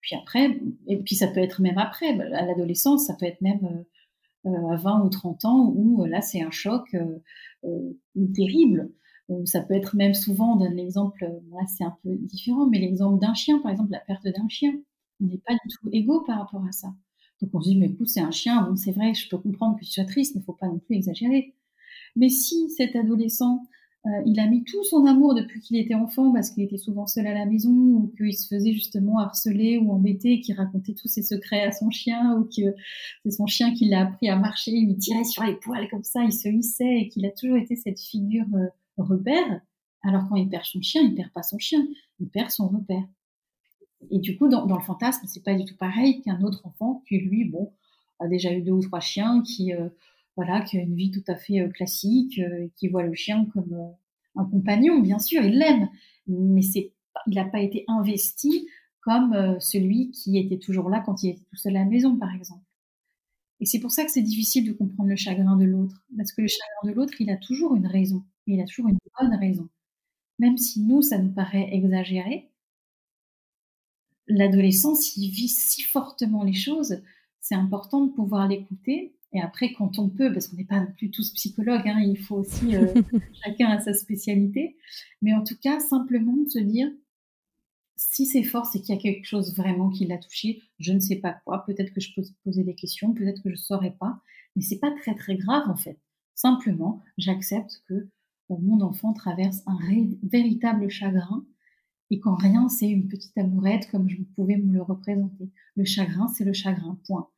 Puis 0.00 0.16
après, 0.16 0.60
et 0.86 0.98
puis 0.98 1.16
ça 1.16 1.28
peut 1.28 1.40
être 1.40 1.60
même 1.60 1.78
après, 1.78 2.08
à 2.20 2.46
l'adolescence, 2.46 3.06
ça 3.06 3.14
peut 3.14 3.26
être 3.26 3.40
même 3.42 3.84
euh, 4.46 4.68
à 4.70 4.76
20 4.76 5.04
ou 5.04 5.08
30 5.10 5.44
ans 5.44 5.72
où 5.74 6.04
là 6.06 6.20
c'est 6.22 6.42
un 6.42 6.50
choc 6.50 6.96
terrible. 8.34 8.90
Ça 9.44 9.60
peut 9.60 9.74
être 9.74 9.94
même 9.96 10.14
souvent, 10.14 10.54
on 10.54 10.56
donne 10.56 10.74
l'exemple, 10.76 11.22
là 11.50 11.60
c'est 11.66 11.84
un 11.84 11.96
peu 12.02 12.16
différent, 12.16 12.66
mais 12.66 12.78
l'exemple 12.78 13.20
d'un 13.20 13.34
chien, 13.34 13.58
par 13.60 13.70
exemple, 13.70 13.90
la 13.92 14.00
perte 14.00 14.26
d'un 14.26 14.48
chien. 14.48 14.72
On 15.20 15.26
n'est 15.26 15.38
pas 15.38 15.52
du 15.52 15.74
tout 15.74 15.88
égaux 15.92 16.22
par 16.22 16.38
rapport 16.38 16.64
à 16.66 16.72
ça. 16.72 16.88
Donc 17.42 17.50
on 17.54 17.60
se 17.60 17.68
dit, 17.68 17.76
mais 17.76 17.86
écoute, 17.86 18.08
c'est 18.08 18.20
un 18.20 18.30
chien, 18.30 18.62
bon 18.62 18.76
c'est 18.76 18.92
vrai, 18.92 19.14
je 19.14 19.28
peux 19.28 19.38
comprendre 19.38 19.78
que 19.78 19.84
tu 19.84 19.90
sois 19.90 20.04
triste, 20.04 20.34
mais 20.34 20.40
il 20.40 20.42
ne 20.42 20.46
faut 20.46 20.54
pas 20.54 20.68
non 20.68 20.78
plus 20.78 20.96
exagérer. 20.96 21.54
Mais 22.18 22.28
si 22.28 22.68
cet 22.70 22.96
adolescent, 22.96 23.62
euh, 24.06 24.10
il 24.26 24.38
a 24.40 24.46
mis 24.46 24.64
tout 24.64 24.82
son 24.84 25.06
amour 25.06 25.34
depuis 25.34 25.60
qu'il 25.60 25.76
était 25.76 25.94
enfant, 25.94 26.32
parce 26.32 26.50
qu'il 26.50 26.64
était 26.64 26.76
souvent 26.76 27.06
seul 27.06 27.26
à 27.26 27.34
la 27.34 27.46
maison, 27.46 27.70
ou 27.70 28.12
qu'il 28.16 28.36
se 28.36 28.48
faisait 28.48 28.72
justement 28.72 29.18
harceler 29.18 29.78
ou 29.78 29.92
embêter, 29.92 30.40
qu'il 30.40 30.56
racontait 30.56 30.94
tous 30.94 31.08
ses 31.08 31.22
secrets 31.22 31.62
à 31.62 31.72
son 31.72 31.90
chien, 31.90 32.36
ou 32.36 32.44
que 32.44 32.74
c'est 33.24 33.30
son 33.30 33.46
chien 33.46 33.72
qui 33.72 33.86
l'a 33.86 34.02
appris 34.02 34.28
à 34.28 34.36
marcher, 34.36 34.72
il 34.72 34.88
lui 34.88 34.98
tirait 34.98 35.24
sur 35.24 35.44
les 35.44 35.54
poils 35.54 35.88
comme 35.90 36.04
ça, 36.04 36.22
il 36.24 36.32
se 36.32 36.48
hissait, 36.48 37.00
et 37.02 37.08
qu'il 37.08 37.24
a 37.24 37.30
toujours 37.30 37.56
été 37.56 37.76
cette 37.76 38.00
figure 38.00 38.46
euh, 38.54 38.66
repère, 38.96 39.60
alors 40.02 40.28
quand 40.28 40.36
il 40.36 40.48
perd 40.48 40.64
son 40.64 40.80
chien, 40.80 41.02
il 41.02 41.14
perd 41.14 41.30
pas 41.30 41.42
son 41.42 41.58
chien, 41.58 41.86
il 42.20 42.28
perd 42.28 42.50
son 42.50 42.68
repère. 42.68 43.04
Et 44.10 44.18
du 44.18 44.38
coup, 44.38 44.48
dans, 44.48 44.64
le 44.64 44.82
fantasme, 44.82 45.26
c'est 45.26 45.42
pas 45.42 45.54
du 45.54 45.64
tout 45.64 45.76
pareil 45.76 46.20
qu'un 46.22 46.40
autre 46.42 46.64
enfant 46.64 47.02
qui, 47.08 47.18
lui, 47.18 47.44
bon, 47.44 47.72
a 48.20 48.28
déjà 48.28 48.52
eu 48.52 48.62
deux 48.62 48.72
ou 48.72 48.80
trois 48.80 49.00
chiens, 49.00 49.42
qui, 49.42 49.72
euh, 49.72 49.88
voilà, 50.38 50.60
qui 50.60 50.78
a 50.78 50.82
une 50.82 50.94
vie 50.94 51.10
tout 51.10 51.24
à 51.26 51.34
fait 51.34 51.60
euh, 51.60 51.68
classique, 51.68 52.38
euh, 52.38 52.68
qui 52.76 52.86
voit 52.86 53.02
le 53.02 53.12
chien 53.12 53.46
comme 53.52 53.92
un 54.36 54.44
compagnon, 54.44 55.00
bien 55.00 55.18
sûr, 55.18 55.42
il 55.42 55.58
l'aime, 55.58 55.88
mais 56.28 56.62
c'est, 56.62 56.92
il 57.26 57.34
n'a 57.34 57.44
pas 57.44 57.60
été 57.60 57.84
investi 57.88 58.68
comme 59.00 59.56
celui 59.58 60.12
qui 60.12 60.38
était 60.38 60.58
toujours 60.58 60.90
là 60.90 61.02
quand 61.04 61.24
il 61.24 61.30
était 61.30 61.44
tout 61.44 61.56
seul 61.56 61.74
à 61.76 61.80
la 61.80 61.86
maison, 61.86 62.16
par 62.16 62.32
exemple. 62.32 62.62
Et 63.58 63.64
c'est 63.64 63.80
pour 63.80 63.90
ça 63.90 64.04
que 64.04 64.12
c'est 64.12 64.22
difficile 64.22 64.64
de 64.64 64.72
comprendre 64.72 65.08
le 65.08 65.16
chagrin 65.16 65.56
de 65.56 65.64
l'autre, 65.64 66.04
parce 66.16 66.30
que 66.30 66.42
le 66.42 66.46
chagrin 66.46 66.92
de 66.92 66.96
l'autre, 66.96 67.20
il 67.20 67.30
a 67.30 67.36
toujours 67.36 67.74
une 67.74 67.88
raison, 67.88 68.22
il 68.46 68.60
a 68.60 68.64
toujours 68.64 68.88
une 68.88 68.98
bonne 69.18 69.34
raison. 69.34 69.68
Même 70.38 70.56
si 70.56 70.82
nous, 70.82 71.02
ça 71.02 71.18
nous 71.18 71.32
paraît 71.32 71.68
exagéré, 71.72 72.48
l'adolescence, 74.28 75.16
il 75.16 75.30
vit 75.30 75.48
si 75.48 75.82
fortement 75.82 76.44
les 76.44 76.52
choses, 76.52 77.02
c'est 77.40 77.56
important 77.56 78.04
de 78.04 78.12
pouvoir 78.12 78.46
l'écouter. 78.46 79.17
Et 79.32 79.40
après, 79.40 79.72
quand 79.72 79.98
on 79.98 80.08
peut, 80.08 80.32
parce 80.32 80.48
qu'on 80.48 80.56
n'est 80.56 80.64
pas 80.64 80.80
non 80.80 80.92
plus 80.96 81.10
tous 81.10 81.30
psychologues, 81.32 81.86
hein, 81.86 82.00
il 82.00 82.18
faut 82.18 82.36
aussi 82.36 82.74
euh, 82.74 82.86
chacun 83.44 83.68
a 83.68 83.80
sa 83.80 83.92
spécialité, 83.92 84.76
mais 85.20 85.34
en 85.34 85.44
tout 85.44 85.56
cas, 85.60 85.80
simplement 85.80 86.36
de 86.36 86.48
se 86.48 86.58
dire, 86.58 86.88
si 87.96 88.26
c'est 88.26 88.44
fort, 88.44 88.64
c'est 88.64 88.80
qu'il 88.80 88.94
y 88.94 88.98
a 88.98 89.00
quelque 89.00 89.26
chose 89.26 89.54
vraiment 89.54 89.90
qui 89.90 90.06
l'a 90.06 90.18
touché, 90.18 90.62
je 90.78 90.92
ne 90.92 91.00
sais 91.00 91.16
pas 91.16 91.40
quoi, 91.44 91.64
peut-être 91.66 91.92
que 91.92 92.00
je 92.00 92.14
peux 92.14 92.22
poser 92.44 92.62
des 92.62 92.74
questions, 92.74 93.12
peut-être 93.12 93.42
que 93.42 93.50
je 93.50 93.54
ne 93.54 93.60
saurais 93.60 93.94
pas, 93.98 94.20
mais 94.56 94.62
c'est 94.62 94.78
pas 94.78 94.92
très 95.02 95.14
très 95.14 95.36
grave 95.36 95.68
en 95.68 95.76
fait. 95.76 95.98
Simplement, 96.34 97.02
j'accepte 97.18 97.82
que 97.88 97.94
euh, 97.94 98.08
mon 98.48 98.80
enfant 98.80 99.12
traverse 99.12 99.62
un 99.66 99.78
véritable 100.22 100.88
chagrin 100.88 101.44
et 102.10 102.20
qu'en 102.20 102.36
rien 102.36 102.68
c'est 102.68 102.88
une 102.88 103.08
petite 103.08 103.36
amourette 103.36 103.90
comme 103.90 104.08
je 104.08 104.22
pouvais 104.36 104.56
me 104.56 104.72
le 104.72 104.80
représenter. 104.80 105.50
Le 105.76 105.84
chagrin, 105.84 106.28
c'est 106.28 106.44
le 106.44 106.52
chagrin, 106.52 106.98
point. 107.06 107.28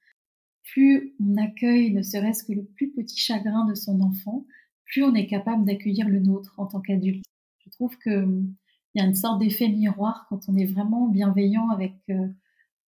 Plus 0.72 1.14
on 1.20 1.36
accueille 1.36 1.92
ne 1.92 2.02
serait-ce 2.02 2.44
que 2.44 2.52
le 2.52 2.64
plus 2.64 2.90
petit 2.90 3.18
chagrin 3.18 3.66
de 3.66 3.74
son 3.74 4.00
enfant, 4.00 4.46
plus 4.84 5.02
on 5.02 5.14
est 5.14 5.26
capable 5.26 5.64
d'accueillir 5.64 6.08
le 6.08 6.20
nôtre 6.20 6.54
en 6.58 6.66
tant 6.66 6.80
qu'adulte. 6.80 7.24
Je 7.64 7.70
trouve 7.70 7.96
que 7.98 8.22
hum, 8.22 8.54
y 8.94 9.00
a 9.00 9.04
une 9.04 9.14
sorte 9.14 9.40
d'effet 9.40 9.68
miroir 9.68 10.26
quand 10.28 10.48
on 10.48 10.56
est 10.56 10.66
vraiment 10.66 11.08
bienveillant 11.08 11.70
avec 11.70 11.94
euh, 12.10 12.28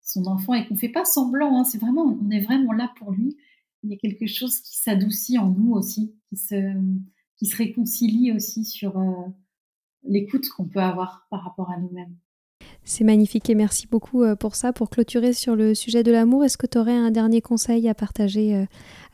son 0.01 0.25
enfant 0.25 0.53
et 0.53 0.67
qu'on 0.67 0.75
fait 0.75 0.89
pas 0.89 1.05
semblant. 1.05 1.57
Hein, 1.57 1.63
c'est 1.63 1.77
vraiment, 1.77 2.03
on 2.03 2.29
est 2.29 2.41
vraiment 2.41 2.73
là 2.73 2.91
pour 2.97 3.11
lui. 3.11 3.37
Il 3.83 3.91
y 3.91 3.93
a 3.93 3.97
quelque 3.97 4.27
chose 4.27 4.59
qui 4.59 4.77
s'adoucit 4.77 5.37
en 5.37 5.49
nous 5.49 5.71
aussi, 5.71 6.13
qui 6.29 6.37
se, 6.37 6.55
se 7.41 7.55
réconcilie 7.55 8.31
aussi 8.31 8.65
sur 8.65 8.97
euh, 8.99 9.27
l'écoute 10.03 10.49
qu'on 10.49 10.65
peut 10.65 10.81
avoir 10.81 11.27
par 11.29 11.43
rapport 11.43 11.71
à 11.71 11.79
nous-mêmes. 11.79 12.15
C'est 12.83 13.03
magnifique 13.03 13.49
et 13.49 13.55
merci 13.55 13.87
beaucoup 13.87 14.23
euh, 14.23 14.35
pour 14.35 14.55
ça. 14.55 14.73
Pour 14.73 14.89
clôturer 14.89 15.33
sur 15.33 15.55
le 15.55 15.75
sujet 15.75 16.03
de 16.03 16.11
l'amour, 16.11 16.43
est-ce 16.43 16.57
que 16.57 16.67
tu 16.67 16.77
aurais 16.77 16.95
un 16.95 17.11
dernier 17.11 17.41
conseil 17.41 17.87
à 17.87 17.93
partager 17.93 18.55
euh, 18.55 18.65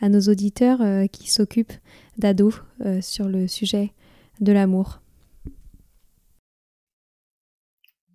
à 0.02 0.10
nos 0.10 0.22
auditeurs 0.22 0.82
euh, 0.82 1.08
qui 1.08 1.30
s'occupent 1.30 1.74
d'ados 2.18 2.56
sur 3.02 3.28
le 3.28 3.48
sujet 3.48 3.92
de 4.40 4.52
l'amour? 4.52 5.02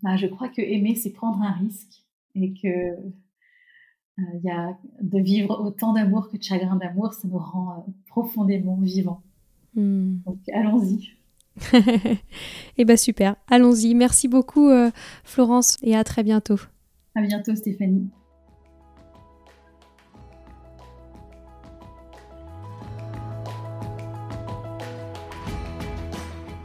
Bah, 0.03 0.17
Je 0.17 0.27
crois 0.27 0.49
que 0.49 0.63
aimer, 0.63 0.95
c'est 0.97 1.11
prendre 1.11 1.41
un 1.43 1.53
risque 1.53 2.05
et 2.35 2.53
que 2.53 2.97
il 4.19 4.41
y 4.45 4.51
a 4.51 4.77
de 5.01 5.19
vivre 5.21 5.59
autant 5.65 5.95
d'amour 5.95 6.29
que 6.29 6.37
de 6.37 6.43
chagrin 6.43 6.77
d'amour, 6.77 7.15
ça 7.15 7.27
nous 7.27 7.39
rend 7.39 7.87
profondément 8.07 8.77
vivants. 8.77 9.23
Hmm. 9.75 10.19
Donc 10.27 10.39
allons-y. 10.53 11.17
eh 12.79 12.85
bien 12.85 12.97
super, 12.97 13.37
allons-y. 13.49 13.95
Merci 13.95 14.29
beaucoup 14.29 14.69
euh, 14.69 14.91
Florence 15.25 15.79
et 15.83 15.97
à 15.97 16.05
très 16.05 16.23
bientôt. 16.23 16.59
À 17.15 17.23
bientôt 17.23 17.55
Stéphanie. 17.55 18.09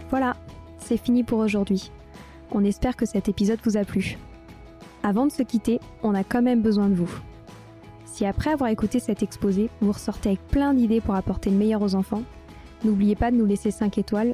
Voilà, 0.10 0.38
c'est 0.80 0.98
fini 0.98 1.24
pour 1.24 1.40
aujourd'hui. 1.40 1.92
On 2.52 2.64
espère 2.64 2.96
que 2.96 3.06
cet 3.06 3.28
épisode 3.28 3.60
vous 3.66 3.76
a 3.76 3.84
plu. 3.84 4.18
Avant 5.04 5.28
de 5.28 5.32
se 5.32 5.44
quitter, 5.44 5.80
on 6.02 6.16
a 6.16 6.24
quand 6.24 6.42
même 6.42 6.62
besoin 6.62 6.88
de 6.88 6.96
vous. 6.96 7.12
Si 8.06 8.26
après 8.26 8.52
avoir 8.52 8.70
écouté 8.70 9.00
cet 9.00 9.22
exposé, 9.22 9.70
vous 9.82 9.92
ressortez 9.92 10.30
avec 10.30 10.48
plein 10.48 10.74
d'idées 10.74 11.02
pour 11.02 11.16
apporter 11.16 11.50
le 11.50 11.58
meilleur 11.58 11.82
aux 11.82 11.94
enfants, 11.94 12.24
n'oubliez 12.86 13.16
pas 13.16 13.32
de 13.32 13.36
nous 13.36 13.46
laisser 13.46 13.70
5 13.70 13.98
étoiles 13.98 14.34